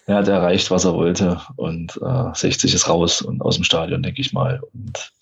[0.06, 4.02] er hat erreicht, was er wollte und äh, 60 ist raus und aus dem Stadion,
[4.02, 4.60] denke ich mal.
[4.72, 5.12] Und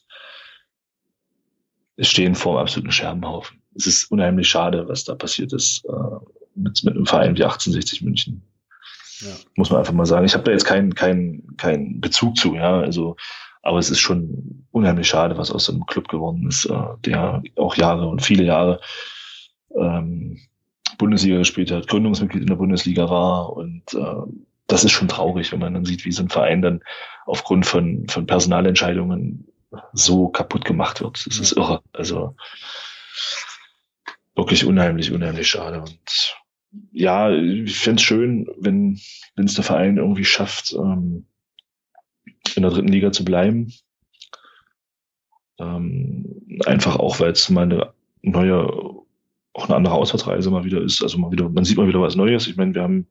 [1.97, 3.63] es stehen vor einem absoluten Scherbenhaufen.
[3.75, 5.85] Es ist unheimlich schade, was da passiert ist.
[5.85, 8.43] Äh, mit, mit einem Verein wie 1860 München.
[9.21, 9.31] Ja.
[9.57, 10.27] Muss man einfach mal sagen.
[10.27, 12.81] Ich habe da jetzt keinen keinen keinen Bezug zu, ja.
[12.81, 13.17] Also,
[13.63, 17.43] aber es ist schon unheimlich schade, was aus so einem Club geworden ist, äh, der
[17.57, 18.81] auch Jahre und viele Jahre
[19.77, 20.41] ähm,
[20.99, 24.33] Bundesliga gespielt hat, Gründungsmitglied in der Bundesliga war und äh,
[24.73, 26.81] das ist schon traurig, wenn man dann sieht, wie so ein Verein dann
[27.27, 29.47] aufgrund von, von Personalentscheidungen
[29.93, 31.27] so kaputt gemacht wird.
[31.27, 31.83] Das ist irre.
[31.93, 32.35] Also
[34.35, 35.83] wirklich unheimlich, unheimlich schade.
[35.83, 36.37] Und
[36.91, 38.99] ja, ich fände es schön, wenn
[39.37, 41.27] es der Verein irgendwie schafft, ähm,
[42.57, 43.73] in der dritten Liga zu bleiben.
[45.59, 47.93] Ähm, einfach auch, weil es mal eine
[48.23, 48.67] neue,
[49.53, 51.03] auch eine andere Auswärtsreise mal wieder ist.
[51.03, 52.47] Also mal wieder, man sieht mal wieder was Neues.
[52.47, 53.09] Ich meine, wir haben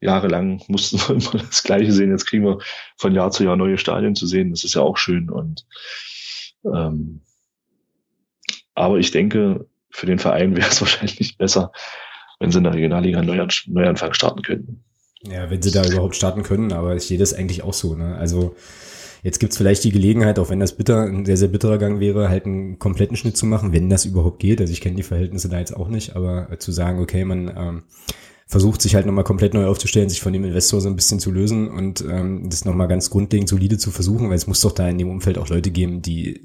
[0.00, 2.10] jahrelang mussten wir immer das Gleiche sehen.
[2.10, 2.58] Jetzt kriegen wir
[2.96, 4.50] von Jahr zu Jahr neue Stadien zu sehen.
[4.50, 5.30] Das ist ja auch schön.
[5.30, 5.66] Und
[6.64, 7.22] ähm,
[8.74, 11.72] aber ich denke, für den Verein wäre es wahrscheinlich besser,
[12.38, 14.84] wenn sie in der Regionalliga einen Neuanfang starten könnten.
[15.22, 17.94] Ja, wenn sie da überhaupt starten können, aber ich sehe das eigentlich auch so.
[17.94, 18.16] Ne?
[18.16, 18.54] Also
[19.22, 22.28] jetzt gibt's vielleicht die Gelegenheit, auch wenn das bitter, ein sehr, sehr bitterer Gang wäre,
[22.28, 24.60] halt einen kompletten Schnitt zu machen, wenn das überhaupt geht.
[24.60, 27.82] Also ich kenne die Verhältnisse da jetzt auch nicht, aber zu sagen, okay, man ähm,
[28.48, 31.32] versucht sich halt nochmal komplett neu aufzustellen, sich von dem Investor so ein bisschen zu
[31.32, 34.88] lösen und ähm, das nochmal ganz grundlegend solide zu versuchen, weil es muss doch da
[34.88, 36.42] in dem Umfeld auch Leute geben, die,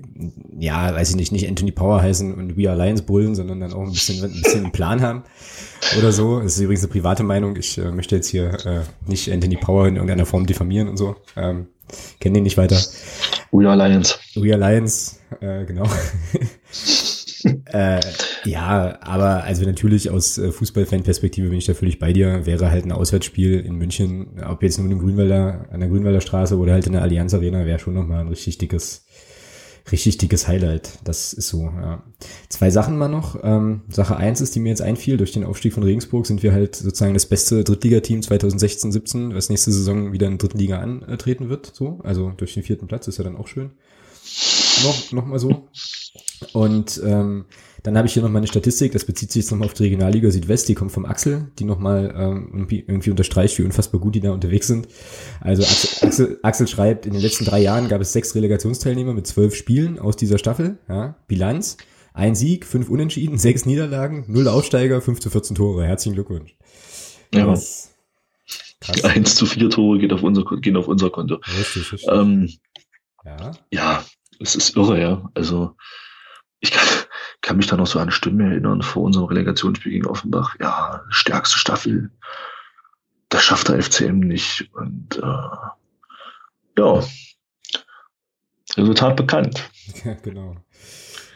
[0.58, 3.74] ja, weiß ich nicht, nicht Anthony Power heißen und We Are Lions bullen, sondern dann
[3.74, 5.24] auch ein bisschen, ein bisschen einen Plan haben
[6.00, 6.40] oder so.
[6.40, 7.56] Das ist übrigens eine private Meinung.
[7.56, 11.18] Ich äh, möchte jetzt hier äh, nicht Anthony Power in irgendeiner Form diffamieren und so.
[11.36, 11.68] Ähm,
[12.20, 12.82] Kenne den nicht weiter.
[13.52, 14.18] We Are Lions.
[14.36, 15.86] We Are Lions, äh, genau.
[17.66, 18.00] äh,
[18.46, 22.46] ja, aber also natürlich aus äh, Fußballfan-Perspektive bin ich da völlig bei dir.
[22.46, 26.58] Wäre halt ein Auswärtsspiel in München, ob jetzt nur in Grünwälder, an der Grünwälder Straße
[26.58, 29.06] oder halt in der Allianz Arena, wäre schon nochmal ein richtig dickes,
[29.92, 31.00] richtig dickes Highlight.
[31.04, 32.04] Das ist so, ja.
[32.50, 33.40] Zwei Sachen mal noch.
[33.44, 36.54] Ähm, Sache eins ist, die mir jetzt einfiel, durch den Aufstieg von Regensburg sind wir
[36.54, 40.80] halt sozusagen das beste Drittligateam 2016, 17, was nächste Saison wieder in der dritten Liga
[40.80, 41.72] antreten wird.
[41.74, 43.72] So, also durch den vierten Platz ist ja dann auch schön.
[44.84, 45.68] Noch, noch mal so.
[46.54, 47.46] Und ähm,
[47.84, 49.84] dann habe ich hier noch mal eine Statistik, das bezieht sich jetzt nochmal auf die
[49.84, 54.14] Regionalliga Südwest, die kommt vom Axel, die nochmal ähm, irgendwie, irgendwie unterstreicht, wie unfassbar gut
[54.14, 54.88] die da unterwegs sind.
[55.40, 59.26] Also Axel, Axel, Axel schreibt, in den letzten drei Jahren gab es sechs Relegationsteilnehmer mit
[59.26, 60.78] zwölf Spielen aus dieser Staffel.
[60.88, 61.78] Ja, Bilanz,
[62.14, 65.86] ein Sieg, fünf Unentschieden, sechs Niederlagen, null Aufsteiger, fünf zu 14 Tore.
[65.86, 66.56] Herzlichen Glückwunsch.
[67.34, 67.48] Ja.
[67.48, 67.96] Was,
[68.80, 69.04] krass.
[69.06, 71.36] Eins zu vier Tore geht auf unser, gehen auf unser Konto.
[71.58, 72.10] Richtig, richtig.
[72.12, 72.50] Ähm,
[73.26, 73.52] ja.
[73.72, 74.06] ja,
[74.40, 75.32] es ist irre, ja.
[75.34, 75.76] Also
[76.62, 76.88] ich kann,
[77.42, 80.56] kann mich da noch so an eine Stimme erinnern vor unserem Relegationsspiel gegen Offenbach.
[80.60, 82.12] Ja, stärkste Staffel.
[83.30, 84.70] Das schafft der FCM nicht.
[84.74, 85.58] Und äh,
[86.78, 87.04] ja,
[88.78, 89.70] Resultat bekannt.
[90.06, 90.56] Ja, genau.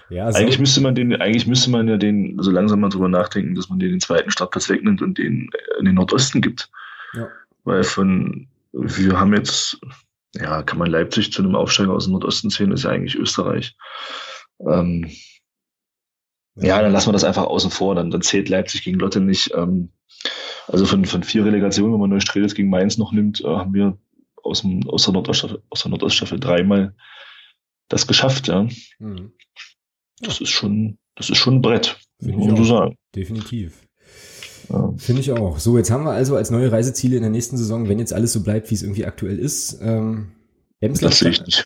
[0.09, 0.38] Ja, so.
[0.38, 3.67] Eigentlich müsste man den, eigentlich müsste man ja den, so langsam mal drüber nachdenken, dass
[3.67, 6.69] man den, den zweiten Startplatz wegnimmt und den in den Nordosten gibt.
[7.13, 7.28] Ja.
[7.65, 9.78] Weil von, wir haben jetzt,
[10.36, 13.76] ja, kann man Leipzig zu einem Aufsteiger aus dem Nordosten zählen, ist ja eigentlich Österreich.
[14.60, 15.10] Ähm,
[16.56, 16.82] ja.
[16.82, 17.95] dann lassen wir das einfach außen vor.
[17.95, 19.53] Dann, dann zählt Leipzig gegen Lotte nicht.
[19.56, 19.89] Ähm,
[20.68, 23.97] also von, von vier Relegationen, wenn man Neustrelitz gegen Mainz noch nimmt, äh, haben wir
[24.41, 26.95] aus, dem, aus, der Nordoststaffel, aus der Nordoststaffel dreimal
[27.89, 28.47] das geschafft.
[28.47, 28.68] Ja.
[28.99, 29.34] Mhm.
[30.22, 32.97] Das ist schon, das ist schon ein Brett, muss man so sagen.
[33.16, 33.86] Definitiv.
[34.70, 34.93] Ja.
[34.97, 35.60] Finde ich auch.
[35.60, 38.34] So, jetzt haben wir also als neue Reiseziele in der nächsten Saison, wenn jetzt alles
[38.34, 40.32] so bleibt, wie es irgendwie aktuell ist, ähm,
[40.80, 41.66] Emsland.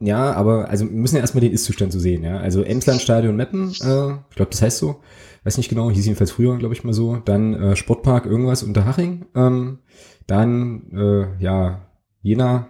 [0.00, 2.38] Ja, aber also wir müssen ja erstmal den Ist-Zustand so sehen, ja.
[2.38, 5.00] Also Emsland Stadion Meppen, äh, ich glaube, das heißt so,
[5.42, 7.16] weiß nicht genau, hieß jedenfalls früher, glaube ich mal so.
[7.16, 9.80] Dann äh, Sportpark irgendwas unter Haching, ähm,
[10.28, 11.88] dann äh, ja
[12.22, 12.68] Jena,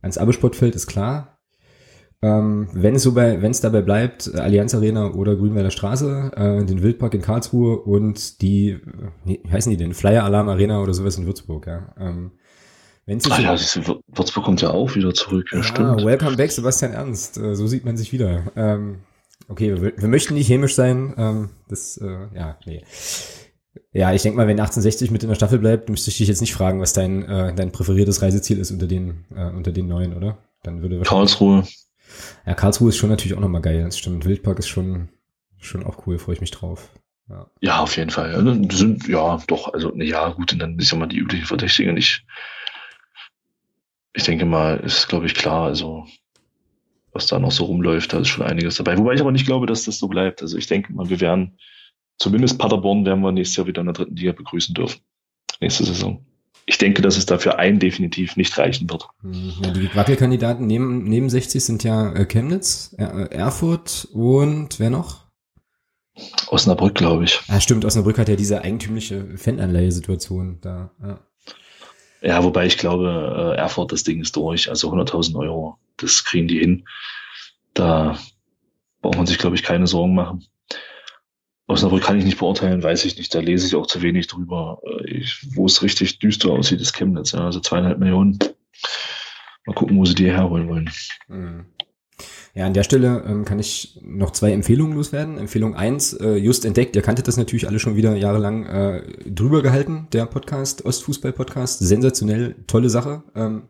[0.00, 1.38] ans Abbesportfeld ist klar.
[2.24, 6.64] Ähm, wenn es so bei, wenn es dabei bleibt, Allianz Arena oder Grünwälder Straße, äh,
[6.64, 8.78] den Wildpark in Karlsruhe und die,
[9.24, 11.92] wie heißen die denn, Flyer Alarm Arena oder sowas in Würzburg, ja.
[11.98, 12.30] Ähm,
[13.06, 15.48] Wenn's ah, ja, so, Würzburg kommt ja auch wieder zurück.
[15.50, 16.04] Ja, ja, stimmt.
[16.04, 17.36] Welcome back, Sebastian Ernst.
[17.36, 18.52] Äh, so sieht man sich wieder.
[18.54, 19.00] Ähm,
[19.48, 21.14] Okay, wir, wir möchten nicht hämisch sein.
[21.16, 22.84] Ähm, das, äh, ja, nee.
[23.92, 26.40] Ja, ich denke mal, wenn 1860 mit in der Staffel bleibt, müsste ich dich jetzt
[26.40, 30.14] nicht fragen, was dein, äh, dein präferiertes Reiseziel ist unter den, äh, unter den neuen,
[30.14, 30.38] oder?
[30.62, 31.66] Dann würde Karlsruhe.
[32.46, 33.82] Ja, Karlsruhe ist schon natürlich auch nochmal geil.
[33.84, 34.24] Das stimmt.
[34.24, 35.08] Wildpark ist schon,
[35.58, 36.90] schon auch cool, freue ich mich drauf.
[37.28, 37.46] Ja.
[37.60, 38.34] ja, auf jeden Fall.
[38.34, 41.96] Also, sind, ja, doch, also, ja, gut, und dann ist ja mal die üblichen Verdächtigen.
[41.96, 42.24] Ich,
[44.14, 46.06] ich denke mal, ist, glaube ich, klar, also,
[47.12, 48.98] was da noch so rumläuft, da ist schon einiges dabei.
[48.98, 50.42] Wobei ich aber nicht glaube, dass das so bleibt.
[50.42, 51.58] Also, ich denke mal, wir werden,
[52.18, 55.00] zumindest Paderborn werden wir nächstes Jahr wieder in der dritten Liga begrüßen dürfen.
[55.60, 56.24] Nächste Saison.
[56.64, 59.08] Ich denke, dass es dafür einen definitiv nicht reichen wird.
[59.62, 65.26] Ja, die Wackelkandidaten neben, neben 60 sind ja äh, Chemnitz, Erfurt und wer noch?
[66.48, 67.40] Osnabrück, glaube ich.
[67.48, 70.92] Ah, stimmt, Osnabrück hat ja diese eigentümliche Fananleihe-Situation da.
[71.02, 71.18] Ja.
[72.22, 74.68] Ja, wobei ich glaube, äh, Erfurt, das Ding ist durch.
[74.68, 76.88] Also 100.000 Euro, das kriegen die hin.
[77.74, 78.18] Da
[79.00, 80.46] braucht man sich, glaube ich, keine Sorgen machen.
[81.66, 83.34] Osnabrück kann ich nicht beurteilen, weiß ich nicht.
[83.34, 84.80] Da lese ich auch zu wenig drüber.
[84.84, 87.32] Äh, ich, wo es richtig düster aussieht, ist Chemnitz.
[87.32, 88.38] Ja, also zweieinhalb Millionen.
[89.66, 90.90] Mal gucken, wo sie die herholen wollen.
[91.28, 91.66] Mhm.
[92.54, 95.38] Ja, an der Stelle ähm, kann ich noch zwei Empfehlungen loswerden.
[95.38, 99.62] Empfehlung eins äh, just entdeckt, ihr kanntet das natürlich alle schon wieder jahrelang äh, drüber
[99.62, 101.78] gehalten, der Podcast, Ostfußball-Podcast.
[101.78, 103.22] Sensationell, tolle Sache.
[103.34, 103.62] Ähm,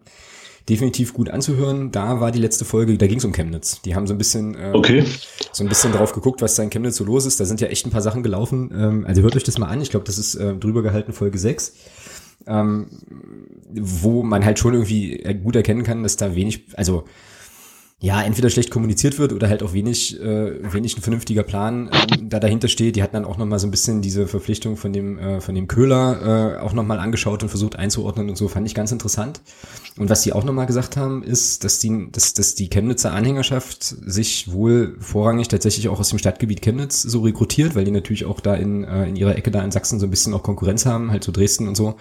[0.68, 1.90] definitiv gut anzuhören.
[1.92, 3.82] Da war die letzte Folge, da ging es um Chemnitz.
[3.82, 5.04] Die haben so ein bisschen äh, okay.
[5.52, 7.40] so ein bisschen drauf geguckt, was da in Chemnitz so los ist.
[7.40, 8.70] Da sind ja echt ein paar Sachen gelaufen.
[8.74, 9.80] Ähm, also hört euch das mal an.
[9.80, 11.74] Ich glaube, das ist äh, drüber gehalten Folge 6.
[12.48, 12.88] Ähm,
[13.70, 17.04] wo man halt schon irgendwie gut erkennen kann, dass da wenig, also
[18.02, 22.28] ja, entweder schlecht kommuniziert wird oder halt auch wenig, äh, wenig ein vernünftiger Plan ähm,
[22.28, 22.96] da dahinter steht.
[22.96, 25.68] Die hatten dann auch nochmal so ein bisschen diese Verpflichtung von dem, äh, von dem
[25.68, 29.40] Köhler äh, auch nochmal angeschaut und versucht einzuordnen und so, fand ich ganz interessant.
[29.96, 33.84] Und was die auch nochmal gesagt haben, ist, dass die, dass, dass die Chemnitzer Anhängerschaft
[33.84, 38.40] sich wohl vorrangig tatsächlich auch aus dem Stadtgebiet Chemnitz so rekrutiert, weil die natürlich auch
[38.40, 41.12] da in, äh, in ihrer Ecke da in Sachsen so ein bisschen auch Konkurrenz haben,
[41.12, 41.94] halt so Dresden und so.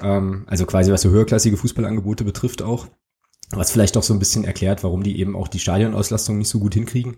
[0.00, 2.86] Ähm, also quasi was so höherklassige Fußballangebote betrifft auch.
[3.50, 6.58] Was vielleicht auch so ein bisschen erklärt, warum die eben auch die Stadionauslastung nicht so
[6.58, 7.16] gut hinkriegen.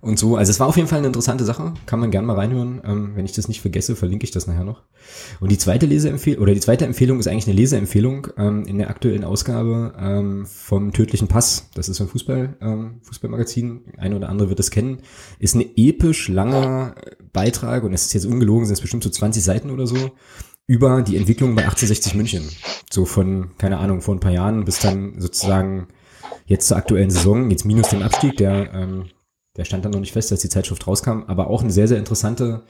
[0.00, 2.36] Und so, also es war auf jeden Fall eine interessante Sache, kann man gerne mal
[2.36, 2.80] reinhören.
[2.84, 4.82] Ähm, wenn ich das nicht vergesse, verlinke ich das nachher noch.
[5.40, 8.90] Und die zweite Leseempfehlung, oder die zweite Empfehlung ist eigentlich eine Leseempfehlung ähm, in der
[8.90, 11.68] aktuellen Ausgabe ähm, vom Tödlichen Pass.
[11.74, 14.98] Das ist ein Fußball, ähm, Fußballmagazin, ein oder andere wird es kennen.
[15.40, 16.94] Ist ein episch langer
[17.32, 20.12] Beitrag und es ist jetzt ungelogen, sind es bestimmt so 20 Seiten oder so,
[20.68, 22.48] über die Entwicklung bei 1860 München.
[22.90, 25.88] So von, keine Ahnung, vor ein paar Jahren bis dann sozusagen
[26.46, 29.06] jetzt zur aktuellen Saison, jetzt minus dem Abstieg, der, ähm,
[29.56, 31.98] der stand dann noch nicht fest, als die Zeitschrift rauskam, aber auch eine sehr, sehr
[31.98, 32.62] interessante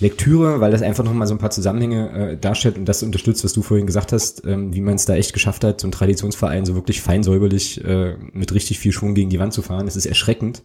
[0.00, 3.52] Lektüre, weil das einfach nochmal so ein paar Zusammenhänge äh, darstellt und das unterstützt, was
[3.52, 6.64] du vorhin gesagt hast, ähm, wie man es da echt geschafft hat, so ein Traditionsverein
[6.64, 9.84] so wirklich feinsäuberlich äh, mit richtig viel Schwung gegen die Wand zu fahren.
[9.84, 10.62] Das ist erschreckend.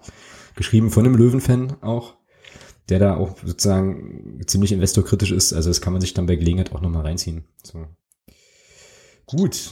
[0.56, 2.16] Geschrieben von einem Löwenfan auch
[2.90, 5.54] der da auch sozusagen ziemlich investorkritisch ist.
[5.54, 7.46] Also das kann man sich dann bei Gelegenheit auch nochmal reinziehen.
[7.64, 7.86] So.
[9.26, 9.72] Gut.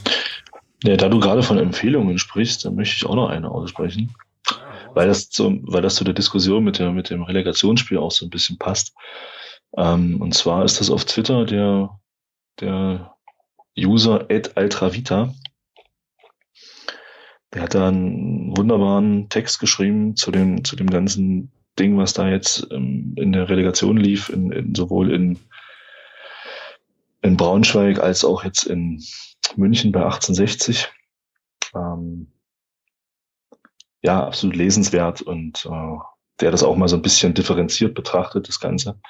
[0.84, 4.14] Ja, da du gerade von Empfehlungen sprichst, dann möchte ich auch noch eine aussprechen.
[4.94, 8.26] Weil das, zu, weil das zu der Diskussion mit, der, mit dem Relegationsspiel auch so
[8.26, 8.94] ein bisschen passt.
[9.76, 11.98] Ähm, und zwar ist das auf Twitter der,
[12.60, 13.14] der
[13.76, 15.34] User Ed Altravita.
[17.52, 22.28] Der hat da einen wunderbaren Text geschrieben zu dem, zu dem ganzen Ding, was da
[22.28, 25.38] jetzt ähm, in der Relegation lief, in, in, sowohl in,
[27.22, 29.02] in Braunschweig als auch jetzt in
[29.56, 30.88] München bei 1860.
[31.74, 32.32] Ähm,
[34.02, 35.96] ja, absolut lesenswert und äh,
[36.40, 39.00] der das auch mal so ein bisschen differenziert betrachtet, das Ganze.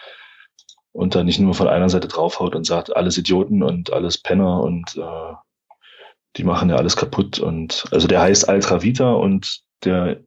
[0.92, 4.62] Und da nicht nur von einer Seite draufhaut und sagt, alles Idioten und alles Penner
[4.62, 5.34] und äh,
[6.36, 7.38] die machen ja alles kaputt.
[7.38, 10.20] Und also der heißt Altra Vita und der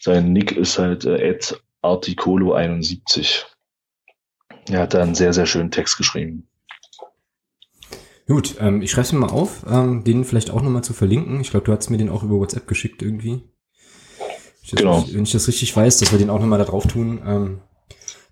[0.00, 3.44] sein Nick ist halt äh, Ed Articolo71.
[4.70, 6.48] Er hat da einen sehr, sehr schönen Text geschrieben.
[8.26, 11.40] Gut, ähm, ich schreibe es mir mal auf, ähm, den vielleicht auch nochmal zu verlinken.
[11.40, 13.42] Ich glaube, du hast mir den auch über WhatsApp geschickt irgendwie.
[14.62, 15.02] Ich genau.
[15.10, 17.22] Wenn ich das richtig weiß, dass wir den auch nochmal da drauf tun.
[17.24, 17.60] Ähm,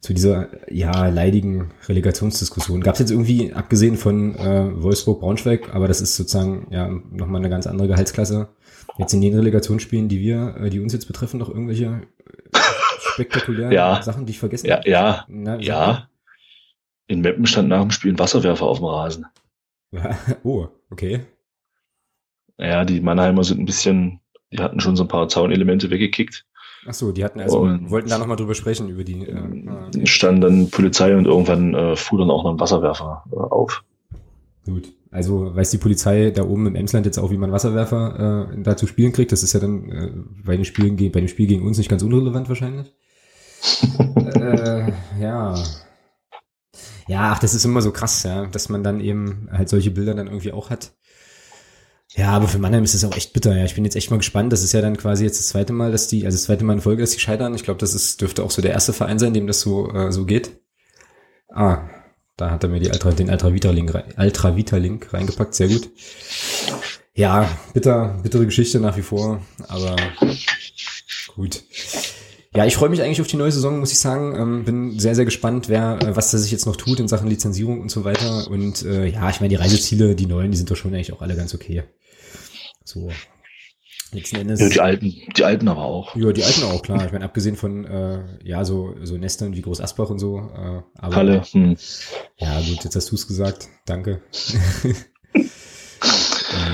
[0.07, 2.81] zu dieser ja leidigen Relegationsdiskussion.
[2.81, 7.51] Gab es jetzt irgendwie, abgesehen von äh, Wolfsburg-Braunschweig, aber das ist sozusagen ja nochmal eine
[7.51, 8.49] ganz andere Gehaltsklasse,
[8.99, 12.03] Jetzt in den Relegationsspielen, die wir, äh, die uns jetzt betreffen, noch irgendwelche
[12.53, 12.59] äh,
[13.01, 14.01] spektakulären ja.
[14.03, 14.89] Sachen, die ich vergessen ja, habe?
[14.89, 16.09] Ja, Na, ja.
[17.07, 19.27] In Meppen stand nach dem Spiel ein Wasserwerfer auf dem Rasen.
[20.45, 21.27] oh, okay.
[22.59, 24.21] Ja, die Mannheimer sind ein bisschen,
[24.51, 26.47] die hatten schon so ein paar Zaunelemente weggekickt.
[26.89, 29.27] Ach so, die hatten also, und wollten da nochmal drüber sprechen, über die.
[29.27, 33.37] Äh, ah, stand dann Polizei und irgendwann äh, fuhr dann auch noch ein Wasserwerfer äh,
[33.37, 33.85] auf.
[34.65, 34.93] Gut.
[35.11, 38.77] Also weiß die Polizei da oben im Emsland jetzt auch, wie man Wasserwerfer äh, da
[38.77, 39.33] zu spielen kriegt.
[39.33, 40.11] Das ist ja dann äh,
[40.45, 42.93] bei, den Spielen, bei dem Spiel gegen uns nicht ganz unrelevant wahrscheinlich.
[44.17, 45.55] äh, ja.
[47.09, 50.15] Ja, ach, das ist immer so krass, ja, dass man dann eben halt solche Bilder
[50.15, 50.93] dann irgendwie auch hat.
[52.17, 53.55] Ja, aber für Mannheim ist es auch echt bitter.
[53.55, 54.51] Ja, ich bin jetzt echt mal gespannt.
[54.51, 56.73] Das ist ja dann quasi jetzt das zweite Mal, dass die, also das zweite Mal
[56.73, 57.55] in Folge, dass die scheitern.
[57.55, 60.11] Ich glaube, das ist, dürfte auch so der erste Verein sein, dem das so, äh,
[60.11, 60.59] so geht.
[61.51, 61.89] Ah,
[62.39, 65.55] da hat er mir die Ultra, den Ultra Vita Link, Ultra Vita Link reingepackt.
[65.55, 65.91] Sehr gut.
[67.15, 69.97] Ja, bitter, bittere Geschichte nach wie vor, aber
[71.35, 71.65] gut.
[72.55, 74.35] Ja, ich freue mich eigentlich auf die neue Saison, muss ich sagen.
[74.35, 77.29] Ähm, bin sehr, sehr gespannt, wer, äh, was da sich jetzt noch tut in Sachen
[77.29, 78.49] Lizenzierung und so weiter.
[78.51, 81.21] Und äh, ja, ich meine, die Reiseziele, die neuen, die sind doch schon eigentlich auch
[81.21, 81.83] alle ganz okay.
[82.87, 83.11] So.
[84.13, 84.61] Letzten Endes.
[84.61, 86.15] Ja, die alten, die alten aber auch.
[86.15, 87.05] Ja, die alten auch, klar.
[87.05, 90.39] Ich meine, abgesehen von, äh, ja, so, so Nestern wie Groß Asbach und so.
[90.39, 91.43] Äh, aber, Halle.
[91.51, 91.77] Hm.
[92.37, 93.69] Ja, gut, jetzt hast du es gesagt.
[93.85, 94.23] Danke.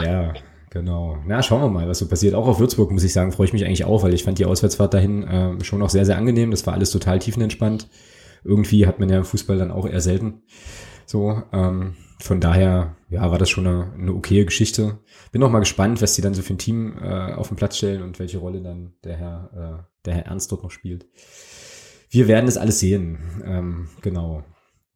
[0.05, 0.35] ja,
[0.69, 1.17] genau.
[1.27, 2.35] Na, schauen wir mal, was so passiert.
[2.35, 4.45] Auch auf Würzburg, muss ich sagen, freue ich mich eigentlich auch, weil ich fand die
[4.45, 6.51] Auswärtsfahrt dahin äh, schon auch sehr, sehr angenehm.
[6.51, 7.89] Das war alles total tiefenentspannt.
[8.45, 10.43] Irgendwie hat man ja im Fußball dann auch eher selten.
[11.13, 14.99] So, ähm, von daher, ja, war das schon eine, eine okaye Geschichte.
[15.31, 17.77] Bin auch mal gespannt, was die dann so für ein Team äh, auf den Platz
[17.77, 21.07] stellen und welche Rolle dann der Herr, äh, der Herr Ernst dort noch spielt.
[22.09, 23.43] Wir werden das alles sehen.
[23.45, 24.43] Ähm, genau.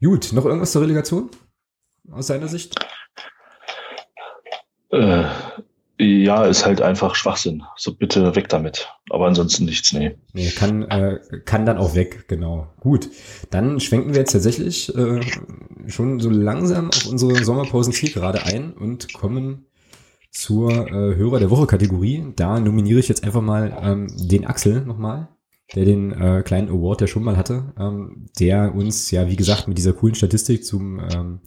[0.03, 1.29] Gut, noch irgendwas zur Relegation
[2.11, 2.75] aus seiner Sicht?
[4.89, 5.25] Äh,
[5.99, 7.63] ja, ist halt einfach Schwachsinn.
[7.77, 8.89] So bitte weg damit.
[9.11, 10.17] Aber ansonsten nichts, nee.
[10.33, 12.69] Nee, kann, äh, kann dann auch weg, genau.
[12.81, 13.09] Gut.
[13.51, 15.21] Dann schwenken wir jetzt tatsächlich äh,
[15.87, 19.67] schon so langsam auf unsere Sommerpausen gerade ein und kommen
[20.31, 22.27] zur äh, Hörer der Woche Kategorie.
[22.37, 25.29] Da nominiere ich jetzt einfach mal ähm, den Axel nochmal,
[25.75, 29.67] der den äh, kleinen Award der schon mal hatte, ähm, der uns ja wie gesagt
[29.67, 31.41] mit dieser coolen Statistik zum ähm,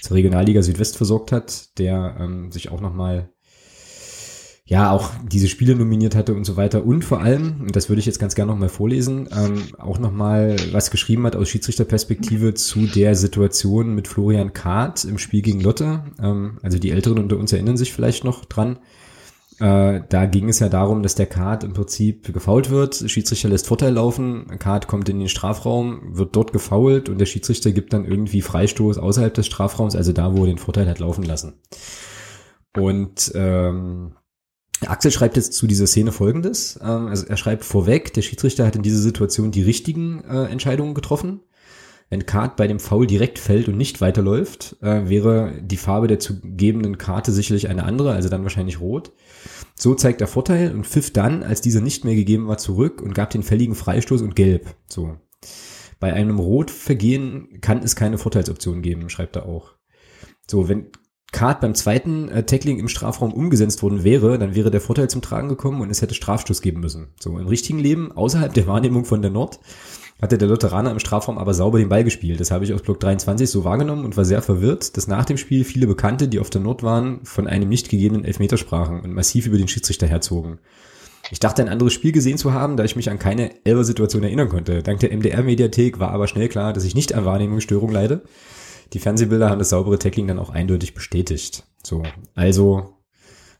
[0.00, 3.30] zur Regionalliga Südwest versorgt hat, der ähm, sich auch nochmal
[4.70, 7.98] ja auch diese Spiele nominiert hatte und so weiter und vor allem, und das würde
[7.98, 12.86] ich jetzt ganz gerne nochmal vorlesen, ähm, auch nochmal was geschrieben hat aus Schiedsrichterperspektive zu
[12.86, 16.04] der Situation mit Florian Kahrt im Spiel gegen Lotte.
[16.22, 18.78] Ähm, also die Älteren unter uns erinnern sich vielleicht noch dran.
[19.58, 23.66] Äh, da ging es ja darum, dass der Kart im Prinzip gefault wird, Schiedsrichter lässt
[23.66, 28.04] Vorteil laufen, Kart kommt in den Strafraum, wird dort gefault und der Schiedsrichter gibt dann
[28.04, 31.54] irgendwie Freistoß außerhalb des Strafraums, also da, wo er den Vorteil hat laufen lassen.
[32.76, 34.12] Und ähm,
[34.86, 36.78] Axel schreibt jetzt zu dieser Szene folgendes.
[36.82, 40.94] Ähm, also er schreibt vorweg, der Schiedsrichter hat in dieser Situation die richtigen äh, Entscheidungen
[40.94, 41.40] getroffen.
[42.08, 46.18] Wenn Kart bei dem Foul direkt fällt und nicht weiterläuft, äh, wäre die Farbe der
[46.18, 49.12] zu gebenden Karte sicherlich eine andere, also dann wahrscheinlich rot.
[49.76, 53.14] So zeigt er Vorteil und pfiff dann, als dieser nicht mehr gegeben war, zurück und
[53.14, 54.74] gab den fälligen Freistoß und gelb.
[54.88, 55.18] So.
[56.00, 59.74] Bei einem Rotvergehen kann es keine Vorteilsoption geben, schreibt er auch.
[60.50, 60.90] So, wenn
[61.32, 65.22] Kart beim zweiten äh, Tackling im Strafraum umgesetzt worden wäre, dann wäre der Vorteil zum
[65.22, 67.08] Tragen gekommen und es hätte Strafstoß geben müssen.
[67.20, 69.60] So im richtigen Leben, außerhalb der Wahrnehmung von der Nord,
[70.20, 72.40] hatte der Lutheraner im Strafraum aber sauber den Ball gespielt.
[72.40, 75.38] Das habe ich aus Block 23 so wahrgenommen und war sehr verwirrt, dass nach dem
[75.38, 79.14] Spiel viele Bekannte, die auf der Nord waren, von einem nicht gegebenen Elfmeter sprachen und
[79.14, 80.58] massiv über den Schiedsrichter herzogen.
[81.30, 84.48] Ich dachte, ein anderes Spiel gesehen zu haben, da ich mich an keine Elber-Situation erinnern
[84.48, 84.82] konnte.
[84.82, 88.22] Dank der MDR-Mediathek war aber schnell klar, dass ich nicht an Wahrnehmungsstörung leide
[88.92, 91.64] die Fernsehbilder haben das saubere Tackling dann auch eindeutig bestätigt.
[91.82, 92.02] So,
[92.34, 92.94] also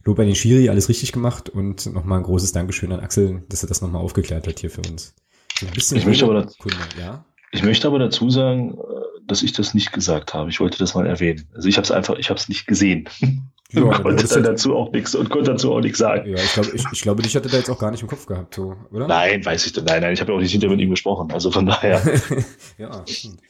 [0.05, 3.62] Lob an den Schiri, alles richtig gemacht und nochmal ein großes Dankeschön an Axel, dass
[3.62, 5.15] er das nochmal aufgeklärt hat hier für uns.
[5.59, 7.24] So ein bisschen ich, möchte aber dazu, Kunde, ja?
[7.52, 10.48] ich möchte aber dazu sagen, äh, dass ich das nicht gesagt habe.
[10.48, 11.47] Ich wollte das mal erwähnen.
[11.55, 13.09] Also ich habe es einfach, ich habe es nicht gesehen.
[13.73, 16.28] Ja, und konnte dann dazu auch nichts und konnte dazu auch nichts sagen.
[16.28, 18.27] Ja, ich glaube, ich, ich glaube, dich hatte da jetzt auch gar nicht im Kopf
[18.27, 19.07] gehabt, so, oder?
[19.07, 21.31] Nein, weiß ich, nein, nein, ich habe ja auch nicht hinter mit ihm gesprochen.
[21.31, 22.02] Also von daher.
[22.78, 23.40] ja, stimmt.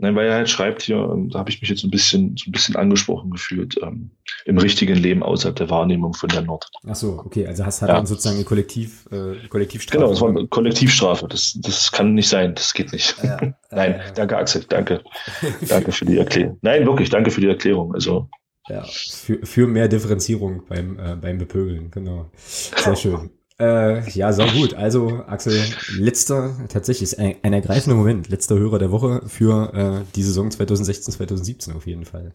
[0.00, 2.48] Nein, weil er halt schreibt hier, ähm, da habe ich mich jetzt ein bisschen, so
[2.48, 4.10] ein bisschen angesprochen gefühlt, ähm,
[4.46, 6.70] im richtigen Leben außerhalb der Wahrnehmung von der Nord.
[6.88, 7.96] Ach so, okay, also hast halt ja.
[7.96, 9.98] dann sozusagen eine Kollektiv, äh, Kollektivstrafe.
[9.98, 11.28] Genau, es war eine Kollektivstrafe.
[11.28, 13.14] Das, das kann nicht sein, das geht nicht.
[13.22, 13.38] Ja,
[13.70, 15.02] Nein, äh, danke Axel, danke.
[15.68, 16.58] danke für die Erklärung.
[16.62, 17.94] Nein, wirklich, danke für die Erklärung.
[17.94, 18.28] Also
[18.68, 22.30] ja, für, für mehr Differenzierung beim, äh, beim Bepöbeln, genau.
[22.36, 23.30] Sehr schön.
[23.60, 24.72] Äh, ja, so gut.
[24.74, 25.62] Also, Axel,
[25.98, 31.12] letzter, tatsächlich, ein, ein ergreifender Moment, letzter Hörer der Woche für äh, die Saison 2016,
[31.12, 32.32] 2017 auf jeden Fall.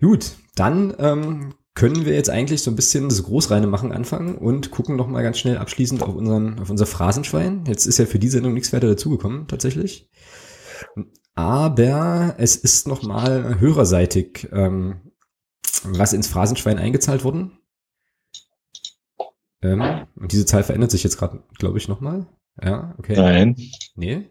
[0.00, 4.70] Gut, dann ähm, können wir jetzt eigentlich so ein bisschen das Großreine machen anfangen und
[4.70, 7.64] gucken noch mal ganz schnell abschließend auf unseren auf unser Phrasenschwein.
[7.66, 10.08] Jetzt ist ja für die Sendung nichts weiter dazugekommen tatsächlich,
[11.34, 15.00] aber es ist noch mal hörerseitig ähm,
[15.84, 17.59] was ins Phrasenschwein eingezahlt worden.
[19.62, 22.26] Ähm, und diese Zahl verändert sich jetzt gerade, glaube ich, nochmal.
[22.62, 23.14] Ja, okay.
[23.16, 23.56] Nein.
[23.94, 24.30] Nee?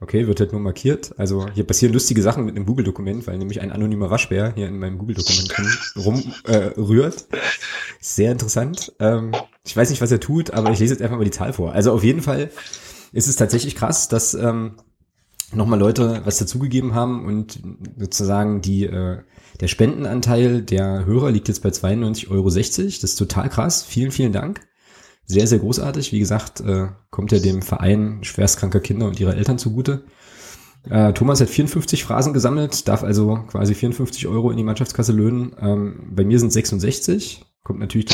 [0.00, 1.14] Okay, wird halt nur markiert.
[1.16, 4.78] Also hier passieren lustige Sachen mit einem Google-Dokument, weil nämlich ein anonymer Waschbär hier in
[4.78, 5.54] meinem Google-Dokument
[5.96, 7.26] rumrührt.
[7.30, 7.36] Äh,
[8.00, 8.92] Sehr interessant.
[8.98, 9.30] Ähm,
[9.64, 11.72] ich weiß nicht, was er tut, aber ich lese jetzt einfach mal die Zahl vor.
[11.72, 12.50] Also auf jeden Fall
[13.12, 14.72] ist es tatsächlich krass, dass ähm,
[15.52, 17.62] nochmal Leute was dazugegeben haben und
[17.96, 19.18] sozusagen die äh,
[19.62, 22.50] der Spendenanteil der Hörer liegt jetzt bei 92,60 Euro.
[22.50, 23.82] Das ist total krass.
[23.82, 24.60] Vielen, vielen Dank
[25.26, 26.12] sehr, sehr großartig.
[26.12, 30.04] Wie gesagt, äh, kommt ja dem Verein schwerstkranker Kinder und ihre Eltern zugute.
[30.88, 35.54] Äh, Thomas hat 54 Phrasen gesammelt, darf also quasi 54 Euro in die Mannschaftskasse löhnen.
[35.60, 37.44] Ähm, bei mir sind 66.
[37.62, 38.06] Kommt natürlich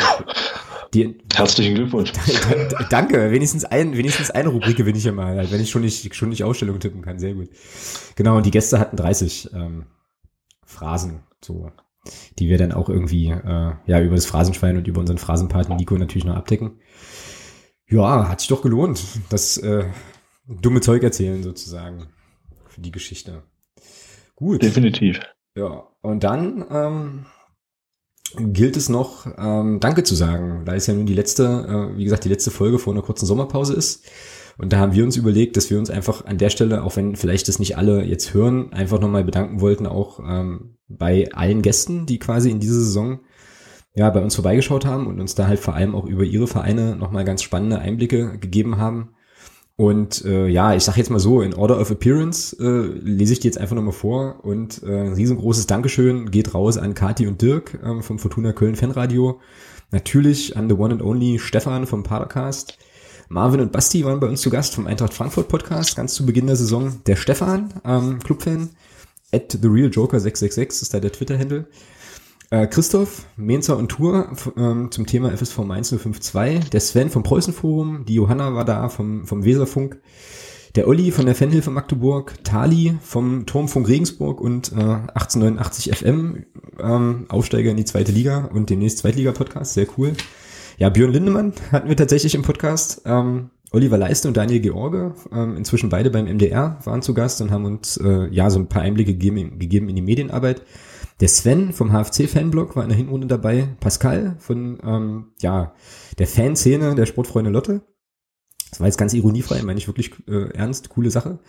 [0.95, 2.13] die, Herzlichen Glückwunsch.
[2.91, 6.29] Danke, wenigstens ein, wenigstens eine Rubrik gewinne ich ja mal, wenn ich schon nicht, schon
[6.29, 7.19] nicht Ausstellungen tippen kann.
[7.19, 7.49] Sehr gut.
[8.17, 9.87] Genau, und die Gäste hatten 30 ähm,
[10.67, 11.23] Phrasen.
[11.45, 11.71] So
[12.39, 15.97] die wir dann auch irgendwie äh, ja über das Phrasenschwein und über unseren Phrasenpaten Nico
[15.97, 16.81] natürlich noch abdecken.
[17.87, 19.87] Ja, hat sich doch gelohnt, das äh,
[20.47, 22.09] dumme Zeug erzählen sozusagen
[22.67, 23.43] für die Geschichte.
[24.35, 24.63] Gut.
[24.63, 25.21] Definitiv.
[25.57, 27.27] Ja, und dann ähm,
[28.53, 32.05] gilt es noch, ähm, Danke zu sagen, da es ja nun die letzte, äh, wie
[32.05, 34.07] gesagt, die letzte Folge vor einer kurzen Sommerpause ist.
[34.59, 37.15] Und da haben wir uns überlegt, dass wir uns einfach an der Stelle, auch wenn
[37.15, 42.07] vielleicht das nicht alle jetzt hören, einfach nochmal bedanken wollten, auch ähm, bei allen Gästen,
[42.07, 43.21] die quasi in dieser Saison
[43.95, 46.97] ja bei uns vorbeigeschaut haben und uns da halt vor allem auch über ihre Vereine
[46.97, 49.11] nochmal ganz spannende Einblicke gegeben haben.
[49.77, 53.39] Und äh, ja, ich sag jetzt mal so, in Order of Appearance äh, lese ich
[53.39, 57.41] die jetzt einfach nochmal vor und äh, ein riesengroßes Dankeschön geht raus an Kati und
[57.41, 59.41] Dirk ähm, vom Fortuna Köln Fanradio.
[59.93, 62.77] Natürlich an the one and only Stefan vom Padercast
[63.31, 66.47] Marvin und Basti waren bei uns zu Gast vom Eintracht Frankfurt Podcast, ganz zu Beginn
[66.47, 67.03] der Saison.
[67.07, 68.71] Der Stefan, ähm, Clubfan,
[69.33, 71.67] at the real Joker 666 ist da der Twitter-Handle.
[72.49, 76.71] Äh, Christoph, Menzer und Tour ähm, zum Thema FSV Mainz 052.
[76.71, 80.01] Der Sven vom Preußenforum, die Johanna war da vom, vom Weserfunk.
[80.75, 86.47] Der Olli von der Fanhilfe Magdeburg, Tali vom Turmfunk Regensburg und äh, 1889 FM,
[86.81, 90.15] ähm, Aufsteiger in die zweite Liga und demnächst Zweitliga-Podcast, sehr cool.
[90.79, 93.03] Ja, Björn Lindemann hatten wir tatsächlich im Podcast.
[93.05, 97.51] Ähm, Oliver Leiste und Daniel George, ähm, inzwischen beide beim MDR, waren zu Gast und
[97.51, 100.63] haben uns äh, ja so ein paar Einblicke gegeben, gegeben in die Medienarbeit.
[101.19, 103.69] Der Sven vom HFC-Fanblog war in der Hinrunde dabei.
[103.81, 105.75] Pascal von ähm, ja
[106.17, 107.83] der Fanszene der Sportfreunde Lotte.
[108.71, 111.41] Das war jetzt ganz ironiefrei, meine ich wirklich äh, ernst, coole Sache.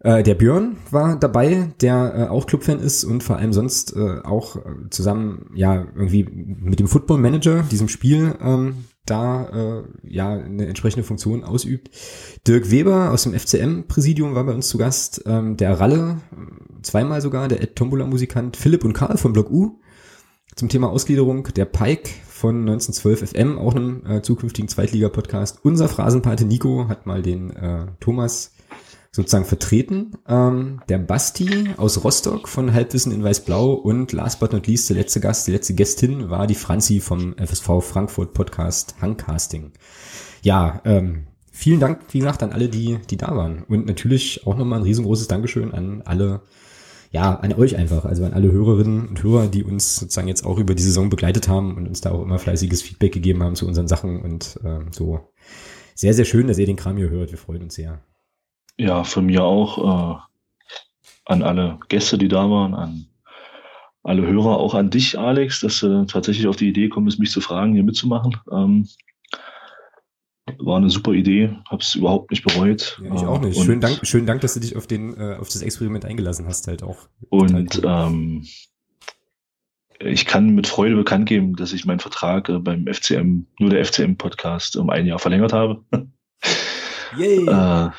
[0.00, 4.20] Äh, der Björn war dabei, der äh, auch Clubfan ist und vor allem sonst äh,
[4.22, 4.60] auch äh,
[4.90, 11.02] zusammen ja irgendwie mit dem Football Manager, diesem Spiel, ähm, da äh, ja eine entsprechende
[11.02, 11.90] Funktion ausübt.
[12.46, 15.22] Dirk Weber aus dem FCM-Präsidium war bei uns zu Gast.
[15.26, 16.18] Ähm, der Ralle,
[16.82, 19.80] zweimal sogar, der Ed Tombola-Musikant Philipp und Karl von Block U
[20.54, 21.44] zum Thema Ausgliederung.
[21.56, 25.60] Der Pike von 1912 FM, auch einem äh, zukünftigen Zweitliga-Podcast.
[25.62, 28.52] Unser Phrasenpate Nico hat mal den äh, Thomas
[29.10, 30.12] sozusagen vertreten.
[30.28, 34.96] Ähm, der Basti aus Rostock von Halbwissen in Weiß-Blau und last but not least der
[34.96, 39.72] letzte Gast, die letzte Gästin war die Franzi vom FSV Frankfurt Podcast Hangcasting.
[40.42, 43.64] Ja, ähm, vielen Dank, wie gesagt, an alle, die, die da waren.
[43.64, 46.42] Und natürlich auch nochmal ein riesengroßes Dankeschön an alle,
[47.10, 50.58] ja, an euch einfach, also an alle Hörerinnen und Hörer, die uns sozusagen jetzt auch
[50.58, 53.66] über die Saison begleitet haben und uns da auch immer fleißiges Feedback gegeben haben zu
[53.66, 55.20] unseren Sachen und äh, so.
[55.94, 57.32] Sehr, sehr schön, dass ihr den Kram hier hört.
[57.32, 58.04] Wir freuen uns sehr.
[58.78, 60.18] Ja, von mir auch äh,
[61.24, 63.06] an alle Gäste, die da waren, an
[64.02, 67.40] alle Hörer, auch an dich, Alex, dass du tatsächlich auf die Idee kommst, mich zu
[67.40, 68.36] fragen, hier mitzumachen.
[68.50, 68.88] Ähm,
[70.58, 73.00] war eine super Idee, hab's überhaupt nicht bereut.
[73.04, 73.62] Ja, ich auch nicht.
[73.62, 76.66] schönen Dank, schönen Dank, dass du dich auf den, äh, auf das Experiment eingelassen hast,
[76.68, 77.08] halt auch.
[77.28, 78.46] Und ähm,
[80.00, 83.84] ich kann mit Freude bekannt geben, dass ich meinen Vertrag äh, beim FCM, nur der
[83.84, 85.84] FCM Podcast, um ein Jahr verlängert habe.
[87.16, 87.46] Yay.
[87.46, 87.90] äh,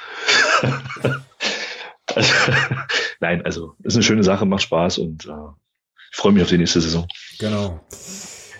[3.19, 5.31] Nein, also ist eine schöne Sache, macht Spaß und äh,
[6.11, 7.07] ich freue mich auf die nächste Saison.
[7.39, 7.79] Genau.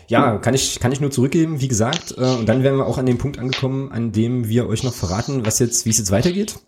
[0.08, 2.16] Ja, kann ich, kann ich nur zurückgeben, wie gesagt.
[2.18, 4.94] Äh, und dann wären wir auch an dem Punkt angekommen, an dem wir euch noch
[4.94, 6.60] verraten, was jetzt, wie es jetzt weitergeht.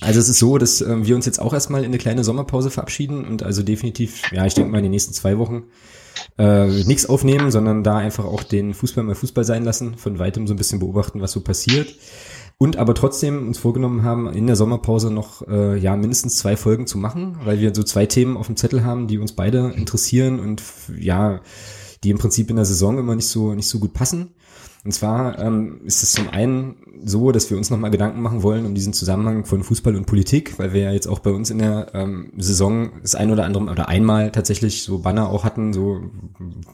[0.00, 2.70] Also es ist so, dass äh, wir uns jetzt auch erstmal in eine kleine Sommerpause
[2.70, 5.64] verabschieden und also definitiv, ja, ich denke mal in den nächsten zwei Wochen
[6.38, 10.46] äh, nichts aufnehmen, sondern da einfach auch den Fußball mal Fußball sein lassen, von weitem
[10.46, 11.94] so ein bisschen beobachten, was so passiert
[12.62, 16.86] und aber trotzdem uns vorgenommen haben, in der Sommerpause noch äh, ja mindestens zwei Folgen
[16.86, 20.38] zu machen, weil wir so zwei Themen auf dem Zettel haben, die uns beide interessieren
[20.38, 20.62] und
[20.94, 21.40] ja,
[22.04, 24.34] die im Prinzip in der Saison immer nicht so nicht so gut passen.
[24.82, 28.64] Und zwar ähm, ist es zum einen so, dass wir uns nochmal Gedanken machen wollen
[28.64, 31.58] um diesen Zusammenhang von Fußball und Politik, weil wir ja jetzt auch bei uns in
[31.58, 36.00] der ähm, Saison das ein oder andere oder einmal tatsächlich so Banner auch hatten, so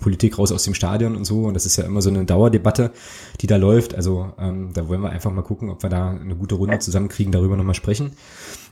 [0.00, 1.44] Politik raus aus dem Stadion und so.
[1.44, 2.92] Und das ist ja immer so eine Dauerdebatte,
[3.40, 3.94] die da läuft.
[3.96, 7.32] Also ähm, da wollen wir einfach mal gucken, ob wir da eine gute Runde zusammenkriegen,
[7.32, 8.12] darüber nochmal sprechen.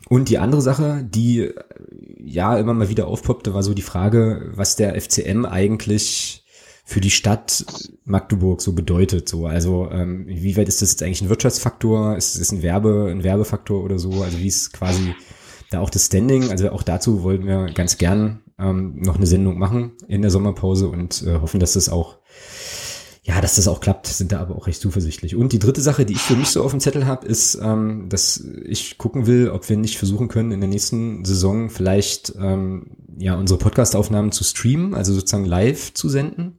[0.08, 1.50] Und die andere Sache, die
[2.18, 6.43] ja immer mal wieder aufpoppte, war so die Frage, was der FCM eigentlich
[6.84, 7.64] für die Stadt
[8.04, 9.28] Magdeburg so bedeutet.
[9.28, 12.16] So, also ähm, wie weit ist das jetzt eigentlich ein Wirtschaftsfaktor?
[12.16, 14.22] Ist es ein Werbe, ein Werbefaktor oder so?
[14.22, 15.14] Also wie ist quasi
[15.70, 16.50] da auch das Standing?
[16.50, 20.88] Also auch dazu wollten wir ganz gern ähm, noch eine Sendung machen in der Sommerpause
[20.88, 22.18] und äh, hoffen, dass das auch
[23.26, 25.34] ja, dass das auch klappt, sind da aber auch recht zuversichtlich.
[25.34, 28.10] Und die dritte Sache, die ich für mich so auf dem Zettel habe, ist, ähm,
[28.10, 32.98] dass ich gucken will, ob wir nicht versuchen können, in der nächsten Saison vielleicht ähm,
[33.18, 36.58] ja unsere Podcastaufnahmen zu streamen, also sozusagen live zu senden.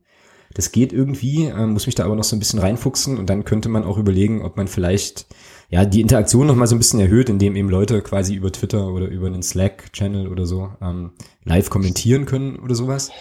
[0.56, 3.44] Das geht irgendwie, äh, muss mich da aber noch so ein bisschen reinfuchsen und dann
[3.44, 5.28] könnte man auch überlegen, ob man vielleicht
[5.70, 8.88] ja die Interaktion noch mal so ein bisschen erhöht, indem eben Leute quasi über Twitter
[8.88, 11.12] oder über einen Slack-Channel oder so ähm,
[11.44, 13.12] live kommentieren können oder sowas.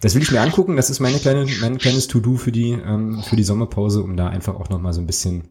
[0.00, 0.74] Das will ich mir angucken.
[0.74, 4.26] Das ist meine kleine, mein kleines To-Do für die ähm, für die Sommerpause, um da
[4.26, 5.48] einfach auch noch mal so ein bisschen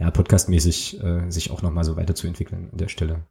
[0.00, 3.26] ja podcastmäßig äh, sich auch noch mal so weiterzuentwickeln an der Stelle.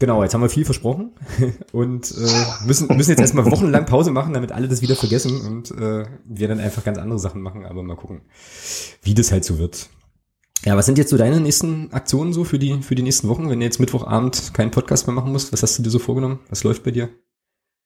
[0.00, 1.12] Genau, jetzt haben wir viel versprochen
[1.72, 5.70] und äh, müssen, müssen jetzt erstmal wochenlang Pause machen, damit alle das wieder vergessen und
[5.70, 8.22] äh, wir dann einfach ganz andere Sachen machen, aber mal gucken,
[9.02, 9.88] wie das halt so wird.
[10.64, 13.50] Ja, was sind jetzt so deine nächsten Aktionen so für die, für die nächsten Wochen,
[13.50, 15.52] wenn du jetzt Mittwochabend keinen Podcast mehr machen musst?
[15.52, 16.40] Was hast du dir so vorgenommen?
[16.48, 17.10] Was läuft bei dir?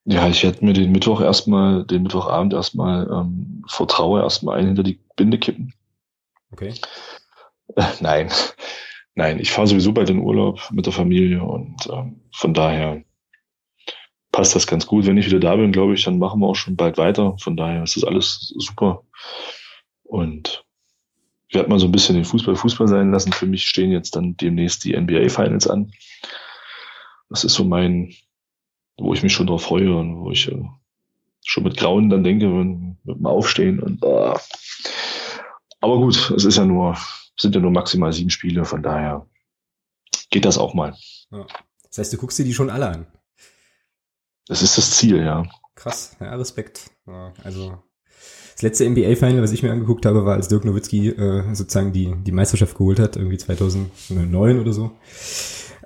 [0.05, 4.82] Ja, ich hätte mir den Mittwoch erstmal, den Mittwochabend erstmal ähm, vertraue, erstmal einen hinter
[4.85, 5.74] die Binde kippen.
[6.52, 6.74] Okay.
[7.76, 8.30] Äh, nein.
[9.19, 13.03] Nein, ich fahre sowieso bald in Urlaub mit der Familie und ähm, von daher
[14.31, 15.07] passt das ganz gut.
[15.07, 17.36] Wenn ich wieder da bin, glaube ich, dann machen wir auch schon bald weiter.
[17.40, 19.03] Von daher ist das alles super.
[20.05, 20.65] Und
[21.49, 23.32] ich werde mal so ein bisschen den Fußball Fußball sein lassen.
[23.32, 25.90] Für mich stehen jetzt dann demnächst die NBA Finals an.
[27.28, 28.15] Das ist so mein,
[28.99, 30.62] wo ich mich schon drauf freue und wo ich äh,
[31.45, 34.35] schon mit Grauen dann denke, wenn, mit dem Aufstehen und äh.
[35.81, 36.97] aber gut, es ist ja nur
[37.40, 39.27] sind ja nur maximal sieben Spiele, von daher
[40.31, 40.94] geht das auch mal.
[41.31, 41.47] Ja.
[41.89, 43.06] Das heißt, du guckst dir die schon alle an.
[44.47, 45.44] Das ist das Ziel, ja.
[45.74, 46.90] Krass, ja, Respekt.
[47.06, 47.78] Ja, also
[48.59, 52.12] das letzte NBA-Final, was ich mir angeguckt habe, war, als Dirk Nowitzki äh, sozusagen die,
[52.24, 54.90] die Meisterschaft geholt hat, irgendwie 2009 oder so.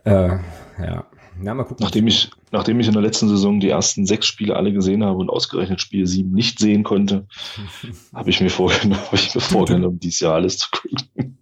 [0.05, 0.39] Äh,
[0.79, 1.07] ja,
[1.43, 1.85] ja, mal gucken.
[1.85, 5.19] Nachdem ich, nachdem ich in der letzten Saison die ersten sechs Spiele alle gesehen habe
[5.19, 7.27] und ausgerechnet Spiel sieben nicht sehen konnte,
[8.15, 11.39] habe ich mir vorgenommen, ich mir vorgenommen, dieses Jahr alles zu gucken.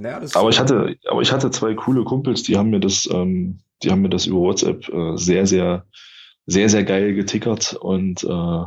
[0.00, 3.60] Ja, aber ich hatte, aber ich hatte zwei coole Kumpels, die haben mir das, ähm,
[3.82, 5.86] die haben mir das über WhatsApp äh, sehr, sehr,
[6.46, 8.64] sehr, sehr geil getickert und äh,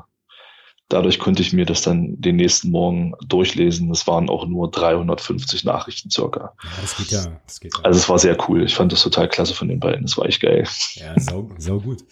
[0.91, 3.87] Dadurch konnte ich mir das dann den nächsten Morgen durchlesen.
[3.87, 6.53] Das waren auch nur 350 Nachrichten circa.
[6.61, 7.23] Ja, das geht ja.
[7.47, 7.83] Das geht ja.
[7.83, 8.63] Also es war sehr cool.
[8.63, 10.03] Ich fand das total klasse von den beiden.
[10.03, 10.67] Das war echt geil.
[10.95, 12.03] Ja, sau, sau gut.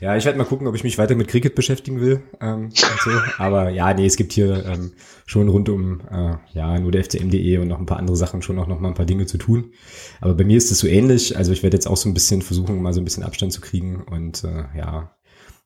[0.00, 2.22] Ja, ich werde mal gucken, ob ich mich weiter mit Cricket beschäftigen will.
[2.42, 3.10] Ähm, so.
[3.38, 4.92] Aber ja, nee, es gibt hier ähm,
[5.24, 8.58] schon rund um äh, ja nur der FCM.de und noch ein paar andere Sachen schon
[8.58, 9.72] auch noch mal ein paar Dinge zu tun.
[10.20, 11.38] Aber bei mir ist es so ähnlich.
[11.38, 13.62] Also ich werde jetzt auch so ein bisschen versuchen, mal so ein bisschen Abstand zu
[13.62, 15.15] kriegen und äh, ja,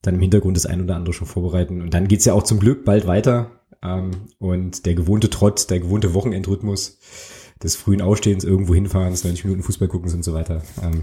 [0.02, 1.82] dann im Hintergrund das ein oder andere schon vorbereiten.
[1.82, 3.50] Und dann geht's ja auch zum Glück bald weiter.
[3.82, 6.98] Ähm, und der gewohnte Trott, der gewohnte Wochenendrhythmus
[7.62, 10.62] des frühen Ausstehens, irgendwo hinfahren, 90 Minuten Fußball gucken und so weiter.
[10.82, 11.02] Ähm,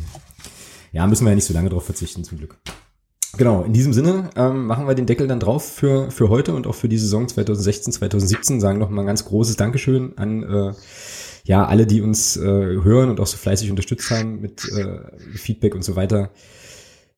[0.92, 2.58] ja, müssen wir ja nicht so lange darauf verzichten, zum Glück.
[3.38, 6.66] Genau, in diesem Sinne ähm, machen wir den Deckel dann drauf für, für heute und
[6.66, 8.60] auch für die Saison 2016, 2017.
[8.60, 10.74] Sagen noch mal ein ganz großes Dankeschön an äh,
[11.44, 15.76] ja alle, die uns äh, hören und auch so fleißig unterstützt haben mit äh, Feedback
[15.76, 16.32] und so weiter.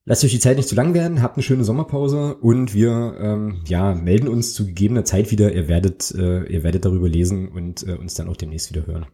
[0.09, 3.61] Lasst euch die Zeit nicht zu lang werden, habt eine schöne Sommerpause und wir ähm,
[3.67, 5.53] ja, melden uns zu gegebener Zeit wieder.
[5.53, 9.05] Ihr werdet, äh, ihr werdet darüber lesen und äh, uns dann auch demnächst wieder hören.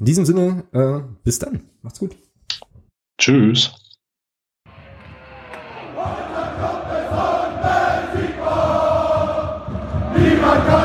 [0.00, 1.70] In diesem Sinne, äh, bis dann.
[1.82, 2.16] Macht's gut.
[3.16, 3.70] Tschüss.
[10.16, 10.83] Niemand kann